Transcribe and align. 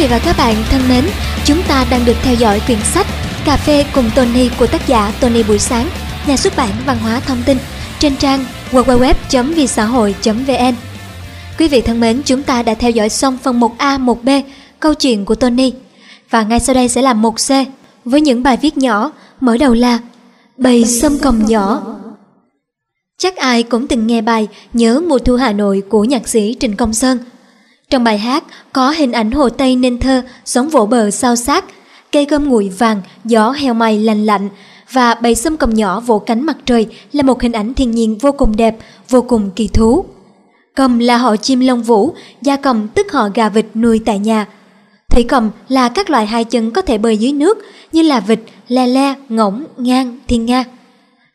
Quý 0.00 0.06
vị 0.06 0.10
và 0.10 0.18
các 0.18 0.36
bạn 0.38 0.54
thân 0.70 0.80
mến, 0.88 1.04
chúng 1.44 1.62
ta 1.68 1.86
đang 1.90 2.04
được 2.04 2.16
theo 2.22 2.34
dõi 2.34 2.60
quyển 2.66 2.78
sách 2.82 3.06
Cà 3.44 3.56
phê 3.56 3.84
cùng 3.94 4.10
Tony 4.14 4.48
của 4.58 4.66
tác 4.66 4.86
giả 4.86 5.12
Tony 5.20 5.42
Buổi 5.42 5.58
Sáng, 5.58 5.88
nhà 6.26 6.36
xuất 6.36 6.56
bản 6.56 6.70
Văn 6.86 6.98
hóa 6.98 7.20
Thông 7.20 7.42
tin 7.46 7.58
trên 7.98 8.16
trang 8.16 8.44
www.visahoi.vn. 8.70 10.74
Quý 11.58 11.68
vị 11.68 11.80
thân 11.80 12.00
mến, 12.00 12.22
chúng 12.24 12.42
ta 12.42 12.62
đã 12.62 12.74
theo 12.74 12.90
dõi 12.90 13.08
xong 13.08 13.38
phần 13.42 13.60
1A, 13.60 14.04
1B, 14.04 14.42
câu 14.80 14.94
chuyện 14.94 15.24
của 15.24 15.34
Tony. 15.34 15.72
Và 16.30 16.42
ngay 16.42 16.60
sau 16.60 16.74
đây 16.74 16.88
sẽ 16.88 17.02
là 17.02 17.14
1C 17.14 17.64
với 18.04 18.20
những 18.20 18.42
bài 18.42 18.58
viết 18.62 18.78
nhỏ, 18.78 19.12
mở 19.40 19.56
đầu 19.56 19.74
là 19.74 19.98
Bầy 20.56 20.84
sâm 20.84 21.18
còng 21.18 21.46
nhỏ. 21.46 21.82
Chắc 23.18 23.36
ai 23.36 23.62
cũng 23.62 23.86
từng 23.86 24.06
nghe 24.06 24.20
bài 24.20 24.48
Nhớ 24.72 25.02
mùa 25.08 25.18
thu 25.18 25.36
Hà 25.36 25.52
Nội 25.52 25.82
của 25.88 26.04
nhạc 26.04 26.28
sĩ 26.28 26.56
Trịnh 26.60 26.76
Công 26.76 26.94
Sơn– 26.94 27.18
trong 27.90 28.04
bài 28.04 28.18
hát 28.18 28.44
có 28.72 28.90
hình 28.90 29.12
ảnh 29.12 29.30
hồ 29.30 29.48
Tây 29.48 29.76
nên 29.76 29.98
thơ 29.98 30.22
sống 30.44 30.68
vỗ 30.68 30.86
bờ 30.86 31.10
sao 31.10 31.36
sát, 31.36 31.64
cây 32.12 32.24
gom 32.24 32.48
nguội 32.48 32.68
vàng, 32.78 33.02
gió 33.24 33.50
heo 33.50 33.74
may 33.74 33.98
lành 33.98 34.26
lạnh 34.26 34.48
và 34.92 35.14
bầy 35.14 35.34
sâm 35.34 35.56
cầm 35.56 35.74
nhỏ 35.74 36.00
vỗ 36.00 36.18
cánh 36.18 36.46
mặt 36.46 36.56
trời 36.66 36.86
là 37.12 37.22
một 37.22 37.42
hình 37.42 37.52
ảnh 37.52 37.74
thiên 37.74 37.90
nhiên 37.90 38.18
vô 38.18 38.32
cùng 38.32 38.56
đẹp, 38.56 38.76
vô 39.08 39.22
cùng 39.22 39.50
kỳ 39.56 39.68
thú. 39.68 40.04
Cầm 40.74 40.98
là 40.98 41.16
họ 41.16 41.36
chim 41.36 41.60
lông 41.60 41.82
vũ, 41.82 42.14
da 42.42 42.56
cầm 42.56 42.88
tức 42.88 43.12
họ 43.12 43.28
gà 43.34 43.48
vịt 43.48 43.66
nuôi 43.74 44.00
tại 44.04 44.18
nhà. 44.18 44.46
Thủy 45.10 45.24
cầm 45.28 45.50
là 45.68 45.88
các 45.88 46.10
loài 46.10 46.26
hai 46.26 46.44
chân 46.44 46.70
có 46.70 46.82
thể 46.82 46.98
bơi 46.98 47.16
dưới 47.16 47.32
nước 47.32 47.58
như 47.92 48.02
là 48.02 48.20
vịt, 48.20 48.40
le 48.68 48.86
le, 48.86 49.14
ngỗng, 49.28 49.64
ngang, 49.76 50.18
thiên 50.28 50.46
nga. 50.46 50.64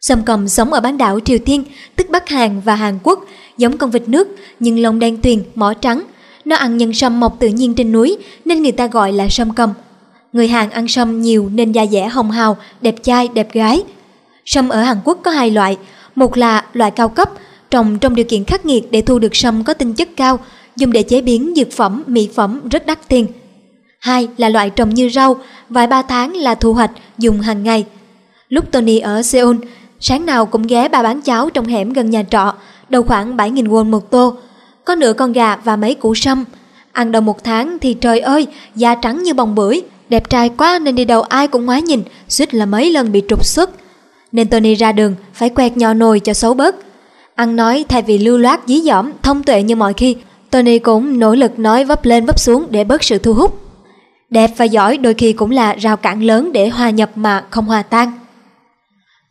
Sâm 0.02 0.24
cầm 0.26 0.48
sống 0.48 0.74
ở 0.74 0.82
bán 0.82 0.98
đảo 0.98 1.20
Triều 1.20 1.38
Tiên, 1.46 1.64
tức 1.96 2.08
Bắc 2.10 2.30
Hàn 2.30 2.62
và 2.62 2.76
Hàn 2.76 3.00
Quốc, 3.04 3.26
giống 3.58 3.78
con 3.78 3.92
vịt 3.92 4.08
nước 4.08 4.28
nhưng 4.60 4.80
lông 4.80 5.00
đen 5.00 5.18
tuyền, 5.22 5.44
mỏ 5.56 5.74
trắng, 5.74 6.04
nó 6.46 6.56
ăn 6.56 6.78
nhân 6.78 6.94
sâm 6.94 7.20
mọc 7.20 7.40
tự 7.40 7.48
nhiên 7.48 7.74
trên 7.74 7.92
núi 7.92 8.18
nên 8.46 8.64
người 8.64 8.72
ta 8.72 8.88
gọi 8.88 9.12
là 9.14 9.28
sâm 9.30 9.54
cầm. 9.54 9.74
Người 10.34 10.48
Hàn 10.48 10.70
ăn 10.70 10.88
sâm 10.88 11.22
nhiều 11.22 11.50
nên 11.54 11.72
da 11.72 11.86
dẻ 11.86 12.08
hồng 12.08 12.32
hào, 12.32 12.58
đẹp 12.82 12.96
trai, 13.04 13.28
đẹp 13.28 13.54
gái. 13.54 13.84
Sâm 14.46 14.70
ở 14.70 14.82
Hàn 14.82 14.98
Quốc 15.04 15.20
có 15.24 15.32
hai 15.32 15.52
loại, 15.52 15.78
một 16.16 16.38
là 16.38 16.66
loại 16.74 16.92
cao 16.92 17.10
cấp, 17.10 17.30
trồng 17.72 18.00
trong 18.00 18.16
điều 18.16 18.26
kiện 18.26 18.44
khắc 18.44 18.66
nghiệt 18.66 18.92
để 18.92 19.02
thu 19.02 19.20
được 19.20 19.36
sâm 19.36 19.64
có 19.64 19.74
tinh 19.74 19.94
chất 19.94 20.10
cao, 20.16 20.40
dùng 20.76 20.92
để 20.92 21.04
chế 21.04 21.22
biến 21.22 21.54
dược 21.56 21.72
phẩm, 21.72 22.04
mỹ 22.08 22.30
phẩm 22.36 22.62
rất 22.70 22.86
đắt 22.86 23.08
tiền. 23.08 23.28
Hai 24.00 24.28
là 24.38 24.50
loại 24.50 24.70
trồng 24.70 24.90
như 24.90 25.10
rau, 25.10 25.36
vài 25.70 25.88
ba 25.88 26.02
tháng 26.02 26.36
là 26.36 26.56
thu 26.56 26.74
hoạch, 26.74 26.92
dùng 27.18 27.42
hàng 27.42 27.64
ngày. 27.64 27.86
Lúc 28.50 28.72
Tony 28.72 29.00
ở 29.00 29.22
Seoul, 29.22 29.58
sáng 30.00 30.26
nào 30.26 30.46
cũng 30.46 30.68
ghé 30.68 30.88
bà 30.88 31.04
bán 31.04 31.22
cháo 31.22 31.50
trong 31.50 31.66
hẻm 31.66 31.94
gần 31.94 32.10
nhà 32.10 32.24
trọ, 32.24 32.54
đầu 32.90 33.04
khoảng 33.04 33.38
7.000 33.38 33.68
won 33.68 33.86
một 33.86 34.12
tô, 34.12 34.38
có 34.86 34.96
nửa 34.96 35.14
con 35.14 35.34
gà 35.34 35.56
và 35.56 35.76
mấy 35.76 35.94
củ 35.94 36.16
sâm. 36.16 36.46
Ăn 36.92 37.12
đầu 37.12 37.22
một 37.22 37.44
tháng 37.44 37.78
thì 37.80 37.94
trời 37.94 38.20
ơi, 38.20 38.48
da 38.76 38.96
trắng 38.96 39.24
như 39.24 39.34
bông 39.34 39.56
bưởi, 39.56 39.82
đẹp 40.10 40.30
trai 40.30 40.50
quá 40.58 40.80
nên 40.80 40.96
đi 40.96 41.06
đâu 41.06 41.22
ai 41.22 41.48
cũng 41.48 41.66
ngoái 41.66 41.82
nhìn, 41.82 42.04
suýt 42.30 42.54
là 42.54 42.66
mấy 42.66 42.92
lần 42.92 43.12
bị 43.12 43.24
trục 43.28 43.46
xuất. 43.46 43.70
Nên 44.32 44.48
Tony 44.48 44.76
ra 44.76 44.92
đường 44.92 45.16
phải 45.34 45.50
quẹt 45.50 45.78
nhỏ 45.78 45.94
nồi 45.94 46.20
cho 46.20 46.34
xấu 46.34 46.54
bớt. 46.54 46.76
Ăn 47.36 47.56
nói 47.56 47.86
thay 47.90 48.02
vì 48.02 48.18
lưu 48.18 48.38
loát 48.38 48.60
dí 48.66 48.82
dỏm, 48.82 49.12
thông 49.22 49.44
tuệ 49.44 49.64
như 49.64 49.76
mọi 49.76 49.94
khi, 49.94 50.16
Tony 50.50 50.80
cũng 50.80 51.20
nỗ 51.20 51.36
lực 51.36 51.60
nói 51.60 51.86
vấp 51.86 52.06
lên 52.06 52.26
vấp 52.26 52.40
xuống 52.40 52.68
để 52.70 52.84
bớt 52.84 53.04
sự 53.04 53.18
thu 53.18 53.34
hút. 53.34 53.60
Đẹp 54.30 54.52
và 54.58 54.66
giỏi 54.66 54.98
đôi 54.98 55.14
khi 55.14 55.34
cũng 55.34 55.52
là 55.52 55.74
rào 55.74 55.98
cản 55.98 56.24
lớn 56.24 56.52
để 56.54 56.70
hòa 56.70 56.90
nhập 56.90 57.12
mà 57.16 57.44
không 57.50 57.66
hòa 57.66 57.84
tan. 57.84 58.12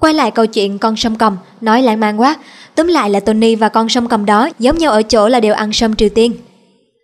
Quay 0.05 0.15
lại 0.15 0.31
câu 0.31 0.47
chuyện 0.47 0.79
con 0.79 0.97
sâm 0.97 1.17
cầm, 1.17 1.37
nói 1.61 1.83
lãng 1.83 2.01
mạn 2.01 2.21
quá, 2.21 2.37
tóm 2.75 2.87
lại 2.87 3.11
là 3.11 3.21
Tony 3.21 3.55
và 3.55 3.69
con 3.69 3.89
sâm 3.89 4.09
cầm 4.09 4.25
đó 4.25 4.49
giống 4.59 4.79
nhau 4.79 4.93
ở 4.93 5.03
chỗ 5.03 5.29
là 5.29 5.41
đều 5.41 5.55
ăn 5.55 5.73
sâm 5.73 5.97
Triều 5.97 6.09
Tiên. 6.09 6.33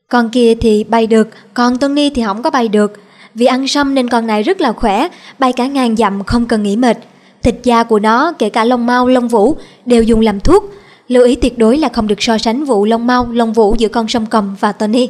Con 0.08 0.30
kia 0.30 0.54
thì 0.54 0.84
bay 0.84 1.06
được, 1.06 1.28
còn 1.54 1.78
Tony 1.78 2.10
thì 2.10 2.22
không 2.22 2.42
có 2.42 2.50
bay 2.50 2.68
được. 2.68 2.92
Vì 3.34 3.46
ăn 3.46 3.68
sâm 3.68 3.94
nên 3.94 4.08
con 4.08 4.26
này 4.26 4.42
rất 4.42 4.60
là 4.60 4.72
khỏe, 4.72 5.08
bay 5.38 5.52
cả 5.52 5.66
ngàn 5.66 5.96
dặm 5.96 6.24
không 6.24 6.46
cần 6.46 6.62
nghỉ 6.62 6.76
mệt. 6.76 6.98
Thịt 7.42 7.54
da 7.62 7.82
của 7.82 7.98
nó, 7.98 8.32
kể 8.38 8.48
cả 8.48 8.64
lông 8.64 8.86
mau, 8.86 9.06
lông 9.08 9.28
vũ, 9.28 9.56
đều 9.86 10.02
dùng 10.02 10.20
làm 10.20 10.40
thuốc. 10.40 10.64
Lưu 11.08 11.24
ý 11.24 11.34
tuyệt 11.36 11.58
đối 11.58 11.78
là 11.78 11.88
không 11.88 12.06
được 12.06 12.22
so 12.22 12.38
sánh 12.38 12.64
vụ 12.64 12.84
lông 12.84 13.06
mau, 13.06 13.28
lông 13.32 13.52
vũ 13.52 13.74
giữa 13.78 13.88
con 13.88 14.08
sâm 14.08 14.26
cầm 14.26 14.56
và 14.60 14.72
Tony. 14.72 15.08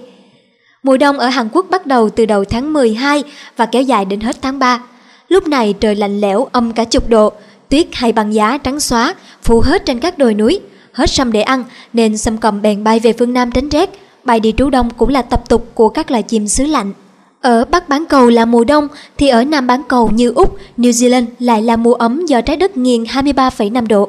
Mùa 0.82 0.96
đông 0.96 1.18
ở 1.18 1.28
Hàn 1.28 1.48
Quốc 1.52 1.66
bắt 1.70 1.86
đầu 1.86 2.10
từ 2.10 2.26
đầu 2.26 2.44
tháng 2.44 2.72
12 2.72 3.24
và 3.56 3.66
kéo 3.66 3.82
dài 3.82 4.04
đến 4.04 4.20
hết 4.20 4.36
tháng 4.42 4.58
3. 4.58 4.80
Lúc 5.28 5.48
này 5.48 5.74
trời 5.80 5.94
lạnh 5.94 6.20
lẽo 6.20 6.48
âm 6.52 6.72
cả 6.72 6.84
chục 6.84 7.08
độ, 7.08 7.32
Tuyết 7.70 7.86
hay 7.92 8.12
băng 8.12 8.34
giá 8.34 8.58
trắng 8.58 8.80
xóa, 8.80 9.14
phủ 9.42 9.60
hết 9.60 9.86
trên 9.86 10.00
các 10.00 10.18
đồi 10.18 10.34
núi. 10.34 10.60
Hết 10.92 11.10
sâm 11.10 11.32
để 11.32 11.42
ăn, 11.42 11.64
nên 11.92 12.18
sâm 12.18 12.38
cầm 12.38 12.62
bèn 12.62 12.84
bay 12.84 13.00
về 13.00 13.12
phương 13.12 13.32
Nam 13.32 13.50
tránh 13.50 13.68
rét. 13.68 13.90
Bay 14.24 14.40
đi 14.40 14.54
trú 14.56 14.70
đông 14.70 14.90
cũng 14.96 15.08
là 15.08 15.22
tập 15.22 15.48
tục 15.48 15.70
của 15.74 15.88
các 15.88 16.10
loài 16.10 16.22
chim 16.22 16.48
xứ 16.48 16.66
lạnh. 16.66 16.92
Ở 17.40 17.64
Bắc 17.64 17.88
bán 17.88 18.04
cầu 18.08 18.28
là 18.28 18.44
mùa 18.44 18.64
đông, 18.64 18.88
thì 19.18 19.28
ở 19.28 19.44
Nam 19.44 19.66
bán 19.66 19.82
cầu 19.88 20.10
như 20.10 20.32
Úc, 20.32 20.58
New 20.78 20.90
Zealand 20.90 21.26
lại 21.38 21.62
là 21.62 21.76
mùa 21.76 21.94
ấm 21.94 22.26
do 22.26 22.40
trái 22.40 22.56
đất 22.56 22.76
nghiêng 22.76 23.04
23,5 23.04 23.86
độ. 23.86 24.08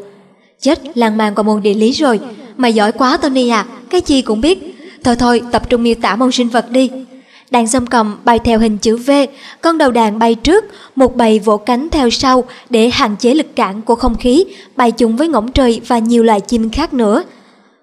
Chết, 0.60 0.98
làng 0.98 1.18
màng 1.18 1.36
qua 1.36 1.44
môn 1.44 1.62
địa 1.62 1.74
lý 1.74 1.92
rồi. 1.92 2.20
Mày 2.58 2.74
giỏi 2.74 2.92
quá 2.92 3.18
Tony 3.18 3.50
à, 3.50 3.66
cái 3.90 4.02
chi 4.02 4.22
cũng 4.22 4.42
biết. 4.42 4.78
Thôi 5.04 5.16
thôi, 5.16 5.42
tập 5.52 5.70
trung 5.70 5.84
miêu 5.84 5.96
tả 6.02 6.16
môn 6.16 6.32
sinh 6.32 6.50
vật 6.50 6.72
đi. 6.72 6.90
Đàn 7.52 7.68
sông 7.68 7.86
cầm 7.86 8.18
bay 8.26 8.40
theo 8.40 8.60
hình 8.60 8.78
chữ 8.78 8.98
V, 8.98 9.12
con 9.62 9.78
đầu 9.78 9.92
đàn 9.92 10.20
bay 10.20 10.36
trước, 10.36 10.66
một 10.96 11.16
bầy 11.16 11.40
vỗ 11.40 11.58
cánh 11.58 11.90
theo 11.90 12.10
sau 12.10 12.44
để 12.70 12.90
hạn 12.90 13.16
chế 13.20 13.34
lực 13.34 13.56
cản 13.56 13.82
của 13.82 13.96
không 13.96 14.16
khí, 14.16 14.46
bay 14.76 14.92
chung 14.92 15.16
với 15.16 15.28
ngỗng 15.28 15.52
trời 15.52 15.82
và 15.88 15.98
nhiều 16.00 16.24
loài 16.24 16.42
chim 16.42 16.70
khác 16.70 16.94
nữa. 16.94 17.24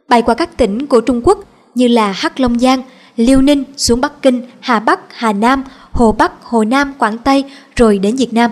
Bay 0.09 0.23
qua 0.23 0.34
các 0.34 0.57
tỉnh 0.57 0.87
của 0.87 1.01
Trung 1.01 1.21
Quốc 1.25 1.39
như 1.75 1.89
là 1.89 2.12
Hắc 2.12 2.41
Long 2.41 2.59
Giang, 2.59 2.83
Liêu 3.17 3.41
Ninh 3.41 3.65
xuống 3.77 4.01
Bắc 4.01 4.23
Kinh, 4.23 4.43
Hà 4.61 4.81
Bắc, 4.81 5.01
Hà 5.15 5.33
Nam, 5.33 5.65
Hồ 5.93 6.12
Bắc, 6.12 6.33
Hồ 6.43 6.65
Nam, 6.65 6.95
Quảng 6.99 7.19
Tây 7.19 7.45
rồi 7.77 7.99
đến 7.99 8.17
Việt 8.17 8.33
Nam. 8.33 8.51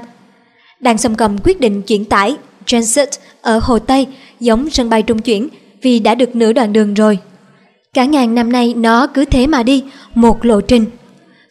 Đàn 0.81 0.99
sông 0.99 1.15
cầm 1.15 1.39
quyết 1.45 1.61
định 1.61 1.83
chuyển 1.83 2.05
tải 2.05 2.37
Transit 2.67 3.09
ở 3.43 3.61
Hồ 3.63 3.79
Tây 3.79 4.07
giống 4.41 4.71
sân 4.71 4.91
bay 4.91 5.03
trung 5.03 5.19
chuyển 5.19 5.49
vì 5.83 5.99
đã 5.99 6.15
được 6.15 6.37
nửa 6.37 6.53
đoạn 6.53 6.73
đường 6.73 6.95
rồi. 6.95 7.19
Cả 7.95 8.05
ngàn 8.05 8.35
năm 8.35 8.53
nay 8.53 8.75
nó 8.77 9.07
cứ 9.07 9.25
thế 9.25 9.47
mà 9.47 9.63
đi, 9.63 9.85
một 10.15 10.45
lộ 10.45 10.61
trình 10.61 10.85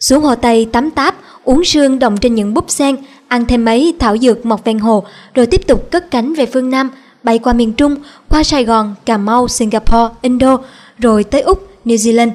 xuống 0.06 0.24
hồ 0.24 0.36
Tây 0.36 0.68
tắm 0.72 0.92
táp, 0.92 1.16
uống 1.44 1.64
sương 1.64 2.00
đồng 2.00 2.18
trên 2.18 2.36
những 2.36 2.54
búp 2.54 2.66
sen, 2.68 2.96
ăn 3.28 3.46
thêm 3.46 3.66
mấy 3.66 3.94
thảo 4.00 4.18
dược 4.18 4.46
mọc 4.46 4.64
ven 4.64 4.80
hồ, 4.80 5.04
rồi 5.34 5.46
tiếp 5.46 5.68
tục 5.68 5.92
cất 5.92 6.12
cánh 6.12 6.34
về 6.34 6.46
phương 6.46 6.70
Nam, 6.70 6.90
bay 7.24 7.40
qua 7.40 7.54
miền 7.54 7.74
Trung, 7.74 7.96
qua 8.30 8.44
Sài 8.44 8.64
Gòn, 8.66 8.96
Cà 9.06 9.18
Mau, 9.18 9.48
Singapore, 9.48 10.14
Indo, 10.22 10.58
rồi 11.00 11.24
tới 11.24 11.42
Úc, 11.42 11.68
New 11.86 11.96
Zealand. 11.96 12.32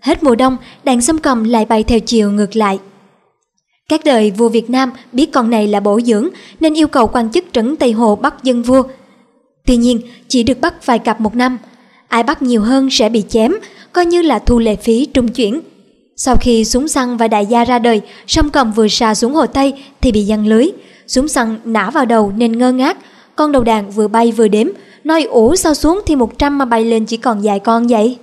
Hết 0.00 0.22
mùa 0.22 0.34
đông, 0.34 0.56
đàn 0.84 1.00
sâm 1.00 1.18
cầm 1.18 1.44
lại 1.44 1.64
bay 1.64 1.84
theo 1.84 2.00
chiều 2.00 2.30
ngược 2.30 2.56
lại. 2.56 2.78
Các 3.88 4.00
đời 4.04 4.30
vua 4.30 4.48
Việt 4.48 4.70
Nam 4.70 4.92
biết 5.12 5.32
con 5.32 5.50
này 5.50 5.66
là 5.66 5.80
bổ 5.80 6.00
dưỡng 6.00 6.28
nên 6.60 6.74
yêu 6.74 6.88
cầu 6.88 7.06
quan 7.06 7.32
chức 7.32 7.44
trấn 7.52 7.76
Tây 7.76 7.92
Hồ 7.92 8.16
bắt 8.16 8.34
dân 8.42 8.62
vua. 8.62 8.82
Tuy 9.66 9.76
nhiên, 9.76 10.00
chỉ 10.28 10.42
được 10.42 10.60
bắt 10.60 10.86
vài 10.86 10.98
cặp 10.98 11.20
một 11.20 11.36
năm. 11.36 11.58
Ai 12.08 12.22
bắt 12.22 12.42
nhiều 12.42 12.62
hơn 12.62 12.90
sẽ 12.90 13.08
bị 13.08 13.24
chém, 13.28 13.52
coi 13.92 14.06
như 14.06 14.22
là 14.22 14.38
thu 14.38 14.58
lệ 14.58 14.76
phí 14.76 15.06
trung 15.06 15.28
chuyển. 15.28 15.60
Sau 16.16 16.36
khi 16.36 16.64
súng 16.64 16.88
săn 16.88 17.16
và 17.16 17.28
đại 17.28 17.46
gia 17.46 17.64
ra 17.64 17.78
đời, 17.78 18.00
sông 18.26 18.50
cầm 18.50 18.72
vừa 18.72 18.88
xà 18.88 19.14
xuống 19.14 19.34
hồ 19.34 19.46
Tây 19.46 19.74
thì 20.00 20.12
bị 20.12 20.22
giăng 20.22 20.46
lưới. 20.46 20.66
Súng 21.06 21.28
săn 21.28 21.58
nã 21.64 21.90
vào 21.90 22.04
đầu 22.04 22.32
nên 22.36 22.58
ngơ 22.58 22.72
ngác. 22.72 22.96
Con 23.36 23.52
đầu 23.52 23.62
đàn 23.62 23.90
vừa 23.90 24.08
bay 24.08 24.32
vừa 24.32 24.48
đếm, 24.48 24.66
nói 25.04 25.22
ủ 25.22 25.56
sao 25.56 25.74
xuống 25.74 26.00
thì 26.06 26.16
100 26.16 26.58
mà 26.58 26.64
bay 26.64 26.84
lên 26.84 27.04
chỉ 27.04 27.16
còn 27.16 27.40
vài 27.42 27.58
con 27.58 27.86
vậy. 27.86 28.18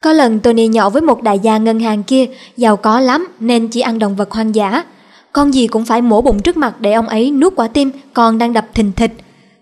Có 0.00 0.12
lần 0.12 0.40
Tony 0.40 0.68
nhỏ 0.68 0.90
với 0.90 1.02
một 1.02 1.22
đại 1.22 1.38
gia 1.38 1.58
ngân 1.58 1.80
hàng 1.80 2.02
kia, 2.02 2.26
giàu 2.56 2.76
có 2.76 3.00
lắm 3.00 3.28
nên 3.40 3.68
chỉ 3.68 3.80
ăn 3.80 3.98
động 3.98 4.16
vật 4.16 4.30
hoang 4.30 4.54
dã. 4.54 4.84
Con 5.32 5.54
gì 5.54 5.66
cũng 5.66 5.84
phải 5.84 6.02
mổ 6.02 6.22
bụng 6.22 6.42
trước 6.42 6.56
mặt 6.56 6.80
để 6.80 6.92
ông 6.92 7.08
ấy 7.08 7.30
nuốt 7.30 7.52
quả 7.56 7.68
tim 7.68 7.90
còn 8.14 8.38
đang 8.38 8.52
đập 8.52 8.66
thình 8.74 8.92
thịch. 8.92 9.12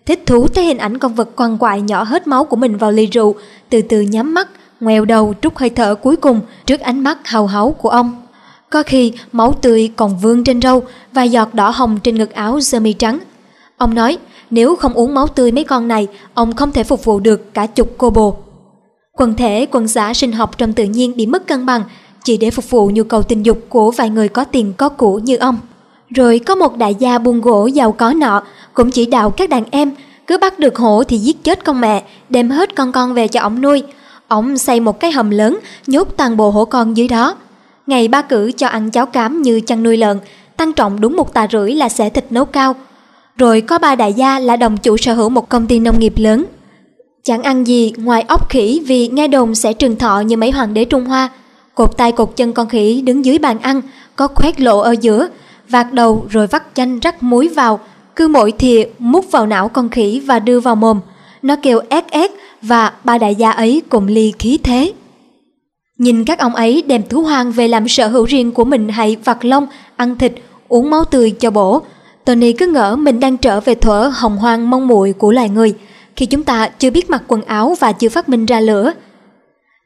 Thích 0.05 0.23
thú 0.25 0.47
thấy 0.47 0.65
hình 0.65 0.77
ảnh 0.77 0.97
con 0.97 1.13
vật 1.13 1.29
quằn 1.35 1.57
quại 1.57 1.81
nhỏ 1.81 2.03
hết 2.03 2.27
máu 2.27 2.45
của 2.45 2.55
mình 2.55 2.77
vào 2.77 2.91
ly 2.91 3.05
rượu, 3.05 3.35
từ 3.69 3.81
từ 3.81 4.01
nhắm 4.01 4.33
mắt, 4.33 4.47
ngoèo 4.79 5.05
đầu 5.05 5.33
trút 5.41 5.55
hơi 5.55 5.69
thở 5.69 5.95
cuối 5.95 6.15
cùng 6.15 6.41
trước 6.65 6.79
ánh 6.79 6.99
mắt 7.03 7.17
hào 7.27 7.47
háo 7.47 7.71
của 7.71 7.89
ông. 7.89 8.21
Có 8.69 8.83
khi 8.83 9.13
máu 9.31 9.53
tươi 9.61 9.91
còn 9.95 10.17
vương 10.17 10.43
trên 10.43 10.61
râu 10.61 10.83
và 11.13 11.23
giọt 11.23 11.53
đỏ 11.53 11.69
hồng 11.69 11.99
trên 12.03 12.15
ngực 12.15 12.33
áo 12.33 12.61
sơ 12.61 12.79
mi 12.79 12.93
trắng. 12.93 13.19
Ông 13.77 13.95
nói 13.95 14.17
nếu 14.51 14.75
không 14.75 14.93
uống 14.93 15.13
máu 15.13 15.27
tươi 15.27 15.51
mấy 15.51 15.63
con 15.63 15.87
này, 15.87 16.07
ông 16.33 16.55
không 16.55 16.71
thể 16.71 16.83
phục 16.83 17.05
vụ 17.05 17.19
được 17.19 17.53
cả 17.53 17.65
chục 17.65 17.93
cô 17.97 18.09
bồ. 18.09 18.35
Quần 19.13 19.35
thể, 19.35 19.67
quần 19.71 19.87
xã 19.87 20.13
sinh 20.13 20.31
học 20.31 20.57
trong 20.57 20.73
tự 20.73 20.83
nhiên 20.83 21.13
bị 21.15 21.25
mất 21.25 21.47
cân 21.47 21.65
bằng 21.65 21.83
chỉ 22.23 22.37
để 22.37 22.51
phục 22.51 22.69
vụ 22.69 22.89
nhu 22.93 23.03
cầu 23.03 23.23
tình 23.23 23.45
dục 23.45 23.57
của 23.69 23.91
vài 23.91 24.09
người 24.09 24.29
có 24.29 24.43
tiền 24.43 24.73
có 24.77 24.89
của 24.89 25.19
như 25.19 25.37
ông. 25.37 25.57
Rồi 26.09 26.39
có 26.39 26.55
một 26.55 26.77
đại 26.77 26.95
gia 26.95 27.17
buôn 27.17 27.41
gỗ 27.41 27.65
giàu 27.65 27.91
có 27.91 28.13
nọ 28.13 28.43
cũng 28.73 28.91
chỉ 28.91 29.05
đạo 29.05 29.29
các 29.29 29.49
đàn 29.49 29.63
em 29.71 29.91
cứ 30.27 30.37
bắt 30.37 30.59
được 30.59 30.77
hổ 30.77 31.03
thì 31.03 31.17
giết 31.17 31.43
chết 31.43 31.65
con 31.65 31.81
mẹ, 31.81 32.03
đem 32.29 32.49
hết 32.49 32.75
con 32.75 32.91
con 32.91 33.13
về 33.13 33.27
cho 33.27 33.41
ông 33.41 33.61
nuôi, 33.61 33.83
Ông 34.29 34.57
xây 34.57 34.79
một 34.79 34.99
cái 34.99 35.11
hầm 35.11 35.29
lớn, 35.29 35.59
nhốt 35.87 36.07
toàn 36.17 36.37
bộ 36.37 36.49
hổ 36.49 36.65
con 36.65 36.97
dưới 36.97 37.07
đó. 37.07 37.35
Ngày 37.87 38.07
ba 38.07 38.21
cử 38.21 38.51
cho 38.51 38.67
ăn 38.67 38.91
cháo 38.91 39.05
cám 39.05 39.41
như 39.41 39.61
chăn 39.61 39.83
nuôi 39.83 39.97
lợn, 39.97 40.19
tăng 40.57 40.73
trọng 40.73 41.01
đúng 41.01 41.15
một 41.15 41.33
tà 41.33 41.47
rưỡi 41.51 41.71
là 41.71 41.89
sẽ 41.89 42.09
thịt 42.09 42.25
nấu 42.29 42.45
cao. 42.45 42.75
Rồi 43.37 43.61
có 43.61 43.77
ba 43.77 43.95
đại 43.95 44.13
gia 44.13 44.39
là 44.39 44.55
đồng 44.55 44.77
chủ 44.77 44.97
sở 44.97 45.13
hữu 45.13 45.29
một 45.29 45.49
công 45.49 45.67
ty 45.67 45.79
nông 45.79 45.99
nghiệp 45.99 46.13
lớn. 46.15 46.45
Chẳng 47.23 47.43
ăn 47.43 47.67
gì 47.67 47.93
ngoài 47.97 48.25
ốc 48.27 48.49
khỉ 48.49 48.81
vì 48.87 49.07
nghe 49.07 49.27
đồn 49.27 49.55
sẽ 49.55 49.73
trường 49.73 49.95
thọ 49.95 50.19
như 50.19 50.37
mấy 50.37 50.51
hoàng 50.51 50.73
đế 50.73 50.85
Trung 50.85 51.05
Hoa. 51.05 51.29
Cột 51.75 51.97
tay 51.97 52.11
cột 52.11 52.35
chân 52.35 52.53
con 52.53 52.69
khỉ 52.69 53.01
đứng 53.01 53.25
dưới 53.25 53.37
bàn 53.37 53.59
ăn, 53.59 53.81
có 54.15 54.27
khoét 54.27 54.61
lộ 54.61 54.79
ở 54.79 54.95
giữa, 55.01 55.27
vạt 55.69 55.93
đầu 55.93 56.25
rồi 56.29 56.47
vắt 56.47 56.63
chanh 56.73 56.99
rắc 56.99 57.23
muối 57.23 57.47
vào, 57.47 57.79
cứ 58.15 58.27
mỗi 58.27 58.51
thìa 58.51 58.83
múc 58.99 59.31
vào 59.31 59.47
não 59.47 59.69
con 59.69 59.89
khỉ 59.89 60.21
và 60.25 60.39
đưa 60.39 60.59
vào 60.59 60.75
mồm. 60.75 60.99
Nó 61.41 61.55
kêu 61.61 61.79
ét 61.89 62.11
ét 62.11 62.31
và 62.61 62.91
ba 63.03 63.17
đại 63.17 63.35
gia 63.35 63.51
ấy 63.51 63.81
cùng 63.89 64.07
ly 64.07 64.33
khí 64.39 64.59
thế. 64.63 64.93
Nhìn 65.97 66.25
các 66.25 66.39
ông 66.39 66.55
ấy 66.55 66.83
đem 66.87 67.07
thú 67.09 67.21
hoang 67.21 67.51
về 67.51 67.67
làm 67.67 67.87
sở 67.87 68.07
hữu 68.07 68.25
riêng 68.25 68.51
của 68.51 68.63
mình 68.63 68.89
hay 68.89 69.17
vặt 69.25 69.45
lông, 69.45 69.67
ăn 69.95 70.17
thịt, 70.17 70.33
uống 70.67 70.89
máu 70.89 71.05
tươi 71.05 71.31
cho 71.31 71.51
bổ. 71.51 71.81
Tony 72.25 72.53
cứ 72.53 72.67
ngỡ 72.67 72.95
mình 72.95 73.19
đang 73.19 73.37
trở 73.37 73.59
về 73.59 73.75
thuở 73.75 74.11
hồng 74.15 74.37
hoang 74.37 74.69
mong 74.69 74.87
muội 74.87 75.13
của 75.13 75.31
loài 75.31 75.49
người, 75.49 75.73
khi 76.15 76.25
chúng 76.25 76.43
ta 76.43 76.67
chưa 76.67 76.89
biết 76.89 77.09
mặc 77.09 77.23
quần 77.27 77.41
áo 77.41 77.75
và 77.79 77.91
chưa 77.91 78.09
phát 78.09 78.29
minh 78.29 78.45
ra 78.45 78.59
lửa. 78.59 78.93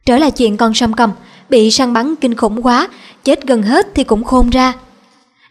Trở 0.06 0.18
lại 0.18 0.32
chuyện 0.32 0.58
con 0.58 0.74
sâm 0.74 0.94
cầm, 0.94 1.12
bị 1.50 1.72
săn 1.72 1.94
bắn 1.94 2.16
kinh 2.16 2.36
khủng 2.36 2.66
quá, 2.66 2.88
chết 3.24 3.48
gần 3.48 3.64
hết 3.64 3.88
thì 3.96 4.04
cũng 4.04 4.24
khôn 4.24 4.50
ra. 4.50 4.74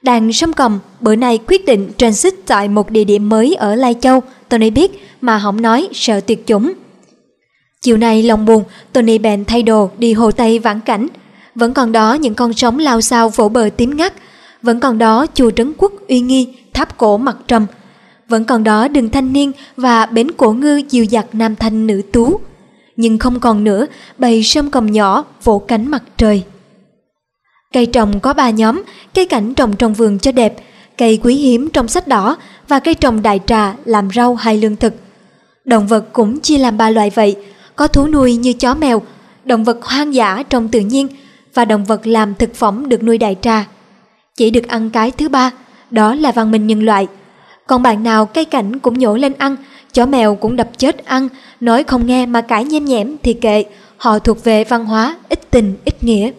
Đàn 0.03 0.33
sâm 0.33 0.53
cầm 0.53 0.79
bữa 1.01 1.17
nay 1.17 1.39
quyết 1.47 1.67
định 1.67 1.91
transit 1.97 2.35
tại 2.47 2.69
một 2.69 2.91
địa 2.91 3.05
điểm 3.05 3.29
mới 3.29 3.55
ở 3.55 3.75
Lai 3.75 3.95
Châu, 4.01 4.23
Tony 4.49 4.71
biết 4.71 5.09
mà 5.21 5.41
không 5.43 5.63
nói 5.63 5.89
sợ 5.93 6.21
tuyệt 6.21 6.47
chủng. 6.47 6.73
Chiều 7.83 7.97
nay 7.97 8.23
lòng 8.23 8.45
buồn, 8.45 8.65
Tony 8.93 9.19
bèn 9.19 9.45
thay 9.45 9.63
đồ 9.63 9.91
đi 9.99 10.13
hồ 10.13 10.31
Tây 10.31 10.59
vãn 10.59 10.81
cảnh. 10.81 11.09
Vẫn 11.55 11.75
còn 11.75 11.93
đó 11.93 12.15
những 12.15 12.35
con 12.35 12.53
sóng 12.53 12.79
lao 12.79 13.01
sao 13.01 13.29
vỗ 13.29 13.49
bờ 13.49 13.69
tím 13.77 13.97
ngắt. 13.97 14.13
Vẫn 14.63 14.81
còn 14.81 14.99
đó 14.99 15.27
chùa 15.35 15.51
Trấn 15.51 15.73
Quốc 15.79 15.93
uy 16.09 16.21
nghi, 16.21 16.49
tháp 16.73 16.97
cổ 16.97 17.17
mặt 17.17 17.37
trầm. 17.49 17.67
Vẫn 18.29 18.45
còn 18.45 18.65
đó 18.65 18.89
đường 18.89 19.11
thanh 19.11 19.33
niên 19.33 19.53
và 19.77 20.07
bến 20.07 20.31
cổ 20.37 20.53
ngư 20.53 20.83
dìu 20.89 21.05
dặt 21.05 21.27
nam 21.33 21.57
thanh 21.57 21.87
nữ 21.87 22.03
tú. 22.13 22.41
Nhưng 22.97 23.19
không 23.19 23.41
còn 23.41 23.65
nữa, 23.65 23.87
bầy 24.19 24.43
sâm 24.43 24.71
cầm 24.71 24.87
nhỏ 24.87 25.25
vỗ 25.45 25.59
cánh 25.59 25.91
mặt 25.91 26.03
trời. 26.17 26.43
Cây 27.73 27.87
trồng 27.87 28.21
có 28.21 28.35
ba 28.35 28.51
nhóm, 28.51 28.83
cây 29.15 29.27
cảnh 29.27 29.55
trồng 29.55 29.77
trong 29.77 29.95
vườn 29.95 30.19
cho 30.19 30.33
đẹp, 30.33 30.55
cây 30.99 31.21
quý 31.23 31.35
hiếm 31.35 31.69
trong 31.73 31.89
sách 31.89 32.09
đỏ 32.09 32.37
và 32.69 32.81
cây 32.81 32.95
trồng 32.95 33.23
đại 33.23 33.41
trà 33.47 33.75
làm 33.85 34.09
rau 34.15 34.35
hay 34.35 34.59
lương 34.59 34.77
thực. 34.77 34.95
Động 35.65 35.87
vật 35.87 36.13
cũng 36.13 36.41
chia 36.41 36.59
làm 36.59 36.77
ba 36.77 36.91
loại 36.91 37.11
vậy, 37.11 37.37
có 37.77 37.87
thú 37.87 38.07
nuôi 38.07 38.37
như 38.37 38.53
chó 38.53 38.75
mèo, 38.75 39.03
động 39.45 39.65
vật 39.65 39.85
hoang 39.85 40.15
dã 40.15 40.43
trong 40.51 40.69
tự 40.69 40.81
nhiên 40.81 41.09
và 41.55 41.65
động 41.65 41.85
vật 41.85 42.07
làm 42.07 42.35
thực 42.35 42.55
phẩm 42.55 42.89
được 42.89 43.03
nuôi 43.03 43.19
đại 43.19 43.37
trà. 43.41 43.67
Chỉ 44.37 44.51
được 44.51 44.69
ăn 44.69 44.91
cái 44.91 45.11
thứ 45.11 45.29
ba, 45.29 45.51
đó 45.91 46.15
là 46.15 46.33
văn 46.33 46.51
minh 46.51 46.67
nhân 46.67 46.85
loại. 46.85 47.07
Còn 47.67 47.83
bạn 47.83 48.03
nào 48.03 48.27
cây 48.27 48.45
cảnh 48.45 48.79
cũng 48.79 48.99
nhổ 48.99 49.17
lên 49.17 49.33
ăn, 49.39 49.57
chó 49.93 50.07
mèo 50.07 50.35
cũng 50.35 50.57
đập 50.57 50.71
chết 50.77 51.05
ăn, 51.05 51.29
nói 51.61 51.85
không 51.85 52.07
nghe 52.07 52.27
mà 52.27 52.41
cãi 52.41 52.65
nhem 52.65 52.85
nhẽm 52.85 53.17
thì 53.23 53.35
kệ, 53.35 53.65
họ 53.97 54.19
thuộc 54.19 54.45
về 54.45 54.65
văn 54.65 54.85
hóa 54.85 55.17
ít 55.29 55.51
tình 55.51 55.75
ít 55.85 56.05
nghĩa. 56.05 56.31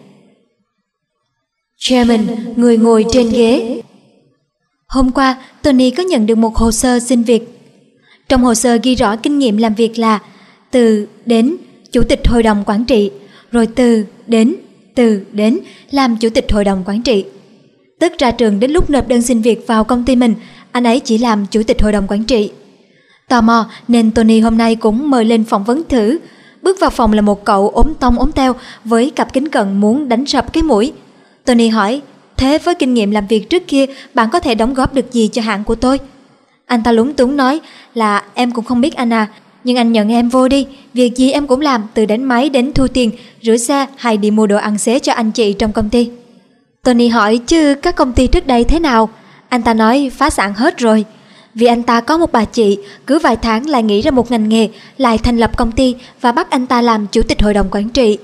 Chairman, 1.78 2.26
người 2.56 2.78
ngồi 2.78 3.04
trên 3.12 3.30
ghế. 3.30 3.82
Hôm 4.86 5.10
qua, 5.10 5.36
Tony 5.62 5.90
có 5.90 6.02
nhận 6.02 6.26
được 6.26 6.34
một 6.34 6.56
hồ 6.56 6.70
sơ 6.72 6.98
xin 6.98 7.22
việc. 7.22 7.60
Trong 8.28 8.44
hồ 8.44 8.54
sơ 8.54 8.78
ghi 8.82 8.94
rõ 8.94 9.16
kinh 9.16 9.38
nghiệm 9.38 9.56
làm 9.56 9.74
việc 9.74 9.98
là 9.98 10.20
từ 10.74 11.06
đến 11.26 11.56
chủ 11.92 12.02
tịch 12.02 12.28
hội 12.28 12.42
đồng 12.42 12.64
quản 12.66 12.84
trị, 12.84 13.10
rồi 13.52 13.66
từ 13.66 14.04
đến 14.26 14.54
từ 14.94 15.20
đến 15.32 15.58
làm 15.90 16.16
chủ 16.16 16.28
tịch 16.28 16.52
hội 16.52 16.64
đồng 16.64 16.82
quản 16.86 17.02
trị. 17.02 17.24
Tức 18.00 18.12
ra 18.18 18.30
trường 18.30 18.60
đến 18.60 18.70
lúc 18.70 18.90
nộp 18.90 19.08
đơn 19.08 19.22
xin 19.22 19.40
việc 19.40 19.66
vào 19.66 19.84
công 19.84 20.04
ty 20.04 20.16
mình, 20.16 20.34
anh 20.72 20.84
ấy 20.84 21.00
chỉ 21.00 21.18
làm 21.18 21.46
chủ 21.46 21.62
tịch 21.62 21.82
hội 21.82 21.92
đồng 21.92 22.06
quản 22.08 22.24
trị. 22.24 22.50
Tò 23.28 23.40
mò 23.40 23.70
nên 23.88 24.10
Tony 24.10 24.40
hôm 24.40 24.58
nay 24.58 24.76
cũng 24.76 25.10
mời 25.10 25.24
lên 25.24 25.44
phỏng 25.44 25.64
vấn 25.64 25.82
thử. 25.88 26.18
Bước 26.62 26.80
vào 26.80 26.90
phòng 26.90 27.12
là 27.12 27.22
một 27.22 27.44
cậu 27.44 27.68
ốm 27.68 27.92
tông 28.00 28.18
ốm 28.18 28.32
teo 28.32 28.54
với 28.84 29.10
cặp 29.10 29.32
kính 29.32 29.48
cận 29.48 29.80
muốn 29.80 30.08
đánh 30.08 30.26
sập 30.26 30.52
cái 30.52 30.62
mũi. 30.62 30.92
Tony 31.44 31.68
hỏi, 31.68 32.00
thế 32.36 32.58
với 32.58 32.74
kinh 32.74 32.94
nghiệm 32.94 33.10
làm 33.10 33.26
việc 33.26 33.50
trước 33.50 33.62
kia 33.66 33.86
bạn 34.14 34.28
có 34.32 34.40
thể 34.40 34.54
đóng 34.54 34.74
góp 34.74 34.94
được 34.94 35.12
gì 35.12 35.28
cho 35.32 35.42
hãng 35.42 35.64
của 35.64 35.74
tôi? 35.74 35.98
Anh 36.66 36.82
ta 36.82 36.92
lúng 36.92 37.14
túng 37.14 37.36
nói 37.36 37.60
là 37.94 38.22
em 38.34 38.50
cũng 38.50 38.64
không 38.64 38.80
biết 38.80 38.94
anna 38.94 39.18
à, 39.18 39.30
nhưng 39.64 39.76
anh 39.76 39.92
nhận 39.92 40.12
em 40.12 40.28
vô 40.28 40.48
đi, 40.48 40.66
việc 40.94 41.16
gì 41.16 41.30
em 41.30 41.46
cũng 41.46 41.60
làm, 41.60 41.86
từ 41.94 42.06
đánh 42.06 42.24
máy 42.24 42.48
đến 42.48 42.72
thu 42.72 42.86
tiền, 42.88 43.10
rửa 43.42 43.56
xe 43.56 43.86
hay 43.96 44.16
đi 44.16 44.30
mua 44.30 44.46
đồ 44.46 44.56
ăn 44.56 44.78
xế 44.78 44.98
cho 44.98 45.12
anh 45.12 45.30
chị 45.30 45.52
trong 45.52 45.72
công 45.72 45.90
ty. 45.90 46.10
Tony 46.82 47.08
hỏi 47.08 47.38
chứ 47.46 47.74
các 47.82 47.96
công 47.96 48.12
ty 48.12 48.26
trước 48.26 48.46
đây 48.46 48.64
thế 48.64 48.78
nào? 48.78 49.08
Anh 49.48 49.62
ta 49.62 49.74
nói 49.74 50.10
phá 50.16 50.30
sản 50.30 50.54
hết 50.54 50.78
rồi. 50.78 51.04
Vì 51.54 51.66
anh 51.66 51.82
ta 51.82 52.00
có 52.00 52.18
một 52.18 52.32
bà 52.32 52.44
chị, 52.44 52.78
cứ 53.06 53.18
vài 53.18 53.36
tháng 53.36 53.68
lại 53.68 53.82
nghĩ 53.82 54.00
ra 54.00 54.10
một 54.10 54.30
ngành 54.30 54.48
nghề, 54.48 54.68
lại 54.98 55.18
thành 55.18 55.36
lập 55.36 55.56
công 55.56 55.72
ty 55.72 55.94
và 56.20 56.32
bắt 56.32 56.50
anh 56.50 56.66
ta 56.66 56.82
làm 56.82 57.06
chủ 57.06 57.22
tịch 57.22 57.42
hội 57.42 57.54
đồng 57.54 57.68
quản 57.70 57.88
trị. 57.88 58.18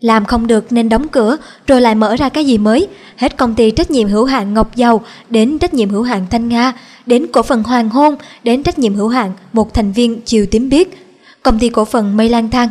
Làm 0.00 0.24
không 0.24 0.46
được 0.46 0.72
nên 0.72 0.88
đóng 0.88 1.08
cửa, 1.08 1.36
rồi 1.66 1.80
lại 1.80 1.94
mở 1.94 2.16
ra 2.16 2.28
cái 2.28 2.44
gì 2.44 2.58
mới. 2.58 2.88
Hết 3.16 3.36
công 3.36 3.54
ty 3.54 3.70
trách 3.70 3.90
nhiệm 3.90 4.08
hữu 4.08 4.24
hạn 4.24 4.54
Ngọc 4.54 4.76
Dầu, 4.76 5.02
đến 5.30 5.58
trách 5.58 5.74
nhiệm 5.74 5.90
hữu 5.90 6.02
hạn 6.02 6.26
Thanh 6.30 6.48
Nga, 6.48 6.72
đến 7.06 7.26
cổ 7.32 7.42
phần 7.42 7.62
Hoàng 7.62 7.88
Hôn, 7.88 8.14
đến 8.44 8.62
trách 8.62 8.78
nhiệm 8.78 8.94
hữu 8.94 9.08
hạn 9.08 9.32
một 9.52 9.74
thành 9.74 9.92
viên 9.92 10.20
Chiều 10.24 10.46
Tím 10.50 10.68
Biết, 10.68 11.06
công 11.42 11.58
ty 11.58 11.68
cổ 11.68 11.84
phần 11.84 12.16
Mây 12.16 12.28
Lang 12.28 12.50
Thang. 12.50 12.68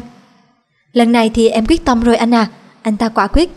Lần 0.93 1.11
này 1.11 1.31
thì 1.33 1.49
em 1.49 1.65
quyết 1.65 1.85
tâm 1.85 2.01
rồi 2.01 2.15
anh 2.15 2.33
à, 2.33 2.47
anh 2.81 2.97
ta 2.97 3.09
quả 3.09 3.27
quyết. 3.27 3.49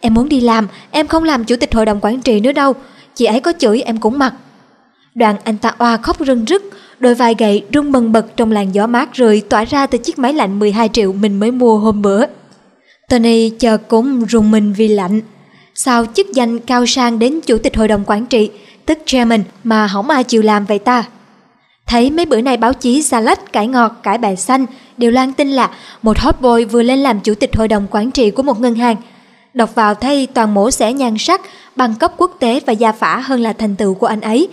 Em 0.00 0.14
muốn 0.14 0.28
đi 0.28 0.40
làm, 0.40 0.68
em 0.90 1.06
không 1.06 1.24
làm 1.24 1.44
chủ 1.44 1.56
tịch 1.56 1.74
hội 1.74 1.86
đồng 1.86 2.00
quản 2.02 2.20
trị 2.20 2.40
nữa 2.40 2.52
đâu, 2.52 2.72
chị 3.14 3.24
ấy 3.24 3.40
có 3.40 3.52
chửi 3.58 3.82
em 3.82 4.00
cũng 4.00 4.18
mặc. 4.18 4.34
Đoạn 5.14 5.36
anh 5.44 5.58
ta 5.58 5.74
oa 5.78 5.96
khóc 5.96 6.16
rưng 6.26 6.44
rức, 6.46 6.62
đôi 6.98 7.14
vai 7.14 7.34
gậy 7.38 7.64
rung 7.74 7.92
bần 7.92 8.12
bật 8.12 8.36
trong 8.36 8.52
làn 8.52 8.74
gió 8.74 8.86
mát 8.86 9.14
rồi 9.14 9.42
tỏa 9.48 9.64
ra 9.64 9.86
từ 9.86 9.98
chiếc 9.98 10.18
máy 10.18 10.32
lạnh 10.32 10.58
12 10.58 10.88
triệu 10.92 11.12
mình 11.12 11.40
mới 11.40 11.50
mua 11.50 11.78
hôm 11.78 12.02
bữa. 12.02 12.24
Tony 13.08 13.50
chờ 13.50 13.76
cũng 13.76 14.24
rùng 14.24 14.50
mình 14.50 14.72
vì 14.72 14.88
lạnh. 14.88 15.20
Sao 15.74 16.06
chức 16.14 16.26
danh 16.32 16.58
cao 16.58 16.86
sang 16.86 17.18
đến 17.18 17.40
chủ 17.40 17.58
tịch 17.58 17.76
hội 17.76 17.88
đồng 17.88 18.04
quản 18.06 18.26
trị, 18.26 18.50
tức 18.86 18.98
chairman 19.06 19.42
mà 19.64 19.88
không 19.88 20.10
ai 20.10 20.24
chịu 20.24 20.42
làm 20.42 20.64
vậy 20.64 20.78
ta? 20.78 21.04
Thấy 21.86 22.10
mấy 22.10 22.26
bữa 22.26 22.40
nay 22.40 22.56
báo 22.56 22.72
chí 22.72 23.02
xà 23.02 23.20
lách, 23.20 23.52
cải 23.52 23.66
ngọt, 23.66 23.92
cải 24.02 24.18
bài 24.18 24.36
xanh 24.36 24.66
đều 24.96 25.10
lan 25.10 25.32
tin 25.32 25.48
là 25.48 25.70
một 26.02 26.18
hot 26.18 26.40
boy 26.40 26.64
vừa 26.64 26.82
lên 26.82 26.98
làm 26.98 27.20
chủ 27.20 27.34
tịch 27.34 27.56
hội 27.56 27.68
đồng 27.68 27.86
quản 27.90 28.10
trị 28.10 28.30
của 28.30 28.42
một 28.42 28.60
ngân 28.60 28.74
hàng. 28.74 28.96
Đọc 29.54 29.74
vào 29.74 29.94
thấy 29.94 30.26
toàn 30.34 30.54
mổ 30.54 30.70
xẻ 30.70 30.92
nhan 30.92 31.18
sắc, 31.18 31.40
bằng 31.76 31.94
cấp 31.94 32.12
quốc 32.16 32.36
tế 32.38 32.60
và 32.66 32.72
gia 32.72 32.92
phả 32.92 33.20
hơn 33.20 33.40
là 33.40 33.52
thành 33.52 33.76
tựu 33.76 33.94
của 33.94 34.06
anh 34.06 34.20
ấy. 34.20 34.48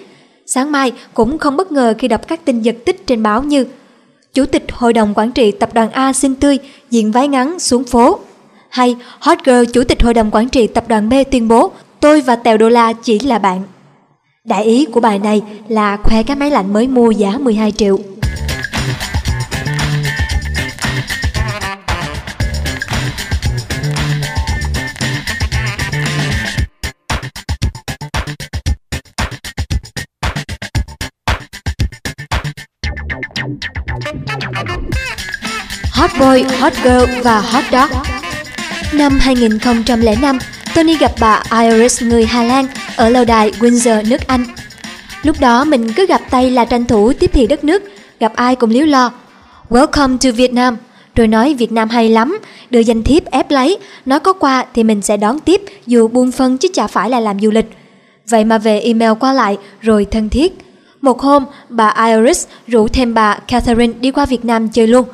Sáng 0.45 0.71
mai 0.71 0.91
cũng 1.13 1.37
không 1.37 1.57
bất 1.57 1.71
ngờ 1.71 1.93
khi 1.97 2.07
đọc 2.07 2.27
các 2.27 2.45
tin 2.45 2.61
giật 2.61 2.75
tích 2.85 3.07
trên 3.07 3.23
báo 3.23 3.43
như 3.43 3.65
Chủ 4.33 4.45
tịch 4.45 4.65
Hội 4.71 4.93
đồng 4.93 5.13
Quản 5.15 5.31
trị 5.31 5.51
Tập 5.51 5.73
đoàn 5.73 5.91
A 5.91 6.13
xin 6.13 6.35
tươi, 6.35 6.59
diện 6.89 7.11
váy 7.11 7.27
ngắn 7.27 7.59
xuống 7.59 7.83
phố. 7.83 8.19
Hay 8.75 8.95
Hot 9.19 9.37
Girl 9.45 9.63
Chủ 9.73 9.83
tịch 9.83 10.03
Hội 10.03 10.13
đồng 10.13 10.31
Quản 10.31 10.49
trị 10.49 10.67
Tập 10.67 10.83
đoàn 10.87 11.09
B 11.09 11.13
tuyên 11.31 11.47
bố 11.47 11.71
tôi 11.99 12.21
và 12.21 12.35
Tèo 12.35 12.57
Đô 12.57 12.69
La 12.69 12.93
chỉ 12.93 13.19
là 13.19 13.39
bạn. 13.39 13.63
Đại 14.43 14.63
ý 14.63 14.85
của 14.85 14.99
bài 14.99 15.19
này 15.19 15.41
là 15.67 15.97
khoe 15.97 16.23
cái 16.23 16.35
máy 16.35 16.51
lạnh 16.51 16.73
mới 16.73 16.87
mua 16.87 17.11
giá 17.11 17.37
12 17.37 17.71
triệu. 17.71 17.99
Hot 35.91 36.11
Boy, 36.19 36.43
Hot 36.59 36.73
Girl 36.83 37.21
và 37.23 37.39
Hot 37.39 37.63
Dog 37.71 38.14
Năm 38.97 39.19
2005, 39.19 40.39
Tony 40.75 40.97
gặp 40.97 41.11
bà 41.19 41.43
Iris 41.61 42.03
người 42.03 42.25
Hà 42.25 42.43
Lan 42.43 42.67
ở 42.95 43.09
lâu 43.09 43.25
đài 43.25 43.51
Windsor, 43.51 44.09
nước 44.09 44.27
Anh. 44.27 44.45
Lúc 45.23 45.39
đó 45.39 45.63
mình 45.63 45.93
cứ 45.93 46.05
gặp 46.05 46.21
tay 46.29 46.51
là 46.51 46.65
tranh 46.65 46.85
thủ 46.85 47.13
tiếp 47.13 47.31
thị 47.33 47.47
đất 47.47 47.63
nước, 47.63 47.83
gặp 48.19 48.31
ai 48.35 48.55
cũng 48.55 48.69
liếu 48.69 48.85
lo. 48.85 49.11
Welcome 49.69 50.17
to 50.17 50.29
Vietnam, 50.35 50.77
rồi 51.15 51.27
nói 51.27 51.53
Việt 51.53 51.71
Nam 51.71 51.89
hay 51.89 52.09
lắm, 52.09 52.39
đưa 52.69 52.79
danh 52.79 53.03
thiếp 53.03 53.25
ép 53.25 53.51
lấy, 53.51 53.77
nói 54.05 54.19
có 54.19 54.33
qua 54.33 54.65
thì 54.73 54.83
mình 54.83 55.01
sẽ 55.01 55.17
đón 55.17 55.39
tiếp 55.39 55.61
dù 55.85 56.07
buôn 56.07 56.31
phân 56.31 56.57
chứ 56.57 56.67
chả 56.73 56.87
phải 56.87 57.09
là 57.09 57.19
làm 57.19 57.39
du 57.39 57.51
lịch. 57.51 57.69
Vậy 58.29 58.43
mà 58.43 58.57
về 58.57 58.79
email 58.79 59.11
qua 59.19 59.33
lại 59.33 59.57
rồi 59.81 60.05
thân 60.11 60.29
thiết. 60.29 60.53
Một 61.01 61.21
hôm, 61.21 61.45
bà 61.69 61.93
Iris 62.07 62.45
rủ 62.67 62.87
thêm 62.87 63.13
bà 63.13 63.39
Catherine 63.47 63.93
đi 63.99 64.11
qua 64.11 64.25
Việt 64.25 64.45
Nam 64.45 64.69
chơi 64.69 64.87
luôn. 64.87 65.05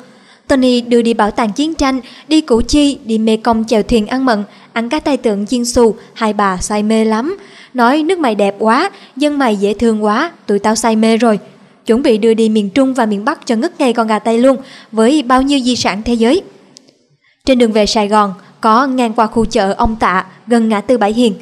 Tony 0.52 0.80
đưa 0.80 1.02
đi 1.02 1.14
bảo 1.14 1.30
tàng 1.30 1.52
chiến 1.52 1.74
tranh, 1.74 2.00
đi 2.28 2.40
Củ 2.40 2.62
Chi, 2.62 2.98
đi 3.04 3.18
Mê 3.18 3.36
Công 3.36 3.64
chèo 3.64 3.82
thuyền 3.82 4.06
ăn 4.06 4.24
mận, 4.24 4.44
ăn 4.72 4.88
cá 4.88 5.00
tay 5.00 5.16
tượng 5.16 5.46
chiên 5.46 5.64
xù, 5.64 5.94
hai 6.14 6.32
bà 6.32 6.56
say 6.56 6.82
mê 6.82 7.04
lắm. 7.04 7.36
Nói 7.74 8.02
nước 8.02 8.18
mày 8.18 8.34
đẹp 8.34 8.56
quá, 8.58 8.90
dân 9.16 9.38
mày 9.38 9.56
dễ 9.56 9.74
thương 9.74 10.04
quá, 10.04 10.32
tụi 10.46 10.58
tao 10.58 10.74
say 10.74 10.96
mê 10.96 11.16
rồi. 11.16 11.38
Chuẩn 11.86 12.02
bị 12.02 12.18
đưa 12.18 12.34
đi 12.34 12.48
miền 12.48 12.70
Trung 12.70 12.94
và 12.94 13.06
miền 13.06 13.24
Bắc 13.24 13.46
cho 13.46 13.56
ngất 13.56 13.80
ngay 13.80 13.92
con 13.92 14.06
gà 14.06 14.18
Tây 14.18 14.38
luôn, 14.38 14.56
với 14.92 15.22
bao 15.22 15.42
nhiêu 15.42 15.60
di 15.60 15.76
sản 15.76 16.02
thế 16.02 16.14
giới. 16.14 16.42
Trên 17.44 17.58
đường 17.58 17.72
về 17.72 17.86
Sài 17.86 18.08
Gòn, 18.08 18.34
có 18.60 18.86
ngang 18.86 19.12
qua 19.12 19.26
khu 19.26 19.44
chợ 19.44 19.74
ông 19.78 19.96
Tạ, 19.96 20.24
gần 20.46 20.68
ngã 20.68 20.80
tư 20.80 20.98
Bãi 20.98 21.12
Hiền. 21.12 21.34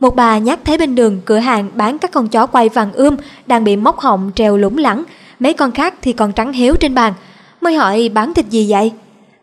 Một 0.00 0.16
bà 0.16 0.38
nhắc 0.38 0.58
thấy 0.64 0.78
bên 0.78 0.94
đường 0.94 1.20
cửa 1.24 1.38
hàng 1.38 1.70
bán 1.74 1.98
các 1.98 2.10
con 2.10 2.28
chó 2.28 2.46
quay 2.46 2.68
vàng 2.68 2.92
ươm 2.92 3.16
đang 3.46 3.64
bị 3.64 3.76
móc 3.76 3.98
họng 3.98 4.30
treo 4.34 4.56
lủng 4.56 4.78
lẳng, 4.78 5.04
mấy 5.40 5.52
con 5.52 5.72
khác 5.72 5.94
thì 6.02 6.12
còn 6.12 6.32
trắng 6.32 6.52
héo 6.52 6.76
trên 6.76 6.94
bàn. 6.94 7.12
Mới 7.64 7.74
hỏi 7.74 8.10
bán 8.14 8.34
thịt 8.34 8.46
gì 8.50 8.66
vậy? 8.70 8.92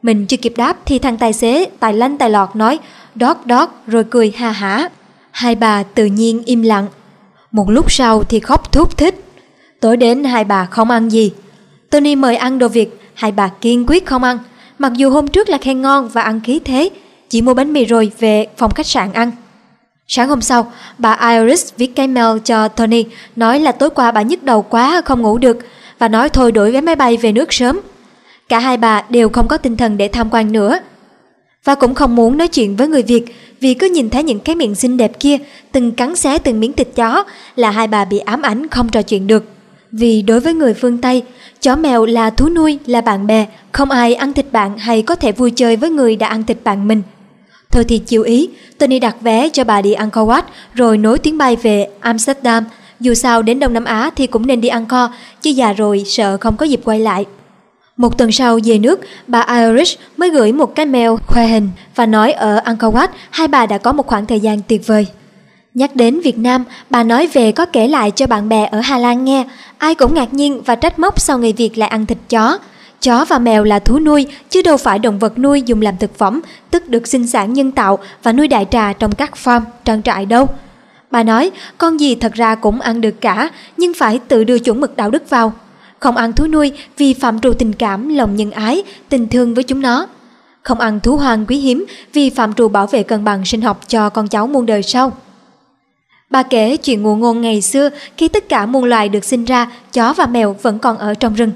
Mình 0.01 0.25
chưa 0.25 0.38
kịp 0.38 0.54
đáp 0.58 0.78
thì 0.86 1.00
thằng 1.00 1.18
tài 1.18 1.34
xế 1.34 1.66
tài 1.80 1.94
lanh 1.94 2.18
tài 2.18 2.30
lọt 2.30 2.56
nói 2.56 2.80
đót 3.16 3.38
đót 3.46 3.70
rồi 3.88 4.04
cười 4.10 4.34
ha 4.36 4.51
hả. 4.51 4.90
Hai 5.32 5.56
bà 5.56 5.84
tự 5.84 6.06
nhiên 6.06 6.44
im 6.46 6.62
lặng. 6.62 6.88
Một 7.51 7.70
lúc 7.70 7.92
sau 7.92 8.24
thì 8.24 8.40
khóc 8.40 8.72
thúc 8.72 8.98
thích. 8.98 9.24
Tối 9.80 9.98
đến 9.98 10.24
hai 10.24 10.44
bà 10.44 10.66
không 10.66 10.92
ăn 10.92 11.10
gì. 11.10 11.32
Tony 11.90 12.16
mời 12.16 12.36
ăn 12.36 12.60
đồ 12.60 12.68
Việt, 12.68 13.00
hai 13.13 13.32
bà 13.32 13.48
kiên 13.48 13.86
quyết 13.88 14.06
không 14.06 14.24
ăn. 14.24 14.38
Mặc 14.80 14.94
dù 14.94 15.10
hôm 15.10 15.28
trước 15.28 15.50
là 15.50 15.58
khen 15.58 15.82
ngon 15.82 16.10
và 16.10 16.22
ăn 16.22 16.42
khí 16.44 16.60
thế, 16.66 16.90
chỉ 17.30 17.42
mua 17.42 17.54
bánh 17.54 17.74
mì 17.74 17.86
rồi 17.86 18.12
về 18.20 18.48
phòng 18.58 18.74
khách 18.74 18.88
sạn 18.88 19.13
ăn. 19.13 19.32
Sáng 20.08 20.30
hôm 20.30 20.42
sau, 20.42 20.72
bà 20.98 21.13
Iris 21.13 21.74
viết 21.78 21.96
cái 21.96 22.08
mail 22.08 22.38
cho 22.46 22.68
Tony 22.68 23.06
nói 23.36 23.60
là 23.60 23.72
tối 23.72 23.90
qua 23.90 24.12
bà 24.12 24.22
nhức 24.22 24.44
đầu 24.44 24.62
quá 24.62 25.01
không 25.06 25.22
ngủ 25.22 25.38
được 25.38 25.58
và 26.00 26.08
nói 26.08 26.30
thôi 26.30 26.51
đổi 26.51 26.72
vé 26.72 26.82
máy 26.82 26.96
bay 26.96 27.18
về 27.18 27.32
nước 27.32 27.54
sớm. 27.54 27.80
Cả 28.51 28.60
hai 28.60 28.77
bà 28.77 29.03
đều 29.10 29.29
không 29.29 29.48
có 29.48 29.58
tinh 29.58 29.77
thần 29.77 29.98
để 29.98 30.08
tham 30.08 30.29
quan 30.31 30.51
nữa. 30.51 30.79
Và 31.63 31.75
cũng 31.75 31.96
không 31.96 32.15
muốn 32.15 32.38
nói 32.38 32.48
chuyện 32.48 32.75
với 32.75 32.88
người 32.88 33.03
Việt 33.03 33.25
vì 33.60 33.74
cứ 33.74 33.89
nhìn 33.89 34.10
thấy 34.10 34.24
những 34.24 34.39
cái 34.39 34.55
miệng 34.55 34.75
xinh 34.75 34.98
đẹp 34.98 35.20
kia 35.20 35.38
từng 35.72 35.91
cắn 35.91 36.15
xé 36.15 36.38
từng 36.38 36.60
miếng 36.60 36.74
thịt 36.74 36.88
chó 36.96 37.24
là 37.55 37.72
hai 37.72 37.88
bà 37.88 38.05
bị 38.05 38.20
ám 38.20 38.41
ảnh 38.41 38.67
không 38.67 38.89
trò 38.89 39.01
chuyện 39.01 39.27
được. 39.27 39.43
Vì 39.91 40.22
đối 40.22 40.39
với 40.39 40.53
người 40.53 40.74
phương 40.74 40.98
Tây, 40.98 41.24
chó 41.62 41.75
mèo 41.75 42.05
là 42.05 42.29
thú 42.29 42.50
nuôi, 42.50 42.79
là 42.86 43.01
bạn 43.01 43.27
bè, 43.27 43.46
không 43.72 43.91
ai 43.91 44.15
ăn 44.15 44.34
thịt 44.34 44.46
bạn 44.51 44.77
hay 44.77 45.01
có 45.01 45.15
thể 45.15 45.31
vui 45.31 45.51
chơi 45.51 45.75
với 45.75 45.89
người 45.89 46.15
đã 46.15 46.27
ăn 46.27 46.43
thịt 46.43 46.58
bạn 46.63 46.88
mình. 46.88 47.01
Thôi 47.72 47.84
thì 47.84 47.98
chịu 47.98 48.24
ý, 48.24 48.50
Tony 48.77 49.00
đặt 49.00 49.15
vé 49.22 49.50
cho 49.50 49.63
bà 49.63 49.81
đi 49.81 49.93
Angkor 49.93 50.29
Wat 50.29 50.43
rồi 50.74 50.98
nối 50.98 51.20
chuyến 51.20 51.38
bay 51.38 51.55
về 51.55 51.88
Amsterdam. 52.00 52.63
Dù 53.00 53.13
sao 53.13 53.41
đến 53.41 53.60
Đông 53.60 53.74
Nam 53.74 53.86
Á 53.86 54.10
thì 54.15 54.27
cũng 54.27 54.48
nên 54.48 54.62
đi 54.62 54.67
Angkor, 54.67 55.12
chứ 55.41 55.50
già 55.50 55.74
rồi 55.74 56.03
sợ 56.05 56.38
không 56.38 56.58
có 56.58 56.65
dịp 56.65 56.81
quay 56.84 57.00
lại. 57.00 57.25
Một 58.01 58.17
tuần 58.17 58.31
sau 58.31 58.60
về 58.65 58.77
nước, 58.77 59.00
bà 59.27 59.46
Irish 59.50 60.00
mới 60.17 60.29
gửi 60.29 60.51
một 60.51 60.75
cái 60.75 60.86
mail 60.86 61.10
khoe 61.27 61.48
hình 61.48 61.70
và 61.96 62.05
nói 62.05 62.31
ở 62.31 62.55
Angkor 62.55 62.96
Wat 62.96 63.08
hai 63.29 63.48
bà 63.48 63.65
đã 63.65 63.77
có 63.77 63.91
một 63.91 64.08
khoảng 64.08 64.25
thời 64.25 64.39
gian 64.39 64.62
tuyệt 64.67 64.88
vời. 64.88 65.08
Nhắc 65.74 65.96
đến 65.96 66.20
Việt 66.20 66.38
Nam, 66.38 66.63
bà 66.89 67.03
nói 67.03 67.27
về 67.34 67.51
có 67.51 67.65
kể 67.65 67.88
lại 67.88 68.12
cho 68.12 68.27
bạn 68.27 68.50
bè 68.50 68.65
ở 68.72 68.79
Hà 68.79 68.98
Lan 68.98 69.25
nghe, 69.25 69.46
ai 69.77 69.96
cũng 69.96 70.13
ngạc 70.13 70.34
nhiên 70.34 70.62
và 70.65 70.75
trách 70.75 71.00
móc 71.00 71.20
sau 71.20 71.38
người 71.38 71.53
Việt 71.53 71.77
lại 71.77 71.89
ăn 71.89 72.05
thịt 72.05 72.17
chó. 72.29 72.58
Chó 73.01 73.25
và 73.25 73.39
mèo 73.39 73.63
là 73.63 73.79
thú 73.79 74.00
nuôi, 74.00 74.27
chứ 74.50 74.62
đâu 74.62 74.77
phải 74.77 75.00
động 75.00 75.20
vật 75.20 75.39
nuôi 75.39 75.62
dùng 75.62 75.81
làm 75.81 75.98
thực 75.98 76.17
phẩm, 76.17 76.41
tức 76.72 76.89
được 76.89 77.08
sinh 77.08 77.27
sản 77.27 77.53
nhân 77.53 77.72
tạo 77.72 78.00
và 78.24 78.34
nuôi 78.34 78.48
đại 78.48 78.65
trà 78.72 78.93
trong 78.93 79.12
các 79.15 79.31
farm, 79.43 79.62
trang 79.86 80.01
trại 80.01 80.25
đâu. 80.25 80.48
Bà 81.12 81.24
nói, 81.24 81.51
con 81.77 82.00
gì 82.00 82.15
thật 82.15 82.34
ra 82.34 82.55
cũng 82.55 82.81
ăn 82.81 83.01
được 83.01 83.22
cả, 83.22 83.50
nhưng 83.77 83.93
phải 83.93 84.20
tự 84.27 84.43
đưa 84.43 84.60
chuẩn 84.60 84.81
mực 84.81 84.98
đạo 84.98 85.12
đức 85.12 85.29
vào. 85.29 85.53
Không 86.01 86.17
ăn 86.17 86.34
thú 86.34 86.48
nuôi 86.48 86.72
vì 86.98 87.13
phạm 87.13 87.39
trù 87.39 87.53
tình 87.53 87.74
cảm, 87.74 88.10
lòng 88.10 88.36
nhân 88.36 88.51
ái, 88.51 88.84
tình 89.10 89.27
thương 89.27 89.53
với 89.53 89.63
chúng 89.63 89.81
nó. 89.81 90.08
Không 90.63 90.79
ăn 90.79 91.00
thú 91.00 91.17
hoang 91.17 91.46
quý 91.46 91.58
hiếm 91.58 91.86
vì 92.13 92.29
phạm 92.29 92.53
trù 92.53 92.67
bảo 92.67 92.88
vệ 92.88 93.03
cân 93.03 93.24
bằng 93.24 93.46
sinh 93.46 93.62
học 93.62 93.81
cho 93.88 94.10
con 94.10 94.27
cháu 94.27 94.48
muôn 94.48 94.65
đời 94.65 94.84
sau. 94.84 95.12
Bà 96.29 96.43
kể 96.43 96.77
chuyện 96.77 97.01
ngụ 97.01 97.15
ngôn 97.15 97.41
ngày 97.41 97.62
xưa 97.62 97.89
khi 98.17 98.27
tất 98.27 98.50
cả 98.50 98.65
muôn 98.65 98.84
loài 98.84 99.10
được 99.10 99.24
sinh 99.24 99.46
ra, 99.46 99.72
chó 99.93 100.13
và 100.13 100.25
mèo 100.25 100.55
vẫn 100.62 100.79
còn 100.79 100.98
ở 100.98 101.13
trong 101.13 101.34
rừng. 101.34 101.51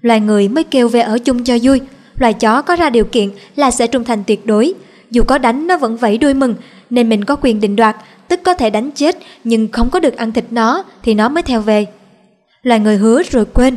Loài 0.00 0.20
người 0.20 0.48
mới 0.48 0.64
kêu 0.64 0.88
về 0.88 1.00
ở 1.00 1.18
chung 1.18 1.44
cho 1.44 1.58
vui, 1.62 1.80
loài 2.18 2.34
chó 2.34 2.62
có 2.62 2.76
ra 2.76 2.90
điều 2.90 3.04
kiện 3.04 3.30
là 3.56 3.70
sẽ 3.70 3.86
trung 3.86 4.04
thành 4.04 4.24
tuyệt 4.26 4.46
đối. 4.46 4.74
Dù 5.10 5.22
có 5.22 5.38
đánh 5.38 5.66
nó 5.66 5.78
vẫn 5.78 5.96
vẫy 5.96 6.18
đuôi 6.18 6.34
mừng, 6.34 6.54
nên 6.90 7.08
mình 7.08 7.24
có 7.24 7.36
quyền 7.36 7.60
định 7.60 7.76
đoạt, 7.76 7.96
tức 8.28 8.40
có 8.44 8.54
thể 8.54 8.70
đánh 8.70 8.90
chết 8.90 9.18
nhưng 9.44 9.68
không 9.72 9.90
có 9.90 10.00
được 10.00 10.16
ăn 10.16 10.32
thịt 10.32 10.44
nó 10.50 10.84
thì 11.02 11.14
nó 11.14 11.28
mới 11.28 11.42
theo 11.42 11.60
về. 11.60 11.86
Loài 12.62 12.80
người 12.80 12.96
hứa 12.96 13.22
rồi 13.30 13.44
quên. 13.54 13.76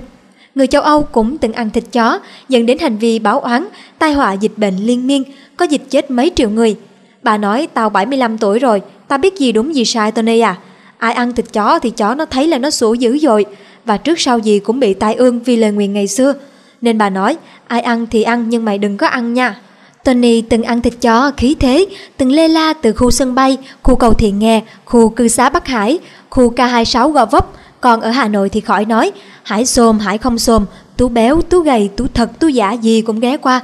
Người 0.55 0.67
châu 0.67 0.81
Âu 0.81 1.03
cũng 1.03 1.37
từng 1.37 1.53
ăn 1.53 1.69
thịt 1.69 1.83
chó, 1.91 2.19
dẫn 2.49 2.65
đến 2.65 2.77
hành 2.79 2.97
vi 2.97 3.19
báo 3.19 3.39
oán, 3.39 3.67
tai 3.99 4.13
họa 4.13 4.33
dịch 4.33 4.51
bệnh 4.57 4.77
liên 4.77 5.07
miên, 5.07 5.23
có 5.57 5.65
dịch 5.65 5.81
chết 5.89 6.11
mấy 6.11 6.31
triệu 6.35 6.49
người. 6.49 6.75
Bà 7.23 7.37
nói 7.37 7.67
tao 7.73 7.89
75 7.89 8.37
tuổi 8.37 8.59
rồi, 8.59 8.81
tao 9.07 9.19
biết 9.19 9.37
gì 9.37 9.51
đúng 9.51 9.75
gì 9.75 9.85
sai 9.85 10.11
Tony 10.11 10.39
à. 10.39 10.57
Ai 10.97 11.13
ăn 11.13 11.33
thịt 11.33 11.45
chó 11.53 11.79
thì 11.79 11.89
chó 11.89 12.15
nó 12.15 12.25
thấy 12.25 12.47
là 12.47 12.57
nó 12.57 12.69
sủa 12.69 12.93
dữ 12.93 13.17
dội, 13.17 13.45
và 13.85 13.97
trước 13.97 14.19
sau 14.19 14.39
gì 14.39 14.59
cũng 14.59 14.79
bị 14.79 14.93
tai 14.93 15.15
ương 15.15 15.39
vì 15.39 15.55
lời 15.55 15.71
nguyền 15.71 15.93
ngày 15.93 16.07
xưa. 16.07 16.33
Nên 16.81 16.97
bà 16.97 17.09
nói, 17.09 17.37
ai 17.67 17.81
ăn 17.81 18.05
thì 18.11 18.23
ăn 18.23 18.49
nhưng 18.49 18.65
mày 18.65 18.77
đừng 18.77 18.97
có 18.97 19.07
ăn 19.07 19.33
nha. 19.33 19.59
Tony 20.03 20.41
từng 20.41 20.63
ăn 20.63 20.81
thịt 20.81 20.93
chó 21.01 21.31
khí 21.37 21.55
thế, 21.59 21.85
từng 22.17 22.31
lê 22.31 22.47
la 22.47 22.73
từ 22.73 22.93
khu 22.93 23.11
sân 23.11 23.35
bay, 23.35 23.57
khu 23.83 23.95
cầu 23.95 24.13
thiện 24.13 24.39
nghe, 24.39 24.61
khu 24.85 25.09
cư 25.09 25.27
xá 25.27 25.49
Bắc 25.49 25.67
Hải, 25.67 25.99
khu 26.29 26.53
K26 26.53 27.09
Gò 27.09 27.25
Vấp, 27.25 27.47
còn 27.85 28.01
ở 28.01 28.09
Hà 28.09 28.27
Nội 28.27 28.49
thì 28.49 28.61
khỏi 28.61 28.85
nói, 28.85 29.11
hải 29.43 29.65
xôm, 29.65 29.99
hải 29.99 30.17
không 30.17 30.39
xôm, 30.39 30.65
tú 30.97 31.07
béo, 31.09 31.41
tú 31.41 31.59
gầy, 31.59 31.89
tú 31.97 32.07
thật, 32.13 32.39
tú 32.39 32.47
giả 32.47 32.71
gì 32.71 33.01
cũng 33.01 33.19
ghé 33.19 33.37
qua. 33.37 33.61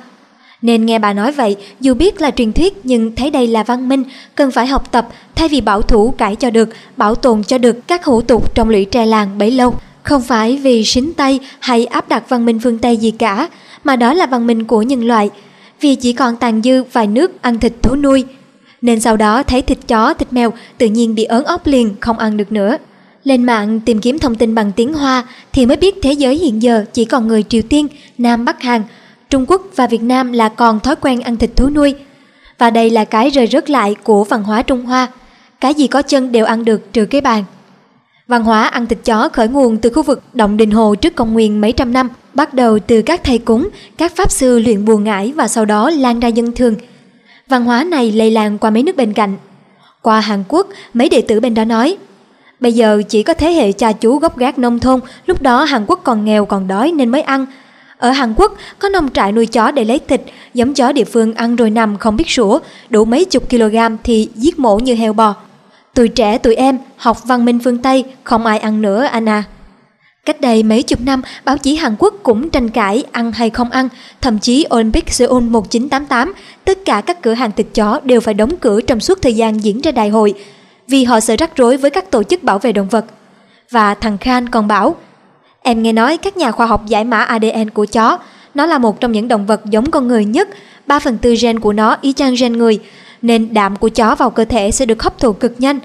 Nên 0.62 0.86
nghe 0.86 1.00
bà 1.00 1.14
nói 1.14 1.32
vậy, 1.32 1.56
dù 1.80 1.94
biết 1.94 2.22
là 2.22 2.32
truyền 2.32 2.54
thuyết 2.54 2.74
nhưng 2.84 3.16
thấy 3.16 3.30
đây 3.32 3.48
là 3.48 3.64
văn 3.64 3.90
minh, 3.90 4.04
cần 4.36 4.52
phải 4.52 4.68
học 4.68 4.92
tập 4.92 5.08
thay 5.36 5.48
vì 5.48 5.62
bảo 5.62 5.82
thủ 5.82 6.12
cải 6.18 6.36
cho 6.36 6.50
được, 6.50 6.70
bảo 6.98 7.16
tồn 7.16 7.44
cho 7.44 7.58
được 7.58 7.88
các 7.88 8.06
hủ 8.06 8.22
tục 8.22 8.56
trong 8.56 8.70
lũy 8.70 8.86
tre 8.86 9.06
làng 9.06 9.38
bấy 9.38 9.52
lâu. 9.52 9.76
Không 10.04 10.22
phải 10.22 10.58
vì 10.58 10.86
xính 10.86 11.14
Tây 11.14 11.40
hay 11.60 11.86
áp 11.86 12.10
đặt 12.10 12.30
văn 12.30 12.46
minh 12.46 12.60
phương 12.60 12.78
Tây 12.78 12.98
gì 12.98 13.12
cả, 13.12 13.50
mà 13.84 13.96
đó 13.96 14.14
là 14.14 14.26
văn 14.26 14.48
minh 14.48 14.64
của 14.64 14.82
nhân 14.82 15.08
loại. 15.08 15.30
Vì 15.82 15.96
chỉ 15.96 16.14
còn 16.14 16.36
tàn 16.36 16.62
dư 16.62 16.84
vài 16.84 17.08
nước 17.08 17.42
ăn 17.42 17.60
thịt 17.60 17.74
thú 17.82 17.96
nuôi. 17.96 18.26
Nên 18.82 19.00
sau 19.00 19.18
đó 19.18 19.44
thấy 19.44 19.62
thịt 19.62 19.78
chó, 19.88 20.14
thịt 20.14 20.34
mèo 20.34 20.54
tự 20.78 20.86
nhiên 20.86 21.16
bị 21.16 21.24
ớn 21.24 21.44
ốc 21.44 21.68
liền 21.68 21.96
không 22.00 22.18
ăn 22.18 22.38
được 22.38 22.52
nữa. 22.52 22.78
Lên 23.24 23.44
mạng 23.44 23.80
tìm 23.80 24.02
kiếm 24.02 24.20
thông 24.20 24.36
tin 24.36 24.56
bằng 24.56 24.72
tiếng 24.72 24.94
Hoa 24.94 25.24
thì 25.54 25.66
mới 25.66 25.78
biết 25.78 25.96
thế 26.02 26.12
giới 26.12 26.38
hiện 26.38 26.62
giờ 26.62 26.86
chỉ 26.94 27.06
còn 27.06 27.28
người 27.28 27.44
Triều 27.44 27.62
Tiên, 27.62 27.88
Nam 28.18 28.46
Bắc 28.46 28.62
Hàn, 28.62 28.82
Trung 29.30 29.46
Quốc 29.48 29.62
và 29.76 29.88
Việt 29.88 30.02
Nam 30.02 30.32
là 30.32 30.50
còn 30.50 30.80
thói 30.80 30.96
quen 30.96 31.22
ăn 31.22 31.38
thịt 31.38 31.56
thú 31.56 31.70
nuôi. 31.70 31.96
Và 32.58 32.70
đây 32.70 32.90
là 32.90 33.06
cái 33.06 33.30
rời 33.30 33.48
rớt 33.48 33.70
lại 33.70 33.96
của 34.04 34.24
văn 34.24 34.44
hóa 34.44 34.62
Trung 34.62 34.86
Hoa. 34.86 35.08
Cái 35.60 35.74
gì 35.74 35.88
có 35.88 36.02
chân 36.02 36.32
đều 36.32 36.46
ăn 36.46 36.66
được 36.66 36.94
trừ 36.94 37.06
cái 37.06 37.22
bàn. 37.22 37.44
Văn 38.28 38.44
hóa 38.44 38.64
ăn 38.64 38.86
thịt 38.86 39.00
chó 39.06 39.30
khởi 39.30 39.48
nguồn 39.48 39.78
từ 39.78 39.90
khu 39.90 40.04
vực 40.04 40.24
Động 40.34 40.58
Đình 40.58 40.72
Hồ 40.72 40.96
trước 40.96 41.16
công 41.16 41.34
nguyên 41.34 41.62
mấy 41.62 41.72
trăm 41.72 41.94
năm, 41.94 42.10
bắt 42.34 42.54
đầu 42.54 42.80
từ 42.80 43.02
các 43.02 43.24
thầy 43.24 43.38
cúng, 43.38 43.70
các 43.98 44.16
pháp 44.16 44.32
sư 44.32 44.60
luyện 44.60 44.86
buồn 44.86 45.04
ngải 45.04 45.34
và 45.36 45.48
sau 45.48 45.66
đó 45.66 45.90
lan 45.90 46.20
ra 46.20 46.28
dân 46.28 46.52
thường. 46.52 46.76
Văn 47.48 47.66
hóa 47.66 47.84
này 47.84 48.12
lây 48.12 48.32
lan 48.32 48.58
qua 48.58 48.70
mấy 48.70 48.84
nước 48.84 48.96
bên 48.96 49.14
cạnh. 49.14 49.38
Qua 50.02 50.20
Hàn 50.20 50.44
Quốc, 50.48 50.68
mấy 50.94 51.10
đệ 51.10 51.22
tử 51.22 51.40
bên 51.40 51.54
đó 51.54 51.66
nói– 51.66 51.98
Bây 52.62 52.74
giờ 52.74 53.02
chỉ 53.10 53.24
có 53.24 53.34
thế 53.34 53.52
hệ 53.52 53.72
cha 53.72 53.92
chú 53.92 54.18
gốc 54.18 54.38
gác 54.38 54.60
nông 54.60 54.80
thôn, 54.80 55.00
lúc 55.26 55.42
đó 55.42 55.64
Hàn 55.64 55.86
Quốc 55.88 56.00
còn 56.04 56.26
nghèo 56.26 56.46
còn 56.46 56.68
đói 56.68 56.92
nên 56.92 57.10
mới 57.10 57.22
ăn. 57.22 57.46
Ở 57.98 58.10
Hàn 58.10 58.34
Quốc 58.38 58.56
có 58.80 58.90
nông 58.90 59.10
trại 59.10 59.32
nuôi 59.32 59.46
chó 59.46 59.72
để 59.72 59.86
lấy 59.86 60.00
thịt, 60.08 60.22
giống 60.54 60.74
chó 60.74 60.92
địa 60.92 61.04
phương 61.04 61.34
ăn 61.34 61.56
rồi 61.56 61.70
nằm 61.70 61.98
không 61.98 62.16
biết 62.16 62.30
sủa, 62.30 62.60
đủ 62.90 63.06
mấy 63.06 63.26
chục 63.26 63.50
kg 63.50 63.78
thì 64.04 64.30
giết 64.36 64.60
mổ 64.60 64.80
như 64.80 64.96
heo 64.96 65.14
bò. 65.14 65.36
Tuổi 65.94 66.08
trẻ 66.08 66.38
tụi 66.38 66.56
em 66.56 66.78
học 66.98 67.18
văn 67.26 67.46
minh 67.46 67.60
phương 67.64 67.78
Tây, 67.78 68.04
không 68.24 68.46
ai 68.46 68.60
ăn 68.60 68.82
nữa 68.82 69.04
anh 69.04 69.30
à. 69.30 69.44
Cách 70.26 70.42
đây 70.42 70.64
mấy 70.64 70.84
chục 70.84 71.00
năm, 71.02 71.22
báo 71.46 71.58
chí 71.58 71.76
Hàn 71.76 71.96
Quốc 72.00 72.14
cũng 72.24 72.50
tranh 72.50 72.70
cãi 72.70 73.04
ăn 73.12 73.32
hay 73.32 73.50
không 73.50 73.70
ăn, 73.70 73.90
thậm 74.22 74.40
chí 74.40 74.66
Olympic 74.76 75.14
Seoul 75.14 75.44
1988, 75.44 76.34
tất 76.66 76.78
cả 76.86 77.02
các 77.02 77.22
cửa 77.22 77.34
hàng 77.34 77.52
thịt 77.52 77.68
chó 77.74 78.00
đều 78.04 78.22
phải 78.22 78.34
đóng 78.34 78.58
cửa 78.58 78.82
trong 78.82 79.00
suốt 79.00 79.22
thời 79.22 79.34
gian 79.34 79.64
diễn 79.64 79.82
ra 79.82 79.92
đại 79.92 80.10
hội 80.10 80.34
vì 80.92 81.04
họ 81.04 81.20
sợ 81.20 81.36
rắc 81.40 81.56
rối 81.56 81.78
với 81.78 81.92
các 81.92 82.12
tổ 82.12 82.24
chức 82.24 82.44
bảo 82.44 82.60
vệ 82.60 82.72
động 82.72 82.88
vật. 82.90 83.06
Và 83.70 83.94
thằng 83.94 84.18
Khan 84.18 84.50
còn 84.50 84.68
bảo, 84.68 84.96
em 85.62 85.84
nghe 85.84 85.94
nói 85.94 86.18
các 86.18 86.38
nhà 86.38 86.52
khoa 86.52 86.66
học 86.66 86.86
giải 86.88 87.04
mã 87.04 87.24
ADN 87.24 87.70
của 87.74 87.86
chó, 87.86 88.20
nó 88.54 88.66
là 88.66 88.78
một 88.78 89.00
trong 89.00 89.12
những 89.12 89.28
động 89.28 89.46
vật 89.46 89.62
giống 89.66 89.92
con 89.92 90.08
người 90.08 90.26
nhất, 90.26 90.50
3 90.88 91.00
phần 91.00 91.18
tư 91.18 91.36
gen 91.42 91.60
của 91.60 91.74
nó 91.74 91.98
y 92.02 92.14
chang 92.14 92.36
gen 92.40 92.58
người, 92.58 92.80
nên 93.22 93.54
đạm 93.54 93.76
của 93.76 93.90
chó 93.90 94.16
vào 94.16 94.30
cơ 94.30 94.46
thể 94.46 94.72
sẽ 94.72 94.86
được 94.86 95.04
hấp 95.04 95.20
thụ 95.20 95.34
cực 95.34 95.56
nhanh. 95.60 95.80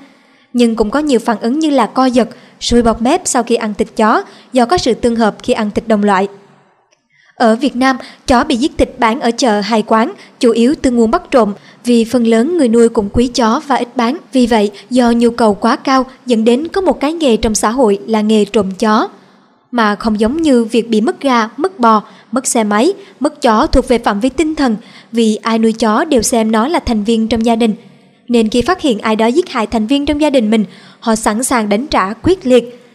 Nhưng 0.52 0.76
cũng 0.76 0.90
có 0.90 0.98
nhiều 0.98 1.18
phản 1.18 1.40
ứng 1.40 1.58
như 1.58 1.70
là 1.70 1.86
co 1.86 2.06
giật, 2.06 2.28
sùi 2.60 2.82
bọt 2.82 3.02
mép 3.02 3.22
sau 3.24 3.42
khi 3.42 3.54
ăn 3.54 3.74
thịt 3.74 3.88
chó 3.96 4.22
do 4.52 4.66
có 4.66 4.78
sự 4.78 4.94
tương 4.94 5.16
hợp 5.16 5.36
khi 5.42 5.52
ăn 5.52 5.70
thịt 5.70 5.88
đồng 5.88 6.04
loại. 6.04 6.28
Ở 7.36 7.56
Việt 7.56 7.76
Nam, 7.76 7.96
chó 8.26 8.44
bị 8.44 8.56
giết 8.56 8.72
thịt 8.78 8.90
bán 8.98 9.20
ở 9.20 9.30
chợ 9.30 9.60
hay 9.60 9.82
quán, 9.82 10.12
chủ 10.40 10.50
yếu 10.50 10.74
từ 10.82 10.90
nguồn 10.90 11.10
bắt 11.10 11.22
trộm, 11.30 11.52
vì 11.84 12.04
phần 12.04 12.26
lớn 12.26 12.58
người 12.58 12.68
nuôi 12.68 12.88
cũng 12.88 13.08
quý 13.12 13.26
chó 13.26 13.60
và 13.66 13.76
ít 13.76 13.88
bán. 13.96 14.16
Vì 14.32 14.46
vậy, 14.46 14.70
do 14.90 15.10
nhu 15.10 15.30
cầu 15.30 15.54
quá 15.54 15.76
cao 15.76 16.06
dẫn 16.26 16.44
đến 16.44 16.68
có 16.68 16.80
một 16.80 17.00
cái 17.00 17.12
nghề 17.12 17.36
trong 17.36 17.54
xã 17.54 17.70
hội 17.70 17.98
là 18.06 18.20
nghề 18.20 18.44
trộm 18.44 18.70
chó. 18.70 19.08
Mà 19.70 19.94
không 19.94 20.20
giống 20.20 20.42
như 20.42 20.64
việc 20.64 20.88
bị 20.88 21.00
mất 21.00 21.20
gà, 21.20 21.48
mất 21.56 21.78
bò, 21.78 22.02
mất 22.32 22.46
xe 22.46 22.64
máy, 22.64 22.92
mất 23.20 23.42
chó 23.42 23.66
thuộc 23.66 23.88
về 23.88 23.98
phạm 23.98 24.20
vi 24.20 24.28
tinh 24.28 24.54
thần, 24.54 24.76
vì 25.12 25.36
ai 25.36 25.58
nuôi 25.58 25.72
chó 25.72 26.04
đều 26.04 26.22
xem 26.22 26.52
nó 26.52 26.68
là 26.68 26.78
thành 26.78 27.04
viên 27.04 27.28
trong 27.28 27.46
gia 27.46 27.56
đình. 27.56 27.74
Nên 28.28 28.48
khi 28.48 28.62
phát 28.62 28.80
hiện 28.80 28.98
ai 28.98 29.16
đó 29.16 29.26
giết 29.26 29.48
hại 29.48 29.66
thành 29.66 29.86
viên 29.86 30.06
trong 30.06 30.20
gia 30.20 30.30
đình 30.30 30.50
mình, 30.50 30.64
họ 31.00 31.16
sẵn 31.16 31.44
sàng 31.44 31.68
đánh 31.68 31.86
trả 31.86 32.12
quyết 32.12 32.46
liệt 32.46 32.85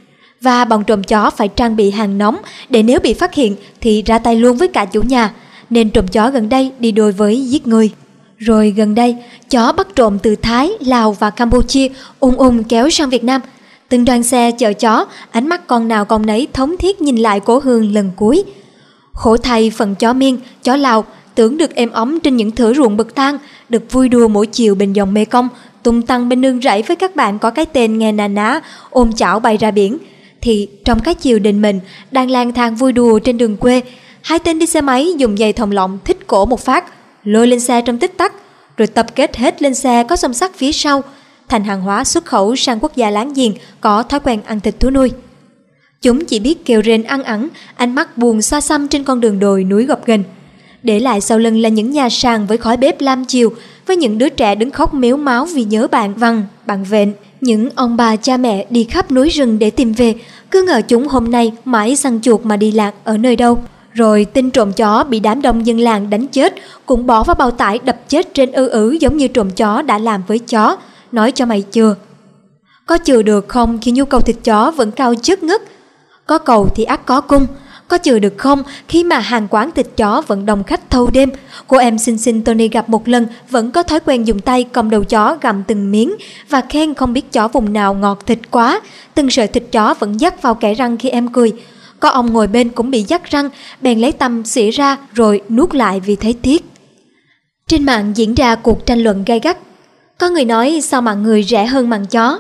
và 0.42 0.66
bọn 0.66 0.84
trộm 0.84 1.04
chó 1.04 1.30
phải 1.30 1.48
trang 1.48 1.76
bị 1.76 1.92
hàng 1.92 2.18
nóng 2.18 2.38
để 2.70 2.84
nếu 2.84 3.00
bị 3.00 3.14
phát 3.14 3.34
hiện 3.34 3.56
thì 3.82 4.04
ra 4.06 4.20
tay 4.20 4.36
luôn 4.36 4.58
với 4.58 4.68
cả 4.68 4.86
chủ 4.86 5.02
nhà, 5.02 5.34
nên 5.70 5.90
trộm 5.90 6.08
chó 6.08 6.30
gần 6.32 6.50
đây 6.50 6.72
đi 6.80 6.92
đôi 6.92 7.12
với 7.12 7.50
giết 7.50 7.68
người. 7.68 7.92
Rồi 8.38 8.72
gần 8.72 8.96
đây, 8.96 9.16
chó 9.50 9.72
bắt 9.72 9.88
trộm 9.96 10.20
từ 10.20 10.36
Thái, 10.36 10.72
Lào 10.80 11.12
và 11.12 11.30
Campuchia 11.30 11.88
ung 12.20 12.36
ung 12.36 12.64
kéo 12.64 12.90
sang 12.90 13.10
Việt 13.10 13.24
Nam. 13.24 13.42
Từng 13.90 14.06
đoàn 14.06 14.24
xe 14.24 14.52
chở 14.52 14.74
chó, 14.74 15.06
ánh 15.32 15.48
mắt 15.48 15.68
con 15.68 15.88
nào 15.88 16.06
con 16.06 16.26
nấy 16.26 16.48
thống 16.54 16.78
thiết 16.78 17.02
nhìn 17.02 17.18
lại 17.18 17.40
cố 17.40 17.60
hương 17.60 17.94
lần 17.94 18.12
cuối. 18.16 18.44
Khổ 19.14 19.38
thay 19.38 19.72
phần 19.78 19.96
chó 19.96 20.14
miên, 20.14 20.38
chó 20.64 20.76
Lào, 20.76 21.06
tưởng 21.36 21.58
được 21.58 21.76
êm 21.76 21.92
ấm 21.92 22.20
trên 22.20 22.38
những 22.38 22.52
thửa 22.52 22.74
ruộng 22.74 22.98
bậc 22.98 23.16
thang, 23.16 23.38
được 23.70 23.92
vui 23.92 24.10
đùa 24.10 24.28
mỗi 24.28 24.48
chiều 24.48 24.76
bên 24.76 24.94
dòng 24.94 25.14
Mê 25.14 25.26
Công, 25.26 25.50
tung 25.84 26.02
tăng 26.02 26.30
bên 26.30 26.42
nương 26.42 26.62
rẫy 26.62 26.82
với 26.82 26.96
các 26.96 27.16
bạn 27.16 27.40
có 27.40 27.50
cái 27.50 27.66
tên 27.66 27.98
nghe 27.98 28.12
nà 28.12 28.28
ná, 28.28 28.62
ôm 28.90 29.14
chảo 29.14 29.40
bay 29.40 29.58
ra 29.58 29.72
biển, 29.72 29.98
thì 30.42 30.68
trong 30.86 31.00
cái 31.00 31.14
chiều 31.14 31.40
đình 31.40 31.62
mình 31.62 31.80
đang 32.12 32.32
lang 32.32 32.54
thang 32.54 32.76
vui 32.76 32.92
đùa 32.92 33.20
trên 33.20 33.38
đường 33.38 33.58
quê, 33.58 33.82
hai 34.22 34.40
tên 34.40 34.60
đi 34.60 34.66
xe 34.66 34.82
máy 34.82 35.08
dùng 35.18 35.38
dây 35.38 35.54
thòng 35.54 35.72
lọng 35.72 36.00
thích 36.06 36.28
cổ 36.28 36.46
một 36.46 36.60
phát, 36.60 36.86
lôi 37.24 37.48
lên 37.48 37.60
xe 37.60 37.82
trong 37.82 37.98
tích 37.98 38.18
tắc, 38.18 38.34
rồi 38.78 38.88
tập 38.88 39.16
kết 39.16 39.38
hết 39.38 39.62
lên 39.62 39.76
xe 39.76 40.04
có 40.04 40.16
song 40.16 40.34
sắt 40.34 40.56
phía 40.56 40.72
sau, 40.72 41.04
thành 41.48 41.64
hàng 41.64 41.82
hóa 41.82 42.04
xuất 42.04 42.26
khẩu 42.26 42.56
sang 42.56 42.80
quốc 42.80 42.96
gia 42.96 43.10
láng 43.10 43.34
giềng 43.34 43.54
có 43.82 44.04
thói 44.04 44.20
quen 44.20 44.42
ăn 44.46 44.60
thịt 44.60 44.80
thú 44.80 44.90
nuôi. 44.90 45.12
Chúng 46.02 46.26
chỉ 46.26 46.40
biết 46.40 46.66
kêu 46.66 46.82
rên 46.82 47.04
ăn 47.04 47.24
ẳng, 47.24 47.48
ánh 47.76 47.96
mắt 47.96 48.18
buồn 48.18 48.42
xa 48.42 48.62
xăm 48.62 48.88
trên 48.88 49.04
con 49.04 49.22
đường 49.22 49.40
đồi 49.40 49.64
núi 49.64 49.86
gập 49.86 50.06
ghềnh. 50.06 50.24
Để 50.84 51.00
lại 51.00 51.22
sau 51.22 51.40
lưng 51.40 51.62
là 51.62 51.70
những 51.70 51.92
nhà 51.92 52.10
sàn 52.10 52.48
với 52.48 52.58
khói 52.58 52.78
bếp 52.78 53.02
lam 53.02 53.26
chiều, 53.26 53.54
với 53.86 53.98
những 53.98 54.18
đứa 54.18 54.30
trẻ 54.30 54.56
đứng 54.56 54.72
khóc 54.72 54.94
mếu 54.94 55.18
máu 55.18 55.46
vì 55.46 55.64
nhớ 55.64 55.88
bạn 55.88 56.14
văn 56.14 56.44
bạn 56.66 56.84
vện. 56.84 57.14
Những 57.42 57.70
ông 57.76 57.98
bà 57.98 58.16
cha 58.16 58.38
mẹ 58.38 58.66
đi 58.70 58.84
khắp 58.84 59.12
núi 59.12 59.30
rừng 59.30 59.60
để 59.60 59.70
tìm 59.70 59.94
về, 59.94 60.16
cứ 60.52 60.64
ngờ 60.68 60.82
chúng 60.88 61.08
hôm 61.08 61.32
nay 61.32 61.52
mãi 61.66 61.96
săn 61.96 62.22
chuột 62.22 62.46
mà 62.46 62.58
đi 62.58 62.72
lạc 62.72 62.94
ở 63.04 63.18
nơi 63.18 63.36
đâu. 63.36 63.60
Rồi 63.94 64.26
tin 64.26 64.52
trộm 64.52 64.74
chó 64.74 65.04
bị 65.04 65.20
đám 65.20 65.42
đông 65.42 65.66
dân 65.66 65.80
làng 65.80 66.10
đánh 66.10 66.28
chết, 66.28 66.56
cũng 66.86 67.08
bỏ 67.08 67.24
vào 67.24 67.36
bao 67.36 67.52
tải 67.52 67.80
đập 67.84 67.98
chết 68.08 68.34
trên 68.34 68.52
ư 68.52 68.70
ử 68.70 68.92
giống 68.92 69.18
như 69.18 69.28
trộm 69.28 69.52
chó 69.52 69.82
đã 69.82 69.98
làm 69.98 70.24
với 70.28 70.40
chó. 70.40 70.78
Nói 71.12 71.32
cho 71.32 71.46
mày 71.46 71.62
chưa? 71.62 71.96
Có 72.86 72.98
chừa 73.04 73.22
được 73.22 73.48
không 73.48 73.80
khi 73.82 73.92
nhu 73.92 74.06
cầu 74.06 74.22
thịt 74.22 74.36
chó 74.44 74.72
vẫn 74.72 74.92
cao 74.92 75.16
chất 75.16 75.44
ngất? 75.44 75.62
Có 76.26 76.38
cầu 76.38 76.70
thì 76.76 76.84
ắt 76.84 77.06
có 77.06 77.22
cung, 77.22 77.48
có 77.92 77.98
chừa 77.98 78.20
được 78.20 78.34
không 78.38 78.64
khi 78.88 79.04
mà 79.04 79.20
hàng 79.20 79.48
quán 79.50 79.72
thịt 79.72 79.88
chó 79.98 80.22
vẫn 80.28 80.46
đông 80.46 80.64
khách 80.64 80.90
thâu 80.90 81.10
đêm? 81.14 81.32
Cô 81.68 81.78
em 81.78 81.98
xinh 81.98 82.18
xinh 82.18 82.44
Tony 82.44 82.68
gặp 82.68 82.90
một 82.90 83.08
lần 83.08 83.28
vẫn 83.50 83.72
có 83.72 83.84
thói 83.84 84.00
quen 84.00 84.28
dùng 84.28 84.40
tay 84.40 84.64
cầm 84.64 84.90
đầu 84.90 85.04
chó 85.04 85.38
gặm 85.42 85.64
từng 85.68 85.92
miếng 85.92 86.16
và 86.50 86.62
khen 86.70 86.94
không 86.94 87.14
biết 87.14 87.32
chó 87.32 87.48
vùng 87.48 87.74
nào 87.74 87.94
ngọt 87.94 88.26
thịt 88.26 88.40
quá. 88.52 88.82
Từng 89.14 89.30
sợi 89.30 89.48
thịt 89.48 89.64
chó 89.72 89.94
vẫn 90.00 90.20
dắt 90.20 90.42
vào 90.42 90.56
kẻ 90.56 90.74
răng 90.74 90.98
khi 90.98 91.10
em 91.10 91.28
cười. 91.28 91.54
Có 92.00 92.10
ông 92.10 92.34
ngồi 92.34 92.48
bên 92.48 92.70
cũng 92.70 92.92
bị 92.92 93.02
dắt 93.02 93.32
răng, 93.32 93.50
bèn 93.82 94.00
lấy 94.00 94.12
tâm 94.12 94.46
xỉ 94.46 94.70
ra 94.70 94.98
rồi 95.14 95.42
nuốt 95.50 95.76
lại 95.76 96.00
vì 96.00 96.16
thấy 96.16 96.34
tiếc. 96.42 96.66
Trên 97.68 97.86
mạng 97.86 98.12
diễn 98.16 98.34
ra 98.34 98.56
cuộc 98.56 98.86
tranh 98.86 99.00
luận 99.00 99.24
gay 99.26 99.40
gắt. 99.40 99.58
Có 100.18 100.30
người 100.30 100.46
nói 100.46 100.80
sao 100.84 101.02
mạng 101.02 101.24
người 101.24 101.44
rẻ 101.44 101.66
hơn 101.66 101.90
mạng 101.90 102.06
chó. 102.06 102.40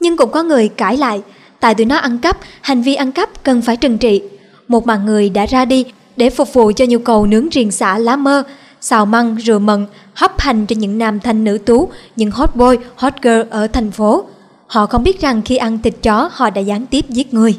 Nhưng 0.00 0.16
cũng 0.16 0.30
có 0.30 0.42
người 0.42 0.68
cãi 0.68 0.96
lại, 0.96 1.22
tại 1.60 1.74
tụi 1.74 1.86
nó 1.86 1.96
ăn 1.96 2.18
cắp, 2.18 2.38
hành 2.60 2.82
vi 2.82 2.94
ăn 2.94 3.12
cắp 3.12 3.44
cần 3.44 3.62
phải 3.62 3.76
trừng 3.76 3.98
trị 3.98 4.22
một 4.68 4.86
mạng 4.86 5.06
người 5.06 5.30
đã 5.30 5.46
ra 5.46 5.64
đi 5.64 5.84
để 6.16 6.30
phục 6.30 6.52
vụ 6.52 6.72
cho 6.76 6.84
nhu 6.88 6.98
cầu 6.98 7.26
nướng 7.26 7.48
riêng 7.48 7.70
xả 7.70 7.98
lá 7.98 8.16
mơ, 8.16 8.42
xào 8.80 9.06
măng, 9.06 9.36
rửa 9.40 9.58
mận, 9.58 9.86
hấp 10.14 10.40
hành 10.40 10.66
cho 10.66 10.76
những 10.76 10.98
nam 10.98 11.20
thanh 11.20 11.44
nữ 11.44 11.58
tú, 11.58 11.88
những 12.16 12.30
hot 12.30 12.56
boy, 12.56 12.76
hot 12.96 13.12
girl 13.22 13.40
ở 13.50 13.66
thành 13.66 13.90
phố. 13.90 14.24
Họ 14.66 14.86
không 14.86 15.02
biết 15.02 15.20
rằng 15.20 15.42
khi 15.42 15.56
ăn 15.56 15.78
thịt 15.82 15.94
chó 16.02 16.30
họ 16.32 16.50
đã 16.50 16.60
gián 16.60 16.86
tiếp 16.86 17.04
giết 17.08 17.34
người. 17.34 17.58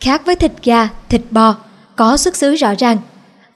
Khác 0.00 0.26
với 0.26 0.36
thịt 0.36 0.52
gà, 0.64 0.88
thịt 1.08 1.22
bò, 1.30 1.54
có 1.96 2.16
xuất 2.16 2.36
xứ 2.36 2.54
rõ 2.54 2.74
ràng. 2.78 2.98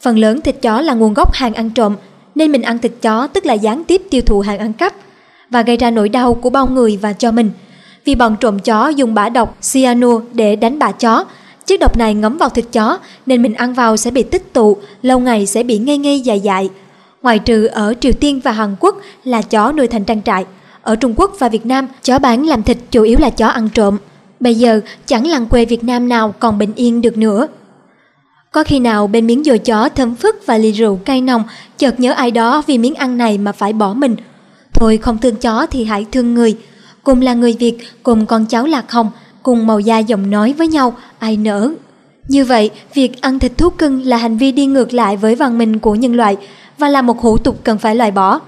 Phần 0.00 0.18
lớn 0.18 0.40
thịt 0.40 0.62
chó 0.62 0.80
là 0.80 0.94
nguồn 0.94 1.14
gốc 1.14 1.32
hàng 1.32 1.54
ăn 1.54 1.70
trộm, 1.70 1.96
nên 2.34 2.52
mình 2.52 2.62
ăn 2.62 2.78
thịt 2.78 2.92
chó 3.02 3.26
tức 3.26 3.46
là 3.46 3.54
gián 3.54 3.84
tiếp 3.84 4.02
tiêu 4.10 4.22
thụ 4.22 4.40
hàng 4.40 4.58
ăn 4.58 4.72
cắp 4.72 4.94
và 5.50 5.62
gây 5.62 5.76
ra 5.76 5.90
nỗi 5.90 6.08
đau 6.08 6.34
của 6.34 6.50
bao 6.50 6.66
người 6.66 6.96
và 6.96 7.12
cho 7.12 7.32
mình. 7.32 7.50
Vì 8.04 8.14
bọn 8.14 8.36
trộm 8.40 8.58
chó 8.58 8.88
dùng 8.88 9.14
bã 9.14 9.28
độc 9.28 9.56
cyanur 9.72 10.22
để 10.32 10.56
đánh 10.56 10.78
bả 10.78 10.92
chó 10.92 11.24
Chất 11.68 11.80
độc 11.80 11.96
này 11.96 12.14
ngấm 12.14 12.38
vào 12.38 12.48
thịt 12.48 12.64
chó 12.72 12.98
nên 13.26 13.42
mình 13.42 13.54
ăn 13.54 13.74
vào 13.74 13.96
sẽ 13.96 14.10
bị 14.10 14.22
tích 14.22 14.52
tụ, 14.52 14.76
lâu 15.02 15.18
ngày 15.18 15.46
sẽ 15.46 15.62
bị 15.62 15.78
ngây 15.78 15.98
ngây 15.98 16.20
dài 16.20 16.40
dại. 16.40 16.70
Ngoài 17.22 17.38
trừ 17.38 17.66
ở 17.66 17.94
Triều 18.00 18.12
Tiên 18.12 18.40
và 18.44 18.52
Hàn 18.52 18.76
Quốc 18.80 18.96
là 19.24 19.42
chó 19.42 19.72
nuôi 19.72 19.86
thành 19.86 20.04
trang 20.04 20.22
trại, 20.22 20.46
ở 20.82 20.96
Trung 20.96 21.14
Quốc 21.16 21.32
và 21.38 21.48
Việt 21.48 21.66
Nam 21.66 21.88
chó 22.02 22.18
bán 22.18 22.46
làm 22.46 22.62
thịt 22.62 22.78
chủ 22.90 23.02
yếu 23.02 23.18
là 23.20 23.30
chó 23.30 23.46
ăn 23.46 23.68
trộm. 23.68 23.98
Bây 24.40 24.54
giờ 24.54 24.80
chẳng 25.06 25.26
làng 25.26 25.46
quê 25.46 25.64
Việt 25.64 25.84
Nam 25.84 26.08
nào 26.08 26.34
còn 26.38 26.58
bình 26.58 26.72
yên 26.74 27.02
được 27.02 27.16
nữa. 27.16 27.46
Có 28.52 28.64
khi 28.64 28.78
nào 28.78 29.06
bên 29.06 29.26
miếng 29.26 29.44
dồi 29.44 29.58
chó 29.58 29.88
thơm 29.88 30.14
phức 30.14 30.46
và 30.46 30.58
ly 30.58 30.72
rượu 30.72 30.96
cay 30.96 31.20
nồng 31.20 31.42
chợt 31.78 32.00
nhớ 32.00 32.12
ai 32.12 32.30
đó 32.30 32.62
vì 32.66 32.78
miếng 32.78 32.94
ăn 32.94 33.18
này 33.18 33.38
mà 33.38 33.52
phải 33.52 33.72
bỏ 33.72 33.94
mình. 33.94 34.16
Thôi 34.72 34.98
không 35.02 35.18
thương 35.18 35.36
chó 35.36 35.66
thì 35.70 35.84
hãy 35.84 36.06
thương 36.12 36.34
người. 36.34 36.56
Cùng 37.02 37.22
là 37.22 37.34
người 37.34 37.56
Việt, 37.58 37.78
cùng 38.02 38.26
con 38.26 38.46
cháu 38.46 38.66
lạc 38.66 38.92
hồng, 38.92 39.10
cùng 39.48 39.66
màu 39.66 39.80
da 39.80 39.98
giọng 39.98 40.30
nói 40.30 40.54
với 40.58 40.68
nhau, 40.68 40.94
ai 41.18 41.36
nỡ. 41.36 41.70
Như 42.28 42.44
vậy, 42.44 42.70
việc 42.94 43.20
ăn 43.20 43.38
thịt 43.38 43.58
thú 43.58 43.70
cưng 43.70 44.06
là 44.06 44.16
hành 44.16 44.36
vi 44.36 44.52
đi 44.52 44.66
ngược 44.66 44.94
lại 44.94 45.16
với 45.16 45.34
văn 45.34 45.58
minh 45.58 45.78
của 45.78 45.94
nhân 45.94 46.14
loại 46.14 46.36
và 46.78 46.88
là 46.88 47.02
một 47.02 47.20
hủ 47.20 47.38
tục 47.38 47.60
cần 47.64 47.78
phải 47.78 47.94
loại 47.94 48.10
bỏ. 48.10 48.40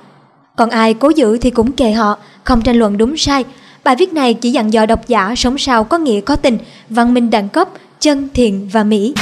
Còn 0.56 0.70
ai 0.70 0.94
cố 0.94 1.08
giữ 1.08 1.38
thì 1.38 1.50
cũng 1.50 1.72
kệ 1.72 1.92
họ, 1.92 2.16
không 2.44 2.62
tranh 2.62 2.76
luận 2.76 2.98
đúng 2.98 3.16
sai. 3.16 3.44
Bài 3.84 3.96
viết 3.96 4.12
này 4.12 4.34
chỉ 4.34 4.50
dặn 4.50 4.72
dò 4.72 4.86
độc 4.86 5.08
giả 5.08 5.34
sống 5.36 5.58
sao 5.58 5.84
có 5.84 5.98
nghĩa 5.98 6.20
có 6.20 6.36
tình, 6.36 6.58
văn 6.90 7.14
minh 7.14 7.30
đẳng 7.30 7.48
cấp, 7.48 7.68
chân, 8.00 8.28
thiện 8.34 8.68
và 8.72 8.84
mỹ. 8.84 9.14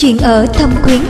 Chuyện 0.00 0.18
ở 0.18 0.46
Thâm 0.46 0.70
Quyến 0.84 1.00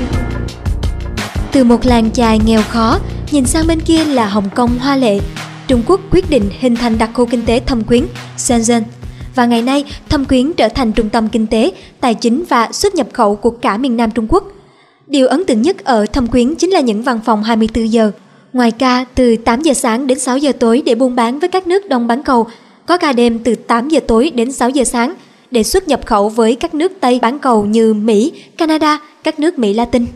Từ 1.53 1.65
một 1.65 1.87
làng 1.87 2.11
chài 2.11 2.39
nghèo 2.47 2.63
khó, 2.63 2.99
nhìn 3.31 3.47
sang 3.47 3.67
bên 3.67 3.81
kia 3.81 4.05
là 4.05 4.27
Hồng 4.27 4.49
Kông 4.55 4.79
hoa 4.79 4.97
lệ, 4.97 5.21
Trung 5.67 5.83
Quốc 5.87 6.01
quyết 6.11 6.31
định 6.31 6.51
hình 6.61 6.77
thành 6.77 6.99
đặc 6.99 7.11
khu 7.15 7.27
kinh 7.27 7.43
tế 7.47 7.61
Thâm 7.61 7.85
Quyến, 7.85 8.07
Shenzhen. 8.37 8.83
Và 9.35 9.47
ngày 9.47 9.63
nay, 9.63 9.85
Thâm 10.09 10.25
Quyến 10.25 10.53
trở 10.53 10.69
thành 10.69 10.93
trung 10.93 11.09
tâm 11.09 11.29
kinh 11.29 11.47
tế, 11.47 11.73
tài 12.01 12.15
chính 12.15 12.45
và 12.49 12.73
xuất 12.73 12.95
nhập 12.95 13.07
khẩu 13.13 13.37
của 13.37 13.51
cả 13.51 13.77
miền 13.77 13.97
Nam 13.97 14.11
Trung 14.11 14.27
Quốc. 14.29 14.45
Điều 15.07 15.29
ấn 15.29 15.45
tượng 15.45 15.63
nhất 15.63 15.85
ở 15.85 16.07
Thâm 16.07 16.27
Quyến 16.27 16.55
chính 16.55 16.71
là 16.71 16.81
những 16.81 17.03
văn 17.03 17.21
phòng 17.25 17.43
24 17.43 17.93
giờ. 17.93 18.11
Ngoài 18.53 18.71
ca 18.71 19.05
từ 19.15 19.37
8 19.37 19.63
giờ 19.63 19.75
sáng 19.75 20.07
đến 20.07 20.19
6 20.19 20.39
giờ 20.39 20.53
tối 20.53 20.83
để 20.87 20.95
buôn 20.95 21.15
bán 21.15 21.39
với 21.39 21.49
các 21.49 21.67
nước 21.67 21.89
đông 21.89 22.07
bán 22.07 22.23
cầu, 22.23 22.47
có 22.87 22.97
ca 22.97 23.13
đêm 23.13 23.39
từ 23.39 23.55
8 23.55 23.89
giờ 23.89 24.01
tối 24.07 24.31
đến 24.35 24.53
6 24.53 24.71
giờ 24.71 24.85
sáng– 24.85 25.15
để 25.51 25.63
xuất 25.63 25.89
nhập 25.89 26.07
khẩu 26.07 26.29
với 26.29 26.55
các 26.55 26.75
nước 26.75 26.93
Tây 27.01 27.19
bán 27.23 27.39
cầu 27.39 27.65
như 27.65 27.95
Mỹ, 27.95 28.33
Canada, 28.57 28.99
các 29.23 29.41
nước 29.41 29.59
Mỹ 29.59 29.73
Latin. 29.73 30.07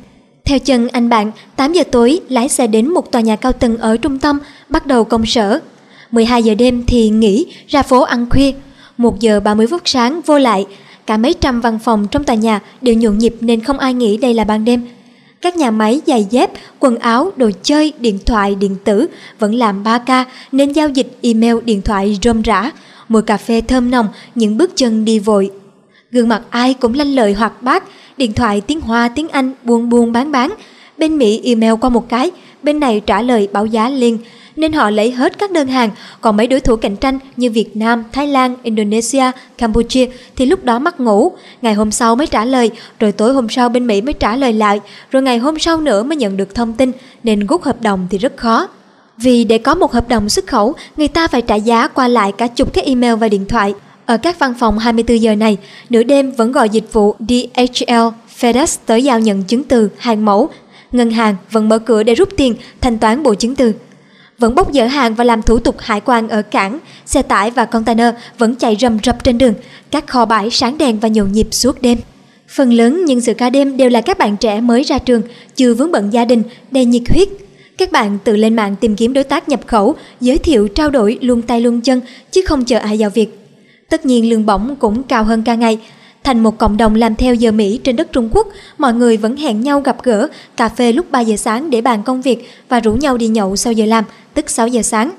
Theo 0.44 0.58
chân 0.58 0.88
anh 0.88 1.08
bạn, 1.08 1.30
8 1.56 1.72
giờ 1.72 1.84
tối 1.90 2.20
lái 2.28 2.48
xe 2.48 2.66
đến 2.66 2.88
một 2.88 3.12
tòa 3.12 3.20
nhà 3.20 3.36
cao 3.36 3.52
tầng 3.52 3.76
ở 3.78 3.96
trung 3.96 4.18
tâm, 4.18 4.38
bắt 4.68 4.86
đầu 4.86 5.04
công 5.04 5.26
sở. 5.26 5.60
12 6.10 6.42
giờ 6.42 6.54
đêm 6.54 6.84
thì 6.86 7.08
nghỉ, 7.08 7.46
ra 7.68 7.82
phố 7.82 8.00
ăn 8.00 8.30
khuya. 8.30 8.52
1 8.96 9.20
giờ 9.20 9.40
30 9.40 9.66
phút 9.66 9.80
sáng 9.84 10.20
vô 10.26 10.38
lại, 10.38 10.66
cả 11.06 11.16
mấy 11.16 11.34
trăm 11.40 11.60
văn 11.60 11.78
phòng 11.78 12.06
trong 12.10 12.24
tòa 12.24 12.36
nhà 12.36 12.60
đều 12.80 12.94
nhộn 12.94 13.18
nhịp 13.18 13.34
nên 13.40 13.60
không 13.60 13.78
ai 13.78 13.94
nghĩ 13.94 14.16
đây 14.16 14.34
là 14.34 14.44
ban 14.44 14.64
đêm. 14.64 14.86
Các 15.40 15.56
nhà 15.56 15.70
máy 15.70 16.00
giày 16.06 16.26
dép, 16.30 16.50
quần 16.80 16.98
áo, 16.98 17.32
đồ 17.36 17.50
chơi, 17.62 17.92
điện 17.98 18.18
thoại, 18.26 18.54
điện 18.54 18.76
tử 18.84 19.06
vẫn 19.38 19.54
làm 19.54 19.84
3K 19.84 20.24
nên 20.52 20.72
giao 20.72 20.88
dịch 20.88 21.18
email 21.22 21.56
điện 21.64 21.82
thoại 21.82 22.18
rôm 22.22 22.42
rã, 22.42 22.70
mùi 23.12 23.22
cà 23.22 23.36
phê 23.36 23.60
thơm 23.60 23.90
nồng, 23.90 24.08
những 24.34 24.56
bước 24.56 24.76
chân 24.76 25.04
đi 25.04 25.18
vội. 25.18 25.50
Gương 26.10 26.28
mặt 26.28 26.42
ai 26.50 26.74
cũng 26.74 26.94
lanh 26.94 27.14
lợi 27.14 27.32
hoạt 27.32 27.62
bát, 27.62 27.84
điện 28.16 28.32
thoại 28.32 28.60
tiếng 28.60 28.80
Hoa, 28.80 29.08
tiếng 29.08 29.28
Anh 29.28 29.52
buôn 29.64 29.88
buôn 29.88 30.12
bán 30.12 30.32
bán. 30.32 30.54
Bên 30.98 31.18
Mỹ 31.18 31.40
email 31.44 31.72
qua 31.80 31.90
một 31.90 32.08
cái, 32.08 32.30
bên 32.62 32.80
này 32.80 33.00
trả 33.06 33.22
lời 33.22 33.48
báo 33.52 33.66
giá 33.66 33.88
liền, 33.88 34.18
nên 34.56 34.72
họ 34.72 34.90
lấy 34.90 35.10
hết 35.10 35.38
các 35.38 35.50
đơn 35.50 35.68
hàng, 35.68 35.90
còn 36.20 36.36
mấy 36.36 36.46
đối 36.46 36.60
thủ 36.60 36.76
cạnh 36.76 36.96
tranh 36.96 37.18
như 37.36 37.50
Việt 37.50 37.76
Nam, 37.76 38.04
Thái 38.12 38.26
Lan, 38.26 38.56
Indonesia, 38.62 39.30
Campuchia 39.58 40.08
thì 40.36 40.46
lúc 40.46 40.64
đó 40.64 40.78
mắc 40.78 41.00
ngủ, 41.00 41.32
ngày 41.62 41.74
hôm 41.74 41.90
sau 41.90 42.16
mới 42.16 42.26
trả 42.26 42.44
lời, 42.44 42.70
rồi 43.00 43.12
tối 43.12 43.32
hôm 43.32 43.48
sau 43.48 43.68
bên 43.68 43.86
Mỹ 43.86 44.00
mới 44.00 44.12
trả 44.12 44.36
lời 44.36 44.52
lại, 44.52 44.80
rồi 45.10 45.22
ngày 45.22 45.38
hôm 45.38 45.58
sau 45.58 45.80
nữa 45.80 46.02
mới 46.02 46.16
nhận 46.16 46.36
được 46.36 46.54
thông 46.54 46.72
tin, 46.72 46.92
nên 47.22 47.46
gút 47.46 47.62
hợp 47.62 47.82
đồng 47.82 48.06
thì 48.10 48.18
rất 48.18 48.36
khó. 48.36 48.68
Vì 49.16 49.44
để 49.44 49.58
có 49.58 49.74
một 49.74 49.92
hợp 49.92 50.08
đồng 50.08 50.28
xuất 50.28 50.46
khẩu, 50.46 50.74
người 50.96 51.08
ta 51.08 51.28
phải 51.28 51.42
trả 51.42 51.54
giá 51.54 51.88
qua 51.88 52.08
lại 52.08 52.32
cả 52.32 52.46
chục 52.46 52.72
cái 52.72 52.84
email 52.84 53.14
và 53.14 53.28
điện 53.28 53.46
thoại. 53.48 53.74
Ở 54.06 54.16
các 54.16 54.38
văn 54.38 54.54
phòng 54.58 54.78
24 54.78 55.20
giờ 55.20 55.34
này, 55.34 55.56
nửa 55.90 56.02
đêm 56.02 56.32
vẫn 56.32 56.52
gọi 56.52 56.68
dịch 56.68 56.92
vụ 56.92 57.14
DHL, 57.18 58.08
FedEx 58.38 58.78
tới 58.86 59.04
giao 59.04 59.20
nhận 59.20 59.42
chứng 59.42 59.64
từ, 59.64 59.88
hàng 59.98 60.24
mẫu. 60.24 60.48
Ngân 60.92 61.10
hàng 61.10 61.36
vẫn 61.50 61.68
mở 61.68 61.78
cửa 61.78 62.02
để 62.02 62.14
rút 62.14 62.28
tiền, 62.36 62.54
thanh 62.80 62.98
toán 62.98 63.22
bộ 63.22 63.34
chứng 63.34 63.54
từ. 63.54 63.72
Vẫn 64.38 64.54
bốc 64.54 64.72
dỡ 64.72 64.86
hàng 64.86 65.14
và 65.14 65.24
làm 65.24 65.42
thủ 65.42 65.58
tục 65.58 65.76
hải 65.78 66.00
quan 66.00 66.28
ở 66.28 66.42
cảng, 66.42 66.78
xe 67.06 67.22
tải 67.22 67.50
và 67.50 67.64
container 67.64 68.14
vẫn 68.38 68.54
chạy 68.54 68.76
rầm 68.80 68.98
rập 69.04 69.24
trên 69.24 69.38
đường, 69.38 69.54
các 69.90 70.06
kho 70.06 70.24
bãi 70.24 70.50
sáng 70.50 70.78
đèn 70.78 71.00
và 71.00 71.08
nhộn 71.08 71.32
nhịp 71.32 71.48
suốt 71.50 71.82
đêm. 71.82 71.98
Phần 72.48 72.72
lớn 72.72 73.04
những 73.04 73.20
sự 73.20 73.34
ca 73.34 73.50
đêm 73.50 73.76
đều 73.76 73.90
là 73.90 74.00
các 74.00 74.18
bạn 74.18 74.36
trẻ 74.36 74.60
mới 74.60 74.82
ra 74.82 74.98
trường, 74.98 75.22
chưa 75.56 75.74
vướng 75.74 75.92
bận 75.92 76.12
gia 76.12 76.24
đình, 76.24 76.42
đầy 76.70 76.84
nhiệt 76.84 77.02
huyết, 77.08 77.28
các 77.78 77.92
bạn 77.92 78.18
tự 78.24 78.36
lên 78.36 78.56
mạng 78.56 78.76
tìm 78.80 78.96
kiếm 78.96 79.12
đối 79.12 79.24
tác 79.24 79.48
nhập 79.48 79.60
khẩu, 79.66 79.94
giới 80.20 80.38
thiệu 80.38 80.68
trao 80.68 80.90
đổi 80.90 81.18
luôn 81.20 81.42
tay 81.42 81.60
luôn 81.60 81.80
chân 81.80 82.00
chứ 82.30 82.42
không 82.46 82.64
chờ 82.64 82.78
ai 82.78 82.98
giao 82.98 83.10
việc. 83.10 83.38
Tất 83.90 84.06
nhiên 84.06 84.30
lương 84.30 84.46
bổng 84.46 84.76
cũng 84.78 85.02
cao 85.02 85.24
hơn 85.24 85.42
ca 85.42 85.54
ngày. 85.54 85.78
Thành 86.24 86.42
một 86.42 86.58
cộng 86.58 86.76
đồng 86.76 86.94
làm 86.94 87.16
theo 87.16 87.34
giờ 87.34 87.52
Mỹ 87.52 87.80
trên 87.84 87.96
đất 87.96 88.12
Trung 88.12 88.28
Quốc, 88.32 88.48
mọi 88.78 88.94
người 88.94 89.16
vẫn 89.16 89.36
hẹn 89.36 89.60
nhau 89.60 89.80
gặp 89.80 89.96
gỡ 90.02 90.28
cà 90.56 90.68
phê 90.68 90.92
lúc 90.92 91.10
3 91.10 91.20
giờ 91.20 91.36
sáng 91.36 91.70
để 91.70 91.80
bàn 91.80 92.02
công 92.02 92.22
việc 92.22 92.48
và 92.68 92.80
rủ 92.80 92.92
nhau 92.92 93.16
đi 93.16 93.28
nhậu 93.28 93.56
sau 93.56 93.72
giờ 93.72 93.84
làm, 93.84 94.04
tức 94.34 94.50
6 94.50 94.68
giờ 94.68 94.82
sáng. 94.82 95.10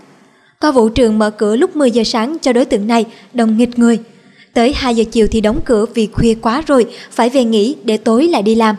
Có 0.60 0.72
vũ 0.72 0.90
trường 0.90 1.20
mở 1.20 1.30
cửa 1.30 1.56
lúc 1.56 1.76
10 1.76 1.92
giờ 1.92 2.04
sáng 2.04 2.38
cho 2.42 2.54
đối 2.54 2.66
tượng 2.66 2.88
này, 2.88 3.06
đồng 3.34 3.58
nghịch 3.58 3.80
người. 3.80 4.00
Tới 4.54 4.74
2 4.74 4.96
giờ 4.96 5.04
chiều 5.12 5.28
thì 5.32 5.42
đóng 5.42 5.60
cửa 5.66 5.86
vì 5.94 6.08
khuya 6.08 6.36
quá 6.42 6.64
rồi, 6.68 6.86
phải 7.12 7.30
về 7.30 7.44
nghỉ 7.44 7.76
để 7.84 7.98
tối 7.98 8.28
lại 8.28 8.42
đi 8.42 8.56
làm. 8.56 8.76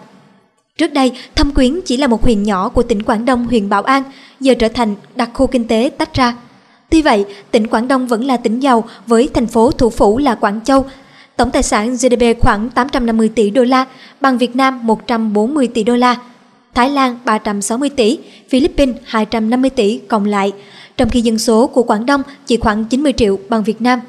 Trước 0.79 0.93
đây, 0.93 1.13
Thâm 1.35 1.51
Quyến 1.51 1.81
chỉ 1.85 1.97
là 1.97 2.07
một 2.07 2.23
huyện 2.23 2.43
nhỏ 2.43 2.69
của 2.69 2.83
tỉnh 2.83 3.03
Quảng 3.03 3.25
Đông 3.25 3.47
huyện 3.47 3.69
Bảo 3.69 3.83
An, 3.83 4.03
giờ 4.41 4.55
trở 4.59 4.69
thành 4.69 4.95
đặc 5.17 5.31
khu 5.35 5.47
kinh 5.47 5.69
tế 5.69 5.91
tách 5.99 6.15
ra. 6.15 6.37
Tuy 6.91 7.03
vậy, 7.03 7.25
tỉnh 7.51 7.67
Quảng 7.67 7.89
Đông 7.89 8.07
vẫn 8.07 8.25
là 8.25 8.37
tỉnh 8.37 8.61
giàu 8.61 8.85
với 9.07 9.29
thành 9.35 9.47
phố 9.47 9.71
thủ 9.71 9.91
phủ 9.91 10.19
là 10.19 10.35
Quảng 10.35 10.61
Châu. 10.65 10.85
Tổng 11.37 11.51
tài 11.51 11.63
sản 11.63 11.97
GDP 11.97 12.41
khoảng 12.41 12.71
850 12.71 13.29
tỷ 13.29 13.51
đô 13.51 13.65
la, 13.65 13.85
bằng 14.21 14.39
Việt 14.39 14.57
Nam 14.57 14.87
140 14.87 15.67
tỷ 15.67 15.85
đô 15.85 15.97
la, 15.97 16.17
Thái 16.75 16.91
Lan 16.91 17.19
360 17.25 17.89
tỷ, 17.89 18.19
Philippines 18.49 18.97
250 19.05 19.71
tỷ 19.71 19.99
cộng 20.09 20.25
lại, 20.25 20.53
trong 20.97 21.09
khi 21.09 21.21
dân 21.21 21.39
số 21.39 21.67
của 21.67 21.83
Quảng 21.83 22.07
Đông 22.07 22.23
chỉ 22.47 22.57
khoảng 22.57 22.85
90 22.85 23.13
triệu 23.17 23.39
bằng 23.49 23.65
Việt 23.65 23.81
Nam. 23.81 24.01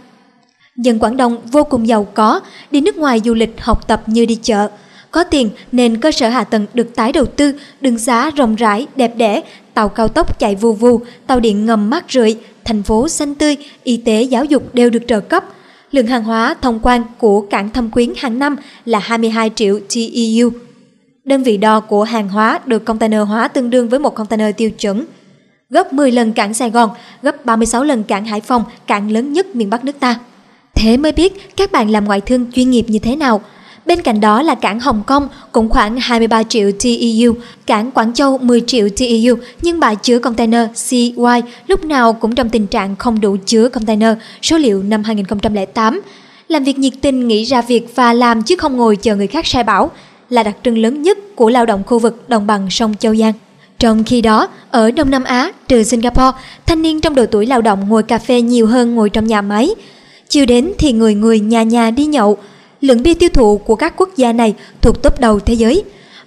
Dân 0.75 0.99
Quảng 0.99 1.17
Đông 1.17 1.38
vô 1.51 1.63
cùng 1.63 1.88
giàu 1.88 2.08
có, 2.13 2.39
đi 2.71 2.82
nước 2.82 2.97
ngoài 2.97 3.21
du 3.25 3.34
lịch 3.34 3.62
học 3.62 3.88
tập 3.88 4.04
như 4.08 4.25
đi 4.25 4.36
chợ. 4.36 4.69
Có 5.15 5.23
tiền 5.23 5.49
nên 5.71 5.97
cơ 5.97 6.12
sở 6.12 6.30
hạ 6.30 6.43
tầng 6.43 6.65
được 6.73 6.95
tái 6.95 7.12
đầu 7.12 7.25
tư, 7.25 7.54
đường 7.82 7.99
xá 7.99 8.30
rộng 8.30 8.56
rãi, 8.56 8.88
đẹp 8.95 9.13
đẽ, 9.17 9.41
tàu 9.73 9.89
cao 9.89 10.08
tốc 10.08 10.39
chạy 10.39 10.56
vù 10.56 10.73
vù, 10.73 11.01
tàu 11.28 11.39
điện 11.39 11.65
ngầm 11.65 11.89
mát 11.89 12.06
rượi, 12.10 12.38
thành 12.63 12.84
phố 12.84 13.08
xanh 13.08 13.36
tươi, 13.36 13.58
y 13.84 13.97
tế 13.97 14.21
giáo 14.21 14.45
dục 14.45 14.75
đều 14.75 14.89
được 14.89 15.04
trợ 15.08 15.19
cấp. 15.19 15.43
Lượng 15.91 16.08
hàng 16.08 16.23
hóa 16.23 16.56
thông 16.62 16.80
quan 16.84 17.04
của 17.17 17.41
cảng 17.41 17.69
Thâm 17.69 17.89
Quyến 17.89 18.13
hàng 18.17 18.39
năm 18.39 18.56
là 18.86 18.99
22 18.99 19.51
triệu 19.56 19.80
TEU. 19.80 20.51
Đơn 21.23 21.43
vị 21.43 21.58
đo 21.58 21.80
của 21.80 22.04
hàng 22.04 22.30
hóa 22.30 22.60
được 22.65 22.86
container 22.86 23.21
hóa 23.28 23.47
tương 23.47 23.69
đương 23.69 23.89
với 23.89 23.99
một 23.99 24.15
container 24.15 24.56
tiêu 24.58 24.71
chuẩn. 24.71 25.06
Gấp 25.69 25.93
10 25.93 26.12
lần 26.12 26.34
cảng 26.34 26.54
Sài 26.54 26.69
Gòn, 26.69 26.89
gấp 27.21 27.45
36 27.45 27.84
lần 27.84 28.04
cảng 28.04 28.25
Hải 28.25 28.41
Phòng, 28.41 28.63
cảng 28.88 29.12
lớn 29.12 29.34
nhất 29.34 29.56
miền 29.56 29.69
Bắc 29.69 29.86
nước 29.86 29.99
ta. 29.99 30.19
Thế 30.73 30.97
mới 30.97 31.12
biết 31.12 31.56
các 31.56 31.71
bạn 31.71 31.89
làm 31.89 32.06
ngoại 32.06 32.21
thương 32.21 32.51
chuyên 32.51 32.69
nghiệp 32.69 32.86
như 32.88 32.99
thế 32.99 33.15
nào– 33.15 33.41
Bên 33.85 34.01
cạnh 34.01 34.21
đó 34.21 34.41
là 34.41 34.55
cảng 34.55 34.79
Hồng 34.79 35.03
Kông 35.07 35.27
cũng 35.51 35.69
khoảng 35.69 35.97
23 35.99 36.43
triệu 36.43 36.71
TEU, 36.83 37.33
cảng 37.65 37.91
Quảng 37.91 38.13
Châu 38.13 38.37
10 38.37 38.61
triệu 38.67 38.87
TEU 38.97 39.35
nhưng 39.61 39.79
bãi 39.79 39.95
chứa 39.95 40.19
container 40.19 40.69
CY 40.89 41.13
lúc 41.67 41.85
nào 41.85 42.13
cũng 42.13 42.35
trong 42.35 42.49
tình 42.49 42.67
trạng 42.67 42.95
không 42.95 43.21
đủ 43.21 43.37
chứa 43.45 43.69
container, 43.69 44.17
số 44.41 44.57
liệu 44.57 44.83
năm 44.83 45.03
2008. 45.03 46.01
Làm 46.47 46.63
việc 46.63 46.77
nhiệt 46.77 46.93
tình 47.01 47.27
nghĩ 47.27 47.43
ra 47.43 47.61
việc 47.61 47.95
và 47.95 48.13
làm 48.13 48.43
chứ 48.43 48.55
không 48.55 48.77
ngồi 48.77 48.95
chờ 48.95 49.15
người 49.15 49.27
khác 49.27 49.47
sai 49.47 49.63
bảo 49.63 49.91
là 50.29 50.43
đặc 50.43 50.55
trưng 50.63 50.77
lớn 50.77 51.01
nhất 51.01 51.17
của 51.35 51.49
lao 51.49 51.65
động 51.65 51.83
khu 51.85 51.99
vực 51.99 52.29
đồng 52.29 52.47
bằng 52.47 52.69
sông 52.69 52.95
Châu 52.99 53.15
Giang. 53.15 53.33
Trong 53.79 54.03
khi 54.03 54.21
đó, 54.21 54.47
ở 54.71 54.91
Đông 54.91 55.09
Nam 55.09 55.23
Á, 55.23 55.51
trừ 55.67 55.83
Singapore, 55.83 56.37
thanh 56.65 56.81
niên 56.81 57.01
trong 57.01 57.15
độ 57.15 57.25
tuổi 57.25 57.45
lao 57.45 57.61
động 57.61 57.89
ngồi 57.89 58.03
cà 58.03 58.17
phê 58.17 58.41
nhiều 58.41 58.67
hơn 58.67 58.95
ngồi 58.95 59.09
trong 59.09 59.27
nhà 59.27 59.41
máy. 59.41 59.69
Chiều 60.29 60.45
đến 60.45 60.71
thì 60.77 60.91
người 60.91 61.15
người 61.15 61.39
nhà 61.39 61.63
nhà 61.63 61.91
đi 61.91 62.05
nhậu, 62.05 62.37
lượng 62.85 63.03
bia 63.03 63.13
tiêu 63.13 63.29
thụ 63.29 63.57
của 63.57 63.75
các 63.75 63.93
quốc 63.97 64.09
gia 64.15 64.33
này 64.33 64.53
thuộc 64.81 65.01
top 65.03 65.19
đầu 65.19 65.39
thế 65.39 65.53
giới. 65.53 65.83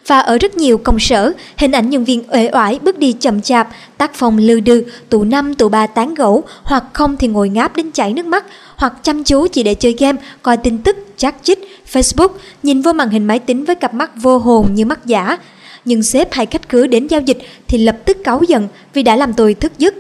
Và 0.07 0.19
ở 0.19 0.39
rất 0.39 0.57
nhiều 0.57 0.79
công 0.79 0.99
sở, 0.99 1.33
hình 1.57 1.73
ảnh 1.73 1.91
nhân 1.91 2.05
viên 2.05 2.23
uể 2.33 2.51
oải 2.53 2.79
bước 2.83 2.99
đi 2.99 3.13
chậm 3.13 3.41
chạp, 3.41 3.69
tác 3.99 4.15
phong 4.15 4.39
lư 4.39 4.61
đư, 4.61 4.85
tụ 5.09 5.25
năm 5.25 5.55
tụ 5.55 5.69
ba 5.69 5.87
tán 5.87 6.15
gẫu, 6.15 6.43
hoặc 6.63 6.85
không 6.93 7.17
thì 7.17 7.29
ngồi 7.29 7.49
ngáp 7.49 7.77
đến 7.77 7.91
chảy 7.91 8.13
nước 8.13 8.27
mắt, 8.27 8.45
hoặc 8.77 8.95
chăm 9.03 9.25
chú 9.25 9.47
chỉ 9.47 9.63
để 9.63 9.75
chơi 9.75 9.97
game, 9.99 10.21
coi 10.43 10.57
tin 10.57 10.79
tức, 10.79 10.97
chat 11.17 11.35
chít, 11.43 11.59
Facebook, 11.93 12.29
nhìn 12.63 12.83
vô 12.83 12.93
màn 12.93 13.11
hình 13.11 13.27
máy 13.27 13.39
tính 13.39 13.65
với 13.65 13.75
cặp 13.75 13.95
mắt 13.95 14.11
vô 14.17 14.39
hồn 14.39 14.75
như 14.75 14.85
mắt 14.85 15.07
giả. 15.07 15.39
Nhưng 15.85 16.03
sếp 16.03 16.33
hay 16.33 16.47
khách 16.47 16.69
cứ 16.69 16.87
đến 16.87 17.07
giao 17.07 17.21
dịch 17.21 17.39
thì 17.69 17.79
lập 17.79 17.97
tức 18.05 18.17
cáu 18.25 18.43
giận 18.49 18.69
vì 18.95 19.03
đã 19.03 19.17
làm 19.17 19.33
tôi 19.33 19.55
thức 19.55 19.73
giấc. 19.79 19.95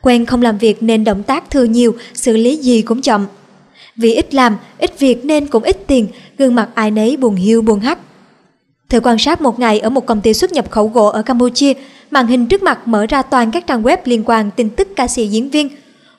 Quen 0.00 0.26
không 0.26 0.42
làm 0.42 0.58
việc 0.58 0.82
nên 0.82 1.04
động 1.04 1.22
tác 1.22 1.50
thừa 1.50 1.64
nhiều, 1.64 1.94
xử 2.14 2.36
lý 2.36 2.56
gì 2.56 2.82
cũng 2.82 3.02
chậm. 3.02 3.26
Vì 3.98 4.12
ít 4.12 4.34
làm, 4.34 4.56
ít 4.78 4.98
việc 4.98 5.24
nên 5.24 5.46
cũng 5.46 5.62
ít 5.62 5.86
tiền, 5.86 6.08
gương 6.38 6.54
mặt 6.54 6.68
ai 6.74 6.90
nấy 6.90 7.16
buồn 7.16 7.34
hiu 7.34 7.62
buồn 7.62 7.80
hắt. 7.80 7.98
Thử 8.88 9.00
quan 9.00 9.18
sát 9.18 9.40
một 9.40 9.58
ngày 9.58 9.80
ở 9.80 9.90
một 9.90 10.06
công 10.06 10.20
ty 10.20 10.34
xuất 10.34 10.52
nhập 10.52 10.70
khẩu 10.70 10.88
gỗ 10.88 11.06
ở 11.06 11.22
Campuchia, 11.22 11.72
màn 12.10 12.26
hình 12.26 12.46
trước 12.46 12.62
mặt 12.62 12.88
mở 12.88 13.06
ra 13.06 13.22
toàn 13.22 13.50
các 13.50 13.66
trang 13.66 13.82
web 13.82 13.96
liên 14.04 14.22
quan 14.26 14.50
tin 14.50 14.70
tức 14.70 14.88
ca 14.96 15.08
sĩ 15.08 15.26
diễn 15.26 15.50
viên. 15.50 15.68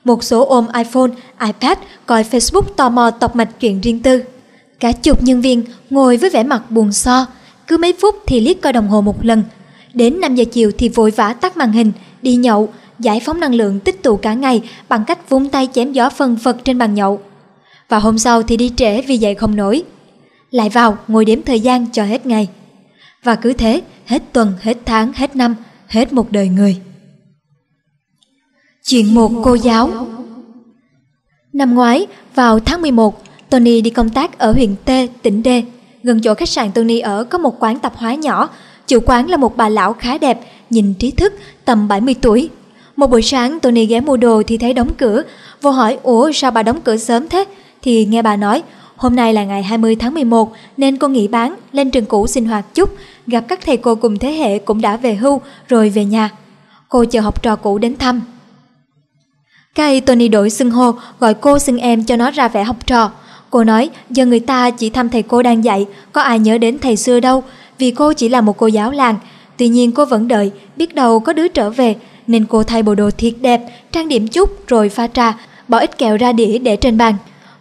Một 0.04 0.24
số 0.24 0.44
ôm 0.44 0.66
iPhone, 0.76 1.10
iPad, 1.46 1.78
coi 2.06 2.22
Facebook 2.22 2.62
tò 2.76 2.88
mò 2.88 3.10
tọc 3.10 3.36
mạch 3.36 3.60
chuyện 3.60 3.80
riêng 3.80 4.00
tư. 4.00 4.22
Cả 4.80 4.92
chục 4.92 5.22
nhân 5.22 5.40
viên 5.40 5.62
ngồi 5.90 6.16
với 6.16 6.30
vẻ 6.30 6.42
mặt 6.42 6.70
buồn 6.70 6.92
so, 6.92 7.26
cứ 7.66 7.76
mấy 7.76 7.94
phút 8.00 8.14
thì 8.26 8.40
liếc 8.40 8.60
coi 8.60 8.72
đồng 8.72 8.88
hồ 8.88 9.00
một 9.00 9.24
lần. 9.24 9.42
Đến 9.94 10.20
5 10.20 10.34
giờ 10.34 10.44
chiều 10.52 10.70
thì 10.78 10.88
vội 10.88 11.10
vã 11.10 11.32
tắt 11.32 11.56
màn 11.56 11.72
hình, 11.72 11.92
đi 12.22 12.36
nhậu, 12.36 12.68
giải 12.98 13.20
phóng 13.24 13.40
năng 13.40 13.54
lượng 13.54 13.80
tích 13.80 14.02
tụ 14.02 14.16
cả 14.16 14.34
ngày 14.34 14.62
bằng 14.88 15.04
cách 15.06 15.30
vung 15.30 15.48
tay 15.48 15.68
chém 15.72 15.92
gió 15.92 16.10
phân 16.10 16.36
phật 16.36 16.64
trên 16.64 16.78
bàn 16.78 16.94
nhậu 16.94 17.20
và 17.90 17.98
hôm 17.98 18.18
sau 18.18 18.42
thì 18.42 18.56
đi 18.56 18.72
trễ 18.76 19.02
vì 19.02 19.16
dậy 19.16 19.34
không 19.34 19.56
nổi. 19.56 19.82
Lại 20.50 20.68
vào 20.68 20.98
ngồi 21.08 21.24
đếm 21.24 21.42
thời 21.42 21.60
gian 21.60 21.86
cho 21.92 22.04
hết 22.04 22.26
ngày. 22.26 22.48
Và 23.22 23.34
cứ 23.34 23.52
thế, 23.52 23.82
hết 24.06 24.22
tuần, 24.32 24.52
hết 24.60 24.78
tháng, 24.84 25.12
hết 25.12 25.36
năm, 25.36 25.54
hết 25.86 26.12
một 26.12 26.32
đời 26.32 26.48
người. 26.48 26.76
Chuyện 28.84 29.14
một 29.14 29.32
cô 29.44 29.54
giáo 29.54 30.08
Năm 31.52 31.74
ngoái, 31.74 32.06
vào 32.34 32.60
tháng 32.60 32.82
11, 32.82 33.22
Tony 33.50 33.80
đi 33.80 33.90
công 33.90 34.10
tác 34.10 34.38
ở 34.38 34.52
huyện 34.52 34.76
T, 34.84 34.90
tỉnh 35.22 35.42
D. 35.44 35.48
Gần 36.02 36.20
chỗ 36.20 36.34
khách 36.34 36.48
sạn 36.48 36.72
Tony 36.72 37.00
ở 37.00 37.24
có 37.24 37.38
một 37.38 37.56
quán 37.60 37.78
tạp 37.78 37.96
hóa 37.96 38.14
nhỏ. 38.14 38.48
Chủ 38.86 38.98
quán 39.06 39.30
là 39.30 39.36
một 39.36 39.56
bà 39.56 39.68
lão 39.68 39.92
khá 39.92 40.18
đẹp, 40.18 40.40
nhìn 40.70 40.94
trí 40.94 41.10
thức, 41.10 41.32
tầm 41.64 41.88
70 41.88 42.14
tuổi. 42.20 42.50
Một 42.96 43.06
buổi 43.06 43.22
sáng 43.22 43.60
Tony 43.60 43.86
ghé 43.86 44.00
mua 44.00 44.16
đồ 44.16 44.42
thì 44.46 44.58
thấy 44.58 44.74
đóng 44.74 44.94
cửa. 44.98 45.22
Vô 45.62 45.70
hỏi, 45.70 45.98
ủa 46.02 46.32
sao 46.32 46.50
bà 46.50 46.62
đóng 46.62 46.80
cửa 46.80 46.96
sớm 46.96 47.28
thế? 47.28 47.44
Thì 47.82 48.04
nghe 48.04 48.22
bà 48.22 48.36
nói 48.36 48.62
hôm 49.00 49.16
nay 49.16 49.32
là 49.32 49.44
ngày 49.44 49.62
20 49.62 49.96
tháng 49.96 50.14
11 50.14 50.52
nên 50.76 50.96
cô 50.96 51.08
nghỉ 51.08 51.28
bán 51.28 51.54
lên 51.72 51.90
trường 51.90 52.04
cũ 52.04 52.26
sinh 52.26 52.46
hoạt 52.46 52.74
chút, 52.74 52.96
gặp 53.26 53.44
các 53.48 53.60
thầy 53.66 53.76
cô 53.76 53.94
cùng 53.94 54.18
thế 54.18 54.32
hệ 54.32 54.58
cũng 54.58 54.80
đã 54.80 54.96
về 54.96 55.14
hưu 55.14 55.40
rồi 55.68 55.90
về 55.90 56.04
nhà. 56.04 56.30
Cô 56.88 57.04
chờ 57.04 57.20
học 57.20 57.42
trò 57.42 57.56
cũ 57.56 57.78
đến 57.78 57.96
thăm. 57.96 58.22
Cây 59.74 60.00
Tony 60.00 60.28
đổi 60.28 60.50
xưng 60.50 60.70
hô, 60.70 60.94
gọi 61.20 61.34
cô 61.34 61.58
xưng 61.58 61.78
em 61.78 62.04
cho 62.04 62.16
nó 62.16 62.30
ra 62.30 62.48
vẻ 62.48 62.64
học 62.64 62.86
trò. 62.86 63.10
Cô 63.50 63.64
nói, 63.64 63.90
giờ 64.10 64.26
người 64.26 64.40
ta 64.40 64.70
chỉ 64.70 64.90
thăm 64.90 65.08
thầy 65.08 65.22
cô 65.22 65.42
đang 65.42 65.64
dạy, 65.64 65.86
có 66.12 66.22
ai 66.22 66.38
nhớ 66.38 66.58
đến 66.58 66.78
thầy 66.78 66.96
xưa 66.96 67.20
đâu, 67.20 67.42
vì 67.78 67.90
cô 67.90 68.12
chỉ 68.12 68.28
là 68.28 68.40
một 68.40 68.56
cô 68.56 68.66
giáo 68.66 68.90
làng. 68.90 69.16
Tuy 69.56 69.68
nhiên 69.68 69.92
cô 69.92 70.04
vẫn 70.04 70.28
đợi, 70.28 70.50
biết 70.76 70.94
đâu 70.94 71.20
có 71.20 71.32
đứa 71.32 71.48
trở 71.48 71.70
về, 71.70 71.96
nên 72.26 72.46
cô 72.46 72.62
thay 72.62 72.82
bộ 72.82 72.94
đồ 72.94 73.10
thiệt 73.10 73.34
đẹp, 73.40 73.60
trang 73.92 74.08
điểm 74.08 74.28
chút 74.28 74.68
rồi 74.68 74.88
pha 74.88 75.06
trà, 75.06 75.38
bỏ 75.68 75.78
ít 75.78 75.98
kẹo 75.98 76.16
ra 76.16 76.32
đĩa 76.32 76.58
để 76.58 76.76
trên 76.76 76.98
bàn. 76.98 77.14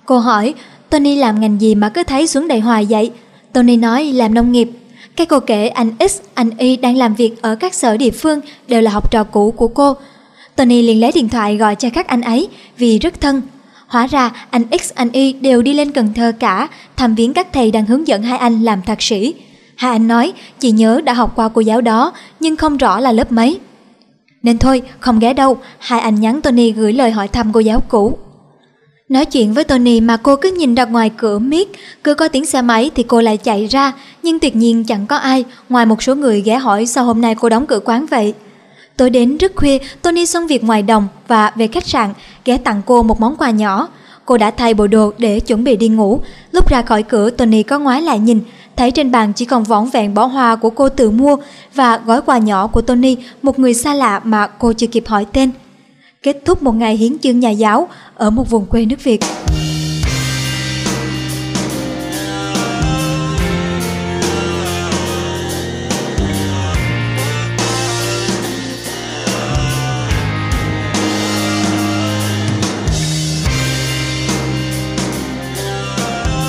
Cô 0.09 0.19
hỏi, 0.19 0.53
Tony 0.89 1.15
làm 1.15 1.41
ngành 1.41 1.61
gì 1.61 1.75
mà 1.75 1.89
cứ 1.89 2.03
thấy 2.03 2.27
xuống 2.27 2.47
đầy 2.47 2.59
hoài 2.59 2.87
vậy? 2.89 3.11
Tony 3.53 3.77
nói 3.77 4.05
làm 4.05 4.33
nông 4.33 4.51
nghiệp. 4.51 4.69
Cái 5.15 5.27
cô 5.27 5.39
kể 5.39 5.67
anh 5.67 5.91
X, 6.09 6.19
anh 6.33 6.49
Y 6.57 6.77
đang 6.77 6.97
làm 6.97 7.15
việc 7.15 7.41
ở 7.41 7.55
các 7.55 7.73
sở 7.73 7.97
địa 7.97 8.11
phương 8.11 8.39
đều 8.67 8.81
là 8.81 8.91
học 8.91 9.11
trò 9.11 9.23
cũ 9.23 9.51
của 9.51 9.67
cô. 9.67 9.93
Tony 10.55 10.81
liền 10.81 11.01
lấy 11.01 11.11
điện 11.11 11.29
thoại 11.29 11.57
gọi 11.57 11.75
cho 11.75 11.89
các 11.89 12.07
anh 12.07 12.21
ấy 12.21 12.47
vì 12.77 12.99
rất 12.99 13.21
thân. 13.21 13.41
Hóa 13.87 14.07
ra 14.07 14.31
anh 14.49 14.63
X, 14.81 14.91
anh 14.93 15.11
Y 15.11 15.33
đều 15.33 15.61
đi 15.61 15.73
lên 15.73 15.91
Cần 15.91 16.13
Thơ 16.13 16.31
cả, 16.39 16.67
thăm 16.95 17.15
viếng 17.15 17.33
các 17.33 17.53
thầy 17.53 17.71
đang 17.71 17.85
hướng 17.85 18.07
dẫn 18.07 18.23
hai 18.23 18.37
anh 18.37 18.63
làm 18.63 18.81
thạc 18.81 19.01
sĩ. 19.01 19.33
Hai 19.75 19.91
anh 19.91 20.07
nói, 20.07 20.33
chị 20.59 20.71
nhớ 20.71 21.01
đã 21.03 21.13
học 21.13 21.33
qua 21.35 21.49
cô 21.49 21.61
giáo 21.61 21.81
đó, 21.81 22.13
nhưng 22.39 22.55
không 22.55 22.77
rõ 22.77 22.99
là 22.99 23.11
lớp 23.11 23.31
mấy. 23.31 23.59
Nên 24.43 24.57
thôi, 24.57 24.81
không 24.99 25.19
ghé 25.19 25.33
đâu, 25.33 25.57
hai 25.79 25.99
anh 25.99 26.19
nhắn 26.19 26.41
Tony 26.41 26.71
gửi 26.71 26.93
lời 26.93 27.11
hỏi 27.11 27.27
thăm 27.27 27.53
cô 27.53 27.59
giáo 27.59 27.83
cũ. 27.87 28.17
Nói 29.09 29.25
chuyện 29.25 29.53
với 29.53 29.63
Tony 29.63 30.01
mà 30.01 30.17
cô 30.17 30.35
cứ 30.35 30.51
nhìn 30.51 30.75
ra 30.75 30.85
ngoài 30.85 31.11
cửa 31.17 31.39
miết, 31.39 31.69
cứ 32.03 32.13
có 32.13 32.27
tiếng 32.27 32.45
xe 32.45 32.61
máy 32.61 32.91
thì 32.95 33.03
cô 33.03 33.21
lại 33.21 33.37
chạy 33.37 33.65
ra, 33.65 33.93
nhưng 34.23 34.39
tuyệt 34.39 34.55
nhiên 34.55 34.83
chẳng 34.83 35.07
có 35.07 35.15
ai, 35.17 35.45
ngoài 35.69 35.85
một 35.85 36.03
số 36.03 36.15
người 36.15 36.41
ghé 36.41 36.57
hỏi 36.57 36.85
sao 36.85 37.05
hôm 37.05 37.21
nay 37.21 37.35
cô 37.35 37.49
đóng 37.49 37.65
cửa 37.65 37.79
quán 37.85 38.05
vậy. 38.05 38.33
Tối 38.97 39.09
đến 39.09 39.37
rất 39.37 39.55
khuya, 39.55 39.77
Tony 40.01 40.25
xong 40.25 40.47
việc 40.47 40.63
ngoài 40.63 40.81
đồng 40.81 41.07
và 41.27 41.51
về 41.55 41.67
khách 41.67 41.87
sạn, 41.87 42.13
ghé 42.45 42.57
tặng 42.57 42.81
cô 42.85 43.03
một 43.03 43.19
món 43.19 43.35
quà 43.35 43.49
nhỏ. 43.49 43.87
Cô 44.25 44.37
đã 44.37 44.51
thay 44.51 44.73
bộ 44.73 44.87
đồ 44.87 45.11
để 45.17 45.39
chuẩn 45.39 45.63
bị 45.63 45.77
đi 45.77 45.87
ngủ. 45.87 46.21
Lúc 46.51 46.69
ra 46.69 46.81
khỏi 46.81 47.03
cửa, 47.03 47.29
Tony 47.29 47.63
có 47.63 47.79
ngoái 47.79 48.01
lại 48.01 48.19
nhìn, 48.19 48.39
thấy 48.75 48.91
trên 48.91 49.11
bàn 49.11 49.33
chỉ 49.33 49.45
còn 49.45 49.63
vỏn 49.63 49.89
vẹn 49.89 50.13
bó 50.13 50.25
hoa 50.25 50.55
của 50.55 50.69
cô 50.69 50.89
tự 50.89 51.11
mua 51.11 51.37
và 51.75 51.99
gói 52.05 52.21
quà 52.21 52.37
nhỏ 52.37 52.67
của 52.67 52.81
Tony, 52.81 53.17
một 53.41 53.59
người 53.59 53.73
xa 53.73 53.93
lạ 53.93 54.21
mà 54.23 54.47
cô 54.47 54.73
chưa 54.73 54.87
kịp 54.87 55.07
hỏi 55.07 55.25
tên 55.33 55.51
kết 56.23 56.37
thúc 56.45 56.63
một 56.63 56.71
ngày 56.71 56.97
hiến 56.97 57.19
chương 57.19 57.39
nhà 57.39 57.49
giáo 57.49 57.89
ở 58.15 58.29
một 58.29 58.49
vùng 58.49 58.65
quê 58.65 58.85
nước 58.85 59.03
Việt. 59.03 59.19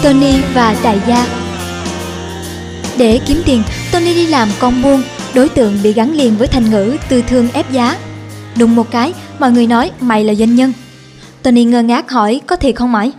Tony 0.03 0.33
và 0.55 0.77
đại 0.83 1.01
gia 1.09 1.27
Để 2.99 3.21
kiếm 3.27 3.43
tiền, 3.47 3.63
Tony 3.93 4.15
đi 4.15 4.27
làm 4.27 4.49
con 4.59 4.83
buôn, 4.83 5.03
đối 5.35 5.49
tượng 5.49 5.79
bị 5.83 5.93
gắn 5.93 6.17
liền 6.17 6.37
với 6.37 6.49
thành 6.49 6.71
ngữ 6.71 6.97
tư 7.09 7.23
thương 7.29 7.49
ép 7.53 7.73
giá. 7.73 7.99
Đùng 8.57 8.77
một 8.77 8.91
cái, 8.91 9.13
mọi 9.41 9.53
người 9.53 9.67
nói 9.67 9.91
mày 10.01 10.25
là 10.25 10.35
doanh 10.35 10.55
nhân. 10.55 10.73
Tony 11.43 11.65
ngơ 11.65 11.83
ngác 11.83 12.11
hỏi 12.11 12.41
có 12.47 12.57
thiệt 12.57 12.77
không 12.77 12.93
mày? 12.93 13.13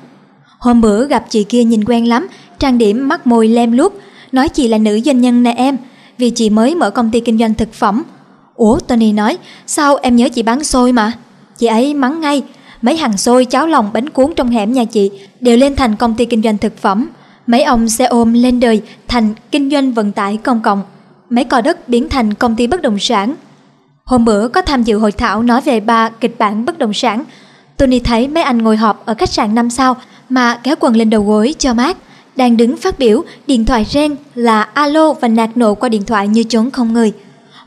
Hôm 0.60 0.82
bữa 0.82 1.08
gặp 1.08 1.26
chị 1.30 1.44
kia 1.44 1.64
nhìn 1.64 1.84
quen 1.86 2.10
lắm, 2.10 2.28
trang 2.60 2.78
điểm 2.78 3.08
mắt 3.08 3.28
môi 3.28 3.48
lem 3.48 3.72
luốc, 3.72 3.94
nói 4.32 4.50
chị 4.50 4.68
là 4.68 4.78
nữ 4.78 5.00
doanh 5.06 5.22
nhân 5.22 5.44
nè 5.44 5.54
em, 5.58 5.78
vì 6.18 6.30
chị 6.30 6.50
mới 6.50 6.76
mở 6.76 6.90
công 6.90 7.12
ty 7.12 7.20
kinh 7.20 7.38
doanh 7.38 7.54
thực 7.54 7.74
phẩm. 7.74 8.04
Ủa 8.56 8.80
Tony 8.80 9.12
nói, 9.12 9.38
sao 9.68 9.96
em 9.96 10.16
nhớ 10.16 10.30
chị 10.30 10.44
bán 10.44 10.64
xôi 10.64 10.92
mà? 10.92 11.12
Chị 11.58 11.68
ấy 11.68 11.94
mắng 11.94 12.22
ngay, 12.22 12.44
mấy 12.82 12.98
hàng 12.98 13.18
xôi, 13.18 13.46
cháo 13.46 13.68
lòng, 13.68 13.90
bánh 13.94 14.10
cuốn 14.10 14.34
trong 14.36 14.50
hẻm 14.50 14.74
nhà 14.74 14.86
chị 14.86 15.12
đều 15.40 15.58
lên 15.58 15.76
thành 15.76 15.96
công 15.96 16.16
ty 16.16 16.26
kinh 16.26 16.42
doanh 16.42 16.58
thực 16.58 16.78
phẩm. 16.78 17.10
Mấy 17.48 17.64
ông 17.64 17.90
xe 17.90 18.06
ôm 18.06 18.34
lên 18.34 18.60
đời 18.60 18.82
thành 19.08 19.34
kinh 19.52 19.70
doanh 19.70 19.94
vận 19.94 20.12
tải 20.12 20.38
công 20.38 20.62
cộng. 20.62 20.82
Mấy 21.30 21.44
cò 21.44 21.62
đất 21.62 21.90
biến 21.90 22.10
thành 22.10 22.34
công 22.34 22.56
ty 22.56 22.68
bất 22.68 22.82
động 22.82 23.00
sản. 23.00 23.36
Hôm 24.04 24.26
bữa 24.26 24.48
có 24.48 24.62
tham 24.62 24.84
dự 24.84 24.98
hội 24.98 25.12
thảo 25.12 25.44
nói 25.44 25.62
về 25.62 25.80
ba 25.80 26.10
kịch 26.10 26.36
bản 26.40 26.66
bất 26.66 26.78
động 26.78 26.94
sản. 26.94 27.24
Tony 27.78 28.00
thấy 28.00 28.28
mấy 28.28 28.44
anh 28.44 28.58
ngồi 28.58 28.78
họp 28.78 29.06
ở 29.06 29.14
khách 29.14 29.30
sạn 29.30 29.56
năm 29.56 29.70
sao 29.70 29.98
mà 30.30 30.60
kéo 30.64 30.76
quần 30.80 30.96
lên 30.96 31.10
đầu 31.10 31.24
gối 31.24 31.56
cho 31.60 31.74
mát. 31.74 31.98
Đang 32.36 32.58
đứng 32.58 32.78
phát 32.78 33.00
biểu, 33.00 33.24
điện 33.48 33.66
thoại 33.66 33.86
reng 33.90 34.16
là 34.36 34.62
alo 34.64 35.14
và 35.14 35.28
nạt 35.28 35.50
nộ 35.58 35.76
qua 35.76 35.90
điện 35.90 36.04
thoại 36.06 36.28
như 36.28 36.44
trốn 36.44 36.72
không 36.72 36.94
người. 36.94 37.14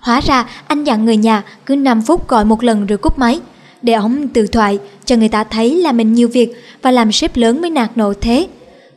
Hóa 0.01 0.21
ra 0.21 0.47
anh 0.67 0.85
dặn 0.85 1.05
người 1.05 1.17
nhà 1.17 1.43
cứ 1.67 1.77
5 1.77 2.03
phút 2.03 2.29
gọi 2.29 2.45
một 2.45 2.63
lần 2.63 2.87
rồi 2.87 2.99
cúp 2.99 3.19
máy 3.19 3.41
để 3.83 3.93
ông 3.93 4.29
từ 4.29 4.47
thoại 4.47 4.79
cho 5.05 5.17
người 5.17 5.29
ta 5.29 5.45
thấy 5.45 5.77
là 5.77 5.93
mình 5.93 6.15
nhiều 6.15 6.29
việc 6.29 6.53
và 6.83 6.91
làm 6.91 7.13
sếp 7.13 7.37
lớn 7.37 7.61
mới 7.61 7.71
nạt 7.71 7.91
nộ 7.97 8.13
thế. 8.21 8.47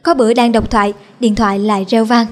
Có 0.03 0.13
bữa 0.13 0.33
đang 0.33 0.51
đọc 0.51 0.71
thoại, 0.71 0.93
điện 1.19 1.35
thoại 1.35 1.59
lại 1.59 1.85
reo 1.89 2.05
vang. 2.05 2.25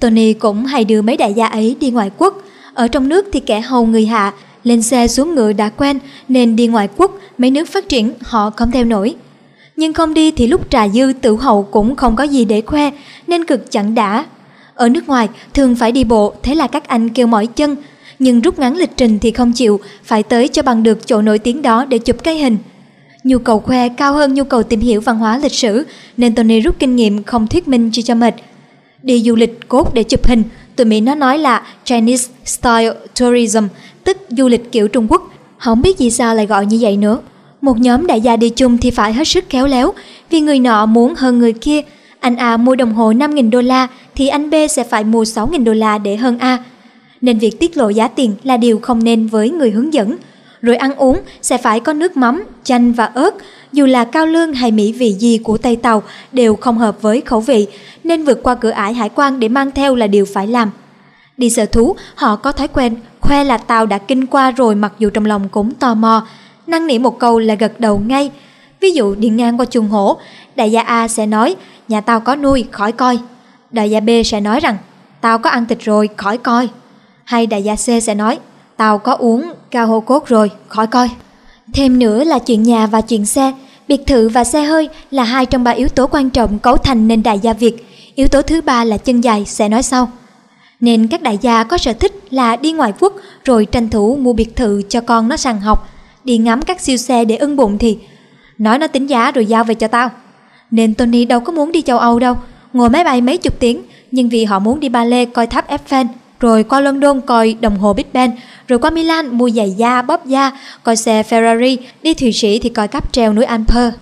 Tony 0.00 0.32
cũng 0.32 0.64
hay 0.64 0.84
đưa 0.84 1.02
mấy 1.02 1.16
đại 1.16 1.34
gia 1.34 1.46
ấy 1.46 1.76
đi 1.80 1.90
ngoại 1.90 2.10
quốc. 2.18 2.42
Ở 2.76 2.88
trong 2.88 3.08
nước 3.08 3.26
thì 3.32 3.40
kẻ 3.40 3.60
hầu 3.60 3.86
người 3.86 4.06
hạ, 4.06 4.32
lên 4.64 4.82
xe 4.82 5.08
xuống 5.08 5.34
ngựa 5.34 5.52
đã 5.52 5.68
quen 5.68 5.98
nên 6.28 6.56
đi 6.56 6.66
ngoại 6.66 6.88
quốc 6.96 7.18
mấy 7.38 7.50
nước 7.50 7.68
phát 7.68 7.88
triển 7.88 8.12
họ 8.22 8.50
không 8.50 8.70
theo 8.70 8.84
nổi. 8.84 9.14
Nhưng 9.76 9.92
không 9.92 10.14
đi 10.14 10.30
thì 10.30 10.46
lúc 10.46 10.70
trà 10.70 10.88
dư 10.88 11.12
tử 11.20 11.36
hậu 11.36 11.62
cũng 11.62 11.96
không 11.96 12.16
có 12.16 12.24
gì 12.24 12.44
để 12.44 12.60
khoe 12.60 12.90
nên 13.26 13.44
cực 13.44 13.70
chẳng 13.70 13.94
đã. 13.94 14.24
Ở 14.74 14.88
nước 14.88 15.08
ngoài 15.08 15.28
thường 15.54 15.74
phải 15.74 15.92
đi 15.92 16.04
bộ 16.04 16.34
thế 16.42 16.54
là 16.54 16.66
các 16.66 16.88
anh 16.88 17.08
kêu 17.08 17.26
mỏi 17.26 17.46
chân 17.46 17.76
nhưng 18.18 18.40
rút 18.40 18.58
ngắn 18.58 18.76
lịch 18.76 18.96
trình 18.96 19.18
thì 19.18 19.30
không 19.30 19.52
chịu, 19.52 19.80
phải 20.04 20.22
tới 20.22 20.48
cho 20.48 20.62
bằng 20.62 20.82
được 20.82 21.06
chỗ 21.06 21.22
nổi 21.22 21.38
tiếng 21.38 21.62
đó 21.62 21.84
để 21.84 21.98
chụp 21.98 22.24
cái 22.24 22.38
hình. 22.38 22.56
Nhu 23.24 23.38
cầu 23.38 23.60
khoe 23.60 23.88
cao 23.88 24.12
hơn 24.12 24.34
nhu 24.34 24.44
cầu 24.44 24.62
tìm 24.62 24.80
hiểu 24.80 25.00
văn 25.00 25.18
hóa 25.18 25.38
lịch 25.38 25.54
sử, 25.54 25.86
nên 26.16 26.34
Tony 26.34 26.60
rút 26.60 26.78
kinh 26.78 26.96
nghiệm 26.96 27.22
không 27.22 27.46
thuyết 27.46 27.68
minh 27.68 27.90
chi 27.92 28.02
cho 28.02 28.14
mệt. 28.14 28.34
Đi 29.02 29.22
du 29.22 29.34
lịch 29.36 29.68
cốt 29.68 29.94
để 29.94 30.02
chụp 30.02 30.26
hình, 30.26 30.42
tụi 30.76 30.84
Mỹ 30.84 31.00
nó 31.00 31.14
nói 31.14 31.38
là 31.38 31.62
Chinese 31.84 32.30
Style 32.44 32.92
Tourism, 33.20 33.64
tức 34.04 34.16
du 34.30 34.48
lịch 34.48 34.72
kiểu 34.72 34.88
Trung 34.88 35.06
Quốc. 35.10 35.30
Không 35.58 35.82
biết 35.82 35.98
vì 35.98 36.10
sao 36.10 36.34
lại 36.34 36.46
gọi 36.46 36.66
như 36.66 36.78
vậy 36.80 36.96
nữa. 36.96 37.18
Một 37.60 37.78
nhóm 37.78 38.06
đại 38.06 38.20
gia 38.20 38.36
đi 38.36 38.50
chung 38.50 38.78
thì 38.78 38.90
phải 38.90 39.12
hết 39.12 39.28
sức 39.28 39.44
khéo 39.50 39.66
léo, 39.66 39.92
vì 40.30 40.40
người 40.40 40.58
nọ 40.58 40.86
muốn 40.86 41.14
hơn 41.14 41.38
người 41.38 41.52
kia. 41.52 41.80
Anh 42.20 42.36
A 42.36 42.56
mua 42.56 42.74
đồng 42.74 42.94
hồ 42.94 43.12
5.000 43.12 43.50
đô 43.50 43.60
la 43.60 43.88
thì 44.14 44.28
anh 44.28 44.50
B 44.50 44.54
sẽ 44.70 44.84
phải 44.84 45.04
mua 45.04 45.24
6.000 45.24 45.64
đô 45.64 45.72
la 45.72 45.98
để 45.98 46.16
hơn 46.16 46.38
A 46.38 46.58
nên 47.20 47.38
việc 47.38 47.60
tiết 47.60 47.76
lộ 47.76 47.88
giá 47.88 48.08
tiền 48.08 48.34
là 48.44 48.56
điều 48.56 48.78
không 48.78 49.04
nên 49.04 49.26
với 49.26 49.50
người 49.50 49.70
hướng 49.70 49.94
dẫn. 49.94 50.16
Rồi 50.62 50.76
ăn 50.76 50.94
uống 50.94 51.20
sẽ 51.42 51.58
phải 51.58 51.80
có 51.80 51.92
nước 51.92 52.16
mắm, 52.16 52.44
chanh 52.64 52.92
và 52.92 53.04
ớt, 53.04 53.34
dù 53.72 53.86
là 53.86 54.04
cao 54.04 54.26
lương 54.26 54.52
hay 54.52 54.70
mỹ 54.70 54.92
vị 54.92 55.12
gì 55.12 55.38
của 55.38 55.58
Tây 55.58 55.76
Tàu 55.76 56.02
đều 56.32 56.56
không 56.56 56.78
hợp 56.78 57.02
với 57.02 57.20
khẩu 57.20 57.40
vị, 57.40 57.66
nên 58.04 58.24
vượt 58.24 58.42
qua 58.42 58.54
cửa 58.54 58.70
ải 58.70 58.94
hải 58.94 59.08
quan 59.08 59.40
để 59.40 59.48
mang 59.48 59.70
theo 59.70 59.94
là 59.94 60.06
điều 60.06 60.24
phải 60.24 60.46
làm. 60.46 60.70
Đi 61.36 61.50
sở 61.50 61.66
thú, 61.66 61.96
họ 62.14 62.36
có 62.36 62.52
thói 62.52 62.68
quen 62.68 62.96
khoe 63.20 63.44
là 63.44 63.58
tàu 63.58 63.86
đã 63.86 63.98
kinh 63.98 64.26
qua 64.26 64.50
rồi 64.50 64.74
mặc 64.74 64.92
dù 64.98 65.10
trong 65.10 65.26
lòng 65.26 65.48
cũng 65.48 65.74
tò 65.74 65.94
mò, 65.94 66.26
Năng 66.66 66.86
nỉ 66.86 66.98
một 66.98 67.18
câu 67.18 67.38
là 67.38 67.54
gật 67.54 67.80
đầu 67.80 67.98
ngay. 67.98 68.30
Ví 68.80 68.90
dụ 68.90 69.14
đi 69.14 69.28
ngang 69.28 69.60
qua 69.60 69.66
chuồng 69.66 69.88
hổ, 69.88 70.16
đại 70.56 70.72
gia 70.72 70.82
A 70.82 71.08
sẽ 71.08 71.26
nói 71.26 71.56
nhà 71.88 72.00
tao 72.00 72.20
có 72.20 72.36
nuôi, 72.36 72.64
khỏi 72.70 72.92
coi. 72.92 73.18
Đại 73.70 73.90
gia 73.90 74.00
B 74.00 74.10
sẽ 74.24 74.40
nói 74.40 74.60
rằng 74.60 74.76
tao 75.20 75.38
có 75.38 75.50
ăn 75.50 75.66
thịt 75.66 75.78
rồi, 75.80 76.08
khỏi 76.16 76.38
coi. 76.38 76.68
Hay 77.24 77.46
đại 77.46 77.62
gia 77.62 77.74
C 77.74 78.02
sẽ 78.02 78.14
nói, 78.14 78.38
tao 78.76 78.98
có 78.98 79.12
uống 79.12 79.52
cao 79.70 79.86
hô 79.86 80.00
cốt 80.00 80.26
rồi, 80.26 80.50
khỏi 80.68 80.86
coi. 80.86 81.10
Thêm 81.72 81.98
nữa 81.98 82.24
là 82.24 82.38
chuyện 82.38 82.62
nhà 82.62 82.86
và 82.86 83.00
chuyện 83.00 83.26
xe. 83.26 83.52
Biệt 83.88 84.00
thự 84.06 84.28
và 84.28 84.44
xe 84.44 84.62
hơi 84.62 84.88
là 85.10 85.24
hai 85.24 85.46
trong 85.46 85.64
ba 85.64 85.70
yếu 85.70 85.88
tố 85.88 86.06
quan 86.06 86.30
trọng 86.30 86.58
cấu 86.58 86.76
thành 86.76 87.08
nên 87.08 87.22
đại 87.22 87.38
gia 87.38 87.52
Việt. 87.52 87.86
Yếu 88.14 88.28
tố 88.28 88.42
thứ 88.42 88.60
ba 88.60 88.84
là 88.84 88.98
chân 88.98 89.20
dài 89.20 89.44
sẽ 89.44 89.68
nói 89.68 89.82
sau. 89.82 90.10
Nên 90.80 91.08
các 91.08 91.22
đại 91.22 91.38
gia 91.40 91.64
có 91.64 91.78
sở 91.78 91.92
thích 91.92 92.12
là 92.30 92.56
đi 92.56 92.72
ngoại 92.72 92.92
quốc 93.00 93.14
rồi 93.44 93.66
tranh 93.66 93.88
thủ 93.88 94.16
mua 94.16 94.32
biệt 94.32 94.56
thự 94.56 94.82
cho 94.88 95.00
con 95.00 95.28
nó 95.28 95.36
sàng 95.36 95.60
học, 95.60 95.88
đi 96.24 96.38
ngắm 96.38 96.62
các 96.62 96.80
siêu 96.80 96.96
xe 96.96 97.24
để 97.24 97.36
ưng 97.36 97.56
bụng 97.56 97.78
thì 97.78 97.98
nói 98.58 98.78
nó 98.78 98.86
tính 98.86 99.06
giá 99.06 99.30
rồi 99.30 99.46
giao 99.46 99.64
về 99.64 99.74
cho 99.74 99.88
tao. 99.88 100.10
Nên 100.70 100.94
Tony 100.94 101.24
đâu 101.24 101.40
có 101.40 101.52
muốn 101.52 101.72
đi 101.72 101.82
châu 101.82 101.98
Âu 101.98 102.18
đâu, 102.18 102.36
ngồi 102.72 102.90
máy 102.90 103.04
bay 103.04 103.20
mấy 103.20 103.36
chục 103.36 103.54
tiếng, 103.58 103.82
nhưng 104.10 104.28
vì 104.28 104.44
họ 104.44 104.58
muốn 104.58 104.80
đi 104.80 104.88
ba 104.88 105.04
lê 105.04 105.24
coi 105.24 105.46
tháp 105.46 105.70
Eiffel 105.70 106.06
rồi 106.40 106.64
qua 106.64 106.80
London 106.80 107.20
coi 107.20 107.56
đồng 107.60 107.78
hồ 107.78 107.92
Big 107.92 108.06
Ben, 108.12 108.30
rồi 108.68 108.78
qua 108.78 108.90
Milan 108.90 109.28
mua 109.38 109.50
giày 109.50 109.70
da, 109.70 110.02
bóp 110.02 110.26
da, 110.26 110.50
coi 110.82 110.96
xe 110.96 111.22
Ferrari, 111.22 111.76
đi 112.02 112.14
Thụy 112.14 112.32
Sĩ 112.32 112.58
thì 112.58 112.68
coi 112.68 112.88
cáp 112.88 113.12
treo 113.12 113.32
núi 113.32 113.44
Alper. 113.44 113.94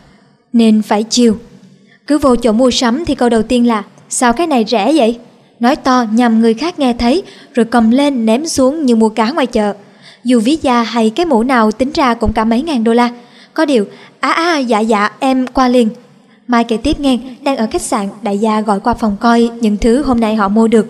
Nên 0.52 0.82
phải 0.82 1.02
chiều. 1.02 1.36
Cứ 2.06 2.18
vô 2.18 2.36
chỗ 2.36 2.52
mua 2.52 2.70
sắm 2.70 3.04
thì 3.04 3.14
câu 3.14 3.28
đầu 3.28 3.42
tiên 3.42 3.66
là 3.66 3.82
sao 4.08 4.32
cái 4.32 4.46
này 4.46 4.64
rẻ 4.68 4.92
vậy? 4.94 5.18
Nói 5.60 5.76
to 5.76 6.04
nhằm 6.12 6.40
người 6.40 6.54
khác 6.54 6.78
nghe 6.78 6.92
thấy, 6.92 7.22
rồi 7.54 7.66
cầm 7.66 7.90
lên 7.90 8.26
ném 8.26 8.46
xuống 8.46 8.86
như 8.86 8.96
mua 8.96 9.08
cá 9.08 9.30
ngoài 9.30 9.46
chợ. 9.46 9.74
Dù 10.24 10.40
ví 10.40 10.58
da 10.62 10.82
hay 10.82 11.10
cái 11.10 11.26
mũ 11.26 11.42
nào 11.42 11.70
tính 11.70 11.92
ra 11.92 12.14
cũng 12.14 12.32
cả 12.32 12.44
mấy 12.44 12.62
ngàn 12.62 12.84
đô 12.84 12.92
la. 12.92 13.10
Có 13.54 13.64
điều, 13.64 13.84
á 14.20 14.30
à, 14.30 14.44
à 14.44 14.58
dạ 14.58 14.80
dạ 14.80 15.10
em 15.18 15.46
qua 15.46 15.68
liền. 15.68 15.88
Mai 16.46 16.64
kể 16.64 16.76
tiếp 16.76 17.00
nghe, 17.00 17.18
đang 17.42 17.56
ở 17.56 17.66
khách 17.70 17.82
sạn, 17.82 18.08
đại 18.22 18.38
gia 18.38 18.60
gọi 18.60 18.80
qua 18.80 18.94
phòng 18.94 19.16
coi 19.20 19.50
những 19.60 19.76
thứ 19.76 20.02
hôm 20.02 20.20
nay 20.20 20.36
họ 20.36 20.48
mua 20.48 20.68
được. 20.68 20.86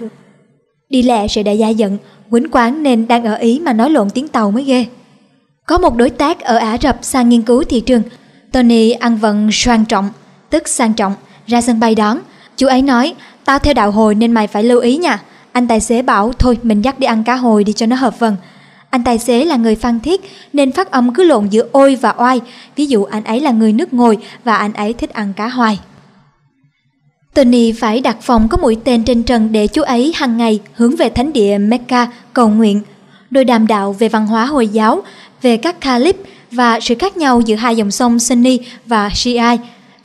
Đi 0.94 1.02
lẹ 1.02 1.28
sẽ 1.28 1.42
đại 1.42 1.58
gia 1.58 1.68
giận, 1.68 1.98
quýnh 2.30 2.48
quán 2.50 2.82
nên 2.82 3.08
đang 3.08 3.24
ở 3.24 3.34
Ý 3.34 3.60
mà 3.60 3.72
nói 3.72 3.90
lộn 3.90 4.10
tiếng 4.10 4.28
Tàu 4.28 4.50
mới 4.50 4.64
ghê. 4.64 4.86
Có 5.66 5.78
một 5.78 5.96
đối 5.96 6.10
tác 6.10 6.40
ở 6.40 6.56
Ả 6.56 6.78
Rập 6.78 6.98
sang 7.02 7.28
nghiên 7.28 7.42
cứu 7.42 7.64
thị 7.64 7.80
trường. 7.80 8.02
Tony 8.52 8.90
ăn 8.90 9.16
vận 9.16 9.48
sang 9.52 9.84
trọng, 9.84 10.10
tức 10.50 10.68
sang 10.68 10.94
trọng, 10.94 11.14
ra 11.46 11.60
sân 11.60 11.80
bay 11.80 11.94
đón. 11.94 12.18
Chú 12.56 12.66
ấy 12.66 12.82
nói, 12.82 13.14
tao 13.44 13.58
theo 13.58 13.74
đạo 13.74 13.90
hồi 13.90 14.14
nên 14.14 14.32
mày 14.32 14.46
phải 14.46 14.64
lưu 14.64 14.80
ý 14.80 14.96
nha. 14.96 15.22
Anh 15.52 15.68
tài 15.68 15.80
xế 15.80 16.02
bảo 16.02 16.32
thôi 16.32 16.58
mình 16.62 16.82
dắt 16.82 16.98
đi 16.98 17.06
ăn 17.06 17.24
cá 17.24 17.36
hồi 17.36 17.64
đi 17.64 17.72
cho 17.72 17.86
nó 17.86 17.96
hợp 17.96 18.18
vần. 18.18 18.36
Anh 18.90 19.04
tài 19.04 19.18
xế 19.18 19.44
là 19.44 19.56
người 19.56 19.76
phan 19.76 20.00
thiết 20.00 20.20
nên 20.52 20.72
phát 20.72 20.90
âm 20.90 21.14
cứ 21.14 21.22
lộn 21.22 21.48
giữa 21.48 21.68
ôi 21.72 21.96
và 21.96 22.14
oai. 22.18 22.40
Ví 22.76 22.86
dụ 22.86 23.04
anh 23.04 23.24
ấy 23.24 23.40
là 23.40 23.50
người 23.50 23.72
nước 23.72 23.92
ngồi 23.92 24.18
và 24.44 24.56
anh 24.56 24.72
ấy 24.72 24.92
thích 24.92 25.10
ăn 25.10 25.32
cá 25.32 25.48
hoài. 25.48 25.78
Tony 27.34 27.72
phải 27.72 28.00
đặt 28.00 28.16
phòng 28.22 28.48
có 28.48 28.56
mũi 28.56 28.76
tên 28.84 29.04
trên 29.04 29.22
trần 29.22 29.52
để 29.52 29.66
chú 29.66 29.82
ấy 29.82 30.12
hàng 30.14 30.36
ngày 30.36 30.60
hướng 30.74 30.96
về 30.96 31.08
thánh 31.08 31.32
địa 31.32 31.58
Mecca 31.58 32.08
cầu 32.32 32.48
nguyện. 32.48 32.80
Đôi 33.30 33.44
đàm 33.44 33.66
đạo 33.66 33.92
về 33.98 34.08
văn 34.08 34.26
hóa 34.26 34.46
Hồi 34.46 34.68
giáo, 34.68 35.02
về 35.42 35.56
các 35.56 35.80
Caliph 35.80 36.20
và 36.50 36.80
sự 36.80 36.94
khác 36.98 37.16
nhau 37.16 37.40
giữa 37.40 37.54
hai 37.54 37.76
dòng 37.76 37.90
sông 37.90 38.18
Sunni 38.18 38.58
và 38.86 39.10
Shiite, 39.14 39.56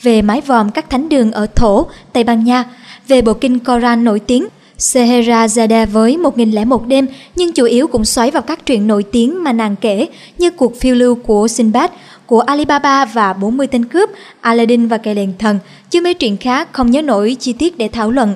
về 0.01 0.21
mái 0.21 0.41
vòm 0.41 0.71
các 0.71 0.89
thánh 0.89 1.09
đường 1.09 1.31
ở 1.31 1.47
Thổ, 1.55 1.85
Tây 2.13 2.23
Ban 2.23 2.43
Nha, 2.43 2.63
về 3.07 3.21
bộ 3.21 3.33
kinh 3.33 3.59
Koran 3.59 4.03
nổi 4.03 4.19
tiếng 4.19 4.47
Scheherazade 4.79 5.85
với 5.85 6.17
1001 6.17 6.87
đêm 6.87 7.07
nhưng 7.35 7.53
chủ 7.53 7.65
yếu 7.65 7.87
cũng 7.87 8.05
xoáy 8.05 8.31
vào 8.31 8.41
các 8.41 8.65
truyện 8.65 8.87
nổi 8.87 9.03
tiếng 9.03 9.43
mà 9.43 9.53
nàng 9.53 9.75
kể 9.75 10.07
như 10.37 10.51
cuộc 10.51 10.79
phiêu 10.79 10.95
lưu 10.95 11.15
của 11.15 11.47
Sinbad, 11.47 11.91
của 12.29 12.39
Alibaba 12.39 13.05
và 13.05 13.33
40 13.33 13.67
tên 13.67 13.85
cướp, 13.85 14.09
Aladdin 14.41 14.87
và 14.87 14.97
cây 14.97 15.15
đèn 15.15 15.33
thần, 15.39 15.59
chứ 15.89 16.01
mấy 16.01 16.13
chuyện 16.13 16.37
khác 16.37 16.67
không 16.71 16.91
nhớ 16.91 17.01
nổi 17.01 17.37
chi 17.39 17.53
tiết 17.53 17.77
để 17.77 17.87
thảo 17.87 18.11
luận. 18.11 18.33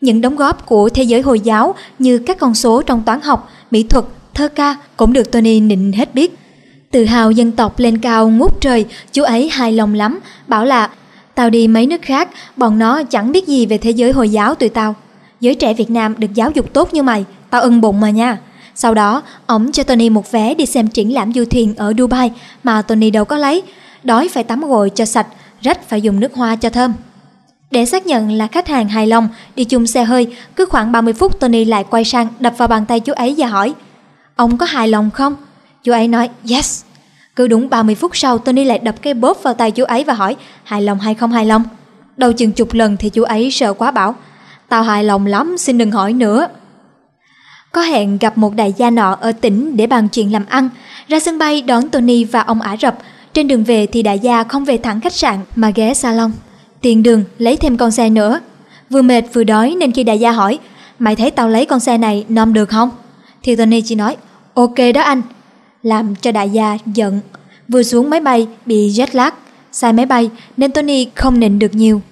Những 0.00 0.20
đóng 0.20 0.36
góp 0.36 0.66
của 0.66 0.88
thế 0.88 1.02
giới 1.02 1.20
Hồi 1.20 1.40
giáo 1.40 1.74
như 1.98 2.18
các 2.18 2.38
con 2.38 2.54
số 2.54 2.82
trong 2.82 3.02
toán 3.06 3.20
học, 3.20 3.50
mỹ 3.70 3.82
thuật, 3.82 4.04
thơ 4.34 4.48
ca 4.48 4.76
cũng 4.96 5.12
được 5.12 5.32
Tony 5.32 5.60
nịnh 5.60 5.92
hết 5.92 6.14
biết. 6.14 6.38
Tự 6.90 7.04
hào 7.04 7.30
dân 7.30 7.52
tộc 7.52 7.78
lên 7.78 7.98
cao 7.98 8.30
ngút 8.30 8.60
trời, 8.60 8.86
chú 9.12 9.22
ấy 9.22 9.48
hài 9.48 9.72
lòng 9.72 9.94
lắm, 9.94 10.20
bảo 10.46 10.64
là 10.64 10.90
Tao 11.34 11.50
đi 11.50 11.68
mấy 11.68 11.86
nước 11.86 12.02
khác, 12.02 12.28
bọn 12.56 12.78
nó 12.78 13.02
chẳng 13.02 13.32
biết 13.32 13.46
gì 13.46 13.66
về 13.66 13.78
thế 13.78 13.90
giới 13.90 14.12
Hồi 14.12 14.28
giáo 14.28 14.54
tụi 14.54 14.68
tao. 14.68 14.94
Giới 15.40 15.54
trẻ 15.54 15.74
Việt 15.74 15.90
Nam 15.90 16.14
được 16.18 16.34
giáo 16.34 16.50
dục 16.50 16.72
tốt 16.72 16.94
như 16.94 17.02
mày, 17.02 17.24
tao 17.50 17.60
ưng 17.60 17.80
bụng 17.80 18.00
mà 18.00 18.10
nha. 18.10 18.38
Sau 18.74 18.94
đó, 18.94 19.22
ổng 19.46 19.72
cho 19.72 19.82
Tony 19.82 20.10
một 20.10 20.32
vé 20.32 20.54
đi 20.54 20.66
xem 20.66 20.88
triển 20.88 21.14
lãm 21.14 21.32
du 21.32 21.44
thuyền 21.44 21.74
ở 21.76 21.92
Dubai 21.98 22.32
mà 22.62 22.82
Tony 22.82 23.10
đâu 23.10 23.24
có 23.24 23.36
lấy. 23.36 23.62
Đói 24.04 24.28
phải 24.28 24.44
tắm 24.44 24.60
gội 24.60 24.90
cho 24.90 25.04
sạch, 25.04 25.26
rách 25.60 25.88
phải 25.88 26.02
dùng 26.02 26.20
nước 26.20 26.34
hoa 26.34 26.56
cho 26.56 26.70
thơm. 26.70 26.92
Để 27.70 27.86
xác 27.86 28.06
nhận 28.06 28.32
là 28.32 28.46
khách 28.46 28.68
hàng 28.68 28.88
hài 28.88 29.06
lòng, 29.06 29.28
đi 29.56 29.64
chung 29.64 29.86
xe 29.86 30.04
hơi, 30.04 30.36
cứ 30.56 30.66
khoảng 30.66 30.92
30 30.92 31.14
phút 31.14 31.40
Tony 31.40 31.64
lại 31.64 31.84
quay 31.90 32.04
sang 32.04 32.28
đập 32.40 32.54
vào 32.58 32.68
bàn 32.68 32.86
tay 32.86 33.00
chú 33.00 33.12
ấy 33.12 33.34
và 33.38 33.46
hỏi 33.46 33.74
Ông 34.36 34.56
có 34.56 34.66
hài 34.66 34.88
lòng 34.88 35.10
không? 35.10 35.36
Chú 35.82 35.92
ấy 35.92 36.08
nói 36.08 36.30
yes. 36.50 36.84
Cứ 37.36 37.48
đúng 37.48 37.68
30 37.68 37.94
phút 37.94 38.16
sau 38.16 38.38
Tony 38.38 38.64
lại 38.64 38.78
đập 38.78 38.94
cái 39.02 39.14
bóp 39.14 39.42
vào 39.42 39.54
tay 39.54 39.70
chú 39.70 39.84
ấy 39.84 40.04
và 40.04 40.14
hỏi 40.14 40.36
hài 40.64 40.82
lòng 40.82 40.98
hay 40.98 41.14
không 41.14 41.32
hài 41.32 41.46
lòng? 41.46 41.62
Đầu 42.16 42.32
chừng 42.32 42.52
chục 42.52 42.74
lần 42.74 42.96
thì 42.96 43.10
chú 43.10 43.22
ấy 43.22 43.50
sợ 43.50 43.72
quá 43.72 43.90
bảo 43.90 44.14
Tao 44.68 44.82
hài 44.82 45.04
lòng 45.04 45.26
lắm 45.26 45.58
xin 45.58 45.78
đừng 45.78 45.90
hỏi 45.90 46.12
nữa 46.12 46.48
có 47.74 47.82
hẹn 47.82 48.18
gặp 48.18 48.38
một 48.38 48.54
đại 48.54 48.74
gia 48.76 48.90
nọ 48.90 49.16
ở 49.20 49.32
tỉnh 49.32 49.76
để 49.76 49.86
bàn 49.86 50.08
chuyện 50.08 50.32
làm 50.32 50.44
ăn. 50.48 50.68
Ra 51.08 51.20
sân 51.20 51.38
bay 51.38 51.62
đón 51.62 51.88
Tony 51.88 52.24
và 52.24 52.40
ông 52.40 52.60
Ả 52.60 52.76
Rập. 52.76 52.98
Trên 53.32 53.48
đường 53.48 53.64
về 53.64 53.86
thì 53.86 54.02
đại 54.02 54.18
gia 54.18 54.44
không 54.44 54.64
về 54.64 54.78
thẳng 54.78 55.00
khách 55.00 55.12
sạn 55.12 55.38
mà 55.56 55.70
ghé 55.74 55.94
salon. 55.94 56.32
Tiền 56.80 57.02
đường, 57.02 57.24
lấy 57.38 57.56
thêm 57.56 57.76
con 57.76 57.90
xe 57.90 58.10
nữa. 58.10 58.40
Vừa 58.90 59.02
mệt 59.02 59.22
vừa 59.32 59.44
đói 59.44 59.76
nên 59.78 59.92
khi 59.92 60.04
đại 60.04 60.18
gia 60.18 60.32
hỏi, 60.32 60.58
Mày 60.98 61.16
thấy 61.16 61.30
tao 61.30 61.48
lấy 61.48 61.66
con 61.66 61.80
xe 61.80 61.98
này 61.98 62.24
nom 62.28 62.52
được 62.52 62.68
không? 62.68 62.90
Thì 63.42 63.56
Tony 63.56 63.80
chỉ 63.80 63.94
nói, 63.94 64.16
Ok 64.54 64.74
đó 64.94 65.02
anh. 65.02 65.22
Làm 65.82 66.14
cho 66.14 66.32
đại 66.32 66.50
gia 66.50 66.78
giận. 66.86 67.20
Vừa 67.68 67.82
xuống 67.82 68.10
máy 68.10 68.20
bay 68.20 68.46
bị 68.66 68.88
jet 68.88 69.08
lag, 69.12 69.34
Sai 69.72 69.92
máy 69.92 70.06
bay 70.06 70.30
nên 70.56 70.72
Tony 70.72 71.06
không 71.14 71.40
nịnh 71.40 71.58
được 71.58 71.74
nhiều. 71.74 72.02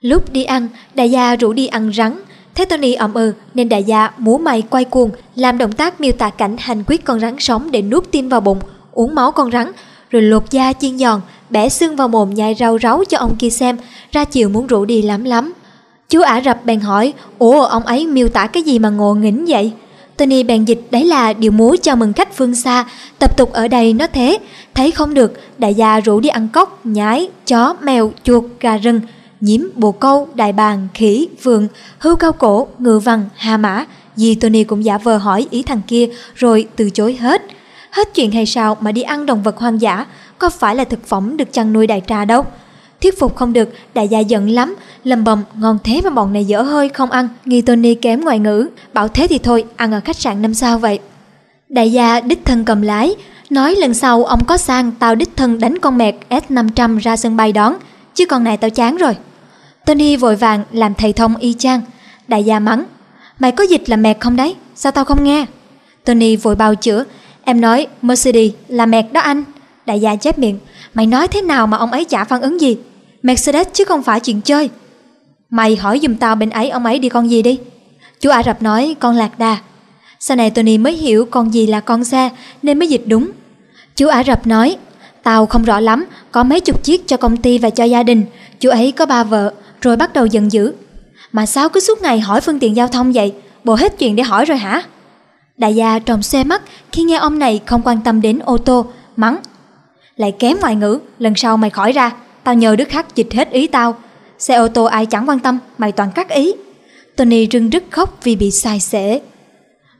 Lúc 0.00 0.32
đi 0.32 0.44
ăn, 0.44 0.68
đại 0.94 1.10
gia 1.10 1.36
rủ 1.36 1.52
đi 1.52 1.66
ăn 1.66 1.92
rắn 1.94 2.12
Thấy 2.56 2.66
Tony 2.66 2.94
ậm 2.94 3.14
ừ 3.14 3.32
nên 3.54 3.68
đại 3.68 3.84
gia 3.84 4.10
múa 4.18 4.38
mày 4.38 4.62
quay 4.62 4.84
cuồng 4.84 5.10
Làm 5.34 5.58
động 5.58 5.72
tác 5.72 6.00
miêu 6.00 6.12
tả 6.12 6.30
cảnh 6.30 6.56
hành 6.58 6.84
quyết 6.86 7.04
con 7.04 7.20
rắn 7.20 7.36
sống 7.38 7.70
để 7.70 7.82
nuốt 7.82 8.10
tim 8.10 8.28
vào 8.28 8.40
bụng 8.40 8.58
Uống 8.92 9.14
máu 9.14 9.32
con 9.32 9.50
rắn 9.50 9.72
Rồi 10.10 10.22
lột 10.22 10.50
da 10.50 10.72
chiên 10.72 10.98
giòn 10.98 11.20
Bẻ 11.50 11.68
xương 11.68 11.96
vào 11.96 12.08
mồm 12.08 12.34
nhai 12.34 12.54
rau 12.54 12.78
ráu 12.78 13.04
cho 13.08 13.18
ông 13.18 13.36
kia 13.36 13.50
xem 13.50 13.76
Ra 14.12 14.24
chiều 14.24 14.48
muốn 14.48 14.66
rủ 14.66 14.84
đi 14.84 15.02
lắm 15.02 15.24
lắm. 15.24 15.52
Chú 16.08 16.20
Ả 16.20 16.40
Rập 16.44 16.64
bèn 16.64 16.80
hỏi 16.80 17.12
Ủa 17.38 17.62
ông 17.62 17.82
ấy 17.82 18.06
miêu 18.06 18.28
tả 18.28 18.46
cái 18.46 18.62
gì 18.62 18.78
mà 18.78 18.90
ngộ 18.90 19.14
nghĩnh 19.14 19.44
vậy? 19.48 19.72
Tony 20.16 20.42
bèn 20.42 20.64
dịch 20.64 20.80
đấy 20.90 21.04
là 21.04 21.32
điều 21.32 21.52
múa 21.52 21.76
chào 21.82 21.96
mừng 21.96 22.12
khách 22.12 22.36
phương 22.36 22.54
xa 22.54 22.84
Tập 23.18 23.36
tục 23.36 23.52
ở 23.52 23.68
đây 23.68 23.92
nó 23.92 24.06
thế. 24.06 24.38
Thấy 24.74 24.90
không 24.90 25.14
được 25.14 25.32
Đại 25.58 25.74
gia 25.74 26.00
rủ 26.00 26.20
đi 26.20 26.28
ăn 26.28 26.48
cốc, 26.48 26.80
nhái, 26.86 27.28
chó, 27.46 27.74
mèo, 27.82 28.12
chuột, 28.24 28.44
gà 28.60 28.76
rừng 28.76 29.00
nhiễm 29.40 29.60
bồ 29.74 29.92
câu, 29.92 30.28
đại 30.34 30.52
bàng, 30.52 30.88
khỉ, 30.94 31.28
vườn, 31.42 31.68
hưu 31.98 32.16
cao 32.16 32.32
cổ, 32.32 32.68
ngựa 32.78 32.98
vằn, 32.98 33.24
hà 33.36 33.56
mã. 33.56 33.84
Dì 34.16 34.34
Tony 34.34 34.64
cũng 34.64 34.84
giả 34.84 34.98
vờ 34.98 35.16
hỏi 35.16 35.46
ý 35.50 35.62
thằng 35.62 35.80
kia 35.86 36.08
Rồi 36.34 36.68
từ 36.76 36.90
chối 36.90 37.16
hết. 37.20 37.42
Hết 37.90 38.14
chuyện 38.14 38.32
hay 38.32 38.46
sao 38.46 38.76
mà 38.80 38.92
đi 38.92 39.02
ăn 39.02 39.26
động 39.26 39.42
vật 39.42 39.56
hoang 39.58 39.80
dã 39.80 40.06
Có 40.38 40.50
phải 40.50 40.74
là 40.74 40.84
thực 40.84 41.06
phẩm 41.06 41.36
được 41.36 41.52
chăn 41.52 41.72
nuôi 41.72 41.86
đại 41.86 42.02
trà 42.06 42.24
đâu? 42.24 42.44
Thuyết 43.02 43.18
phục 43.18 43.36
không 43.36 43.52
được, 43.52 43.68
đại 43.94 44.08
gia 44.08 44.18
giận 44.18 44.50
lắm, 44.50 44.76
lầm 45.04 45.24
bầm 45.24 45.42
ngon 45.54 45.78
thế 45.84 46.00
mà 46.04 46.10
bọn 46.10 46.32
này 46.32 46.44
dở 46.44 46.62
hơi 46.62 46.88
không 46.88 47.10
ăn, 47.10 47.28
nghi 47.44 47.62
Tony 47.62 47.94
kém 47.94 48.20
ngoại 48.20 48.38
ngữ, 48.38 48.68
bảo 48.92 49.08
thế 49.08 49.26
thì 49.26 49.38
thôi, 49.38 49.64
ăn 49.76 49.92
ở 49.92 50.00
khách 50.04 50.16
sạn 50.16 50.42
năm 50.42 50.54
sao 50.54 50.78
vậy. 50.78 50.98
Đại 51.68 51.92
gia 51.92 52.20
đích 52.20 52.44
thân 52.44 52.64
cầm 52.64 52.82
lái, 52.82 53.16
nói 53.50 53.76
lần 53.76 53.94
sau 53.94 54.24
ông 54.24 54.44
có 54.44 54.56
sang 54.56 54.92
tao 54.98 55.14
đích 55.14 55.36
thân 55.36 55.60
đánh 55.60 55.78
con 55.78 55.98
mẹt 55.98 56.14
S500 56.30 56.98
ra 56.98 57.16
sân 57.16 57.36
bay 57.36 57.52
đón, 57.52 57.74
chứ 58.16 58.26
con 58.26 58.44
này 58.44 58.56
tao 58.56 58.70
chán 58.70 58.96
rồi. 58.96 59.16
Tony 59.86 60.16
vội 60.16 60.36
vàng 60.36 60.64
làm 60.72 60.94
thầy 60.94 61.12
thông 61.12 61.36
y 61.36 61.54
chang, 61.58 61.80
đại 62.28 62.44
gia 62.44 62.58
mắng, 62.58 62.84
mày 63.38 63.52
có 63.52 63.64
dịch 63.64 63.88
là 63.88 63.96
mẹt 63.96 64.16
không 64.20 64.36
đấy, 64.36 64.56
sao 64.74 64.92
tao 64.92 65.04
không 65.04 65.24
nghe? 65.24 65.46
Tony 66.04 66.36
vội 66.36 66.56
bào 66.56 66.74
chữa, 66.74 67.04
em 67.44 67.60
nói 67.60 67.86
Mercedes 68.02 68.52
là 68.68 68.86
mẹt 68.86 69.04
đó 69.12 69.20
anh. 69.20 69.44
Đại 69.86 70.00
gia 70.00 70.16
chép 70.16 70.38
miệng, 70.38 70.58
mày 70.94 71.06
nói 71.06 71.28
thế 71.28 71.42
nào 71.42 71.66
mà 71.66 71.76
ông 71.76 71.92
ấy 71.92 72.04
chả 72.04 72.24
phản 72.24 72.42
ứng 72.42 72.60
gì? 72.60 72.76
Mercedes 73.22 73.66
chứ 73.72 73.84
không 73.84 74.02
phải 74.02 74.20
chuyện 74.20 74.40
chơi. 74.40 74.70
Mày 75.50 75.76
hỏi 75.76 76.00
giùm 76.02 76.16
tao 76.16 76.36
bên 76.36 76.50
ấy 76.50 76.70
ông 76.70 76.84
ấy 76.84 76.98
đi 76.98 77.08
con 77.08 77.30
gì 77.30 77.42
đi. 77.42 77.58
Chú 78.20 78.30
Ả 78.30 78.42
Rập 78.42 78.62
nói 78.62 78.96
con 79.00 79.16
lạc 79.16 79.38
đà. 79.38 79.58
Sau 80.20 80.36
này 80.36 80.50
Tony 80.50 80.78
mới 80.78 80.92
hiểu 80.92 81.26
con 81.30 81.54
gì 81.54 81.66
là 81.66 81.80
con 81.80 82.04
xe 82.04 82.30
nên 82.62 82.78
mới 82.78 82.88
dịch 82.88 83.02
đúng. 83.06 83.30
Chú 83.96 84.08
Ả 84.08 84.24
Rập 84.24 84.46
nói, 84.46 84.76
tao 85.26 85.46
không 85.46 85.62
rõ 85.62 85.80
lắm, 85.80 86.04
có 86.30 86.44
mấy 86.44 86.60
chục 86.60 86.82
chiếc 86.82 87.08
cho 87.08 87.16
công 87.16 87.36
ty 87.36 87.58
và 87.58 87.70
cho 87.70 87.84
gia 87.84 88.02
đình. 88.02 88.24
Chú 88.60 88.70
ấy 88.70 88.92
có 88.92 89.06
ba 89.06 89.24
vợ, 89.24 89.52
rồi 89.80 89.96
bắt 89.96 90.12
đầu 90.12 90.26
giận 90.26 90.52
dữ. 90.52 90.72
Mà 91.32 91.46
sao 91.46 91.68
cứ 91.68 91.80
suốt 91.80 92.02
ngày 92.02 92.20
hỏi 92.20 92.40
phương 92.40 92.58
tiện 92.58 92.76
giao 92.76 92.88
thông 92.88 93.12
vậy? 93.12 93.34
Bộ 93.64 93.74
hết 93.74 93.98
chuyện 93.98 94.16
để 94.16 94.22
hỏi 94.22 94.44
rồi 94.44 94.58
hả? 94.58 94.82
Đại 95.58 95.74
gia 95.74 95.98
trồng 95.98 96.22
xe 96.22 96.44
mắt 96.44 96.62
khi 96.92 97.02
nghe 97.02 97.16
ông 97.16 97.38
này 97.38 97.60
không 97.66 97.82
quan 97.84 98.00
tâm 98.04 98.20
đến 98.20 98.38
ô 98.38 98.58
tô, 98.58 98.86
mắng. 99.16 99.36
Lại 100.16 100.32
kém 100.32 100.56
ngoại 100.60 100.76
ngữ, 100.76 100.98
lần 101.18 101.34
sau 101.36 101.56
mày 101.56 101.70
khỏi 101.70 101.92
ra, 101.92 102.12
Tao 102.46 102.54
nhờ 102.54 102.76
đức 102.76 102.88
khác 102.88 103.06
dịch 103.14 103.32
hết 103.32 103.50
ý 103.50 103.66
tao 103.66 103.94
Xe 104.38 104.54
ô 104.54 104.68
tô 104.68 104.84
ai 104.84 105.06
chẳng 105.06 105.28
quan 105.28 105.38
tâm 105.38 105.58
Mày 105.78 105.92
toàn 105.92 106.12
cắt 106.14 106.28
ý 106.28 106.52
Tony 107.16 107.48
rưng 107.52 107.70
rức 107.70 107.84
khóc 107.90 108.18
vì 108.22 108.36
bị 108.36 108.50
sai 108.50 108.80
sẻ 108.80 109.20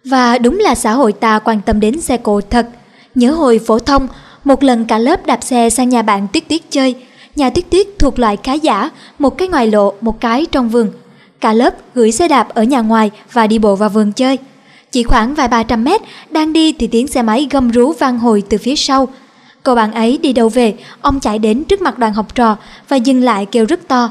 Và 0.04 0.38
đúng 0.38 0.58
là 0.58 0.74
xã 0.74 0.92
hội 0.92 1.12
ta 1.12 1.38
quan 1.38 1.60
tâm 1.66 1.80
đến 1.80 2.00
xe 2.00 2.16
cộ 2.16 2.40
thật 2.50 2.68
Nhớ 3.14 3.32
hồi 3.32 3.60
phổ 3.66 3.78
thông 3.78 4.08
một 4.46 4.62
lần 4.62 4.84
cả 4.84 4.98
lớp 4.98 5.26
đạp 5.26 5.42
xe 5.42 5.70
sang 5.70 5.88
nhà 5.88 6.02
bạn 6.02 6.26
Tuyết 6.32 6.48
Tuyết 6.48 6.60
chơi 6.70 6.94
Nhà 7.36 7.50
Tuyết 7.50 7.70
Tuyết 7.70 7.86
thuộc 7.98 8.18
loại 8.18 8.36
khá 8.42 8.52
giả 8.52 8.90
Một 9.18 9.38
cái 9.38 9.48
ngoài 9.48 9.70
lộ, 9.70 9.92
một 10.00 10.20
cái 10.20 10.46
trong 10.52 10.68
vườn 10.68 10.90
Cả 11.40 11.52
lớp 11.52 11.74
gửi 11.94 12.12
xe 12.12 12.28
đạp 12.28 12.48
ở 12.48 12.62
nhà 12.62 12.80
ngoài 12.80 13.10
Và 13.32 13.46
đi 13.46 13.58
bộ 13.58 13.76
vào 13.76 13.88
vườn 13.88 14.12
chơi 14.12 14.38
Chỉ 14.92 15.02
khoảng 15.02 15.34
vài 15.34 15.48
ba 15.48 15.62
trăm 15.62 15.84
mét 15.84 16.00
Đang 16.30 16.52
đi 16.52 16.72
thì 16.72 16.86
tiếng 16.86 17.06
xe 17.06 17.22
máy 17.22 17.48
gầm 17.50 17.70
rú 17.70 17.92
vang 17.92 18.18
hồi 18.18 18.42
từ 18.48 18.58
phía 18.58 18.76
sau 18.76 19.08
Cậu 19.62 19.74
bạn 19.74 19.92
ấy 19.92 20.18
đi 20.18 20.32
đâu 20.32 20.48
về, 20.48 20.74
ông 21.00 21.20
chạy 21.20 21.38
đến 21.38 21.64
trước 21.64 21.82
mặt 21.82 21.98
đoàn 21.98 22.12
học 22.12 22.34
trò 22.34 22.56
và 22.88 22.96
dừng 22.96 23.22
lại 23.22 23.46
kêu 23.46 23.64
rất 23.64 23.88
to. 23.88 24.10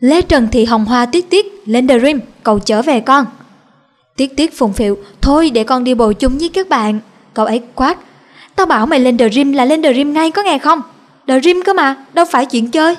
Lê 0.00 0.22
Trần 0.22 0.48
Thị 0.52 0.64
Hồng 0.64 0.84
Hoa 0.84 1.06
tuyết 1.06 1.24
tuyết, 1.30 1.46
lên 1.66 1.88
the 1.88 1.98
rim, 2.00 2.20
cậu 2.42 2.58
trở 2.58 2.82
về 2.82 3.00
con. 3.00 3.26
Tuyết 4.16 4.30
tuyết 4.36 4.50
phùng 4.54 4.72
phịu, 4.72 4.98
thôi 5.20 5.50
để 5.50 5.64
con 5.64 5.84
đi 5.84 5.94
bộ 5.94 6.12
chung 6.12 6.38
với 6.38 6.48
các 6.48 6.68
bạn. 6.68 7.00
Cậu 7.34 7.46
ấy 7.46 7.60
quát, 7.74 7.98
tao 8.56 8.66
bảo 8.66 8.86
mày 8.86 9.00
lên 9.00 9.18
the 9.18 9.28
dream 9.28 9.52
là 9.52 9.64
lên 9.64 9.82
the 9.82 9.92
dream 9.92 10.12
ngay 10.12 10.30
có 10.30 10.42
nghe 10.42 10.58
không? 10.58 10.82
The 11.26 11.40
dream 11.40 11.62
cơ 11.64 11.72
mà, 11.72 11.96
đâu 12.12 12.24
phải 12.30 12.46
chuyện 12.46 12.70
chơi. 12.70 12.96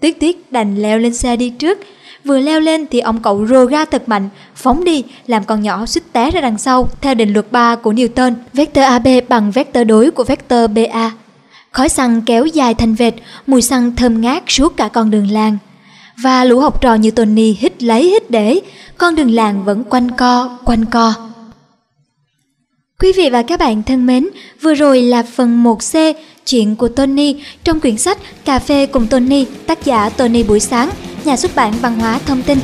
Tuyết 0.00 0.20
tuyết 0.20 0.36
đành 0.50 0.76
leo 0.76 0.98
lên 0.98 1.14
xe 1.14 1.36
đi 1.36 1.50
trước, 1.50 1.78
Vừa 2.24 2.38
leo 2.38 2.60
lên 2.60 2.86
thì 2.90 3.00
ông 3.00 3.22
cậu 3.22 3.46
rồ 3.46 3.66
ra 3.66 3.84
thật 3.84 4.08
mạnh, 4.08 4.28
phóng 4.54 4.84
đi, 4.84 5.04
làm 5.26 5.44
con 5.44 5.62
nhỏ 5.62 5.86
suýt 5.86 6.02
té 6.12 6.30
ra 6.30 6.40
đằng 6.40 6.58
sau 6.58 6.88
theo 7.00 7.14
định 7.14 7.32
luật 7.32 7.52
3 7.52 7.76
của 7.76 7.92
Newton, 7.92 8.34
vector 8.52 8.84
AB 8.84 9.06
bằng 9.28 9.50
vector 9.50 9.86
đối 9.86 10.10
của 10.10 10.24
vector 10.24 10.70
BA. 10.70 11.10
Khói 11.70 11.88
xăng 11.88 12.22
kéo 12.22 12.46
dài 12.46 12.74
thành 12.74 12.94
vệt, 12.94 13.14
mùi 13.46 13.62
xăng 13.62 13.96
thơm 13.96 14.20
ngát 14.20 14.42
suốt 14.46 14.76
cả 14.76 14.88
con 14.88 15.10
đường 15.10 15.30
làng. 15.30 15.58
Và 16.22 16.44
lũ 16.44 16.60
học 16.60 16.80
trò 16.80 16.94
như 16.94 17.10
Tony 17.10 17.52
hít 17.52 17.82
lấy 17.82 18.02
hít 18.04 18.30
để, 18.30 18.60
con 18.98 19.14
đường 19.14 19.30
làng 19.30 19.64
vẫn 19.64 19.84
quanh 19.84 20.10
co, 20.10 20.58
quanh 20.64 20.84
co. 20.84 21.29
Quý 23.00 23.12
vị 23.16 23.30
và 23.30 23.42
các 23.42 23.60
bạn 23.60 23.82
thân 23.82 24.06
mến, 24.06 24.28
vừa 24.62 24.74
rồi 24.74 25.02
là 25.02 25.22
phần 25.22 25.64
1C 25.64 26.14
chuyện 26.46 26.76
của 26.76 26.88
Tony 26.88 27.36
trong 27.64 27.80
quyển 27.80 27.98
sách 27.98 28.18
Cà 28.44 28.58
phê 28.58 28.86
cùng 28.86 29.06
Tony, 29.06 29.46
tác 29.66 29.84
giả 29.84 30.08
Tony 30.08 30.42
Buổi 30.42 30.60
Sáng, 30.60 30.90
nhà 31.24 31.36
xuất 31.36 31.54
bản 31.54 31.72
văn 31.82 32.00
hóa 32.00 32.20
thông 32.26 32.42
tin. 32.42 32.58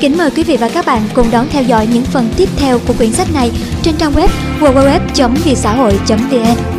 Kính 0.00 0.18
mời 0.18 0.30
quý 0.30 0.42
vị 0.42 0.56
và 0.56 0.68
các 0.68 0.86
bạn 0.86 1.02
cùng 1.14 1.30
đón 1.30 1.46
theo 1.50 1.62
dõi 1.62 1.88
những 1.92 2.02
phần 2.02 2.28
tiếp 2.36 2.48
theo 2.56 2.78
của 2.88 2.94
quyển 2.98 3.12
sách 3.12 3.28
này 3.34 3.50
trên 3.82 3.96
trang 3.96 4.12
web 4.12 4.28
www.vietsahoi.vn. 4.60 6.77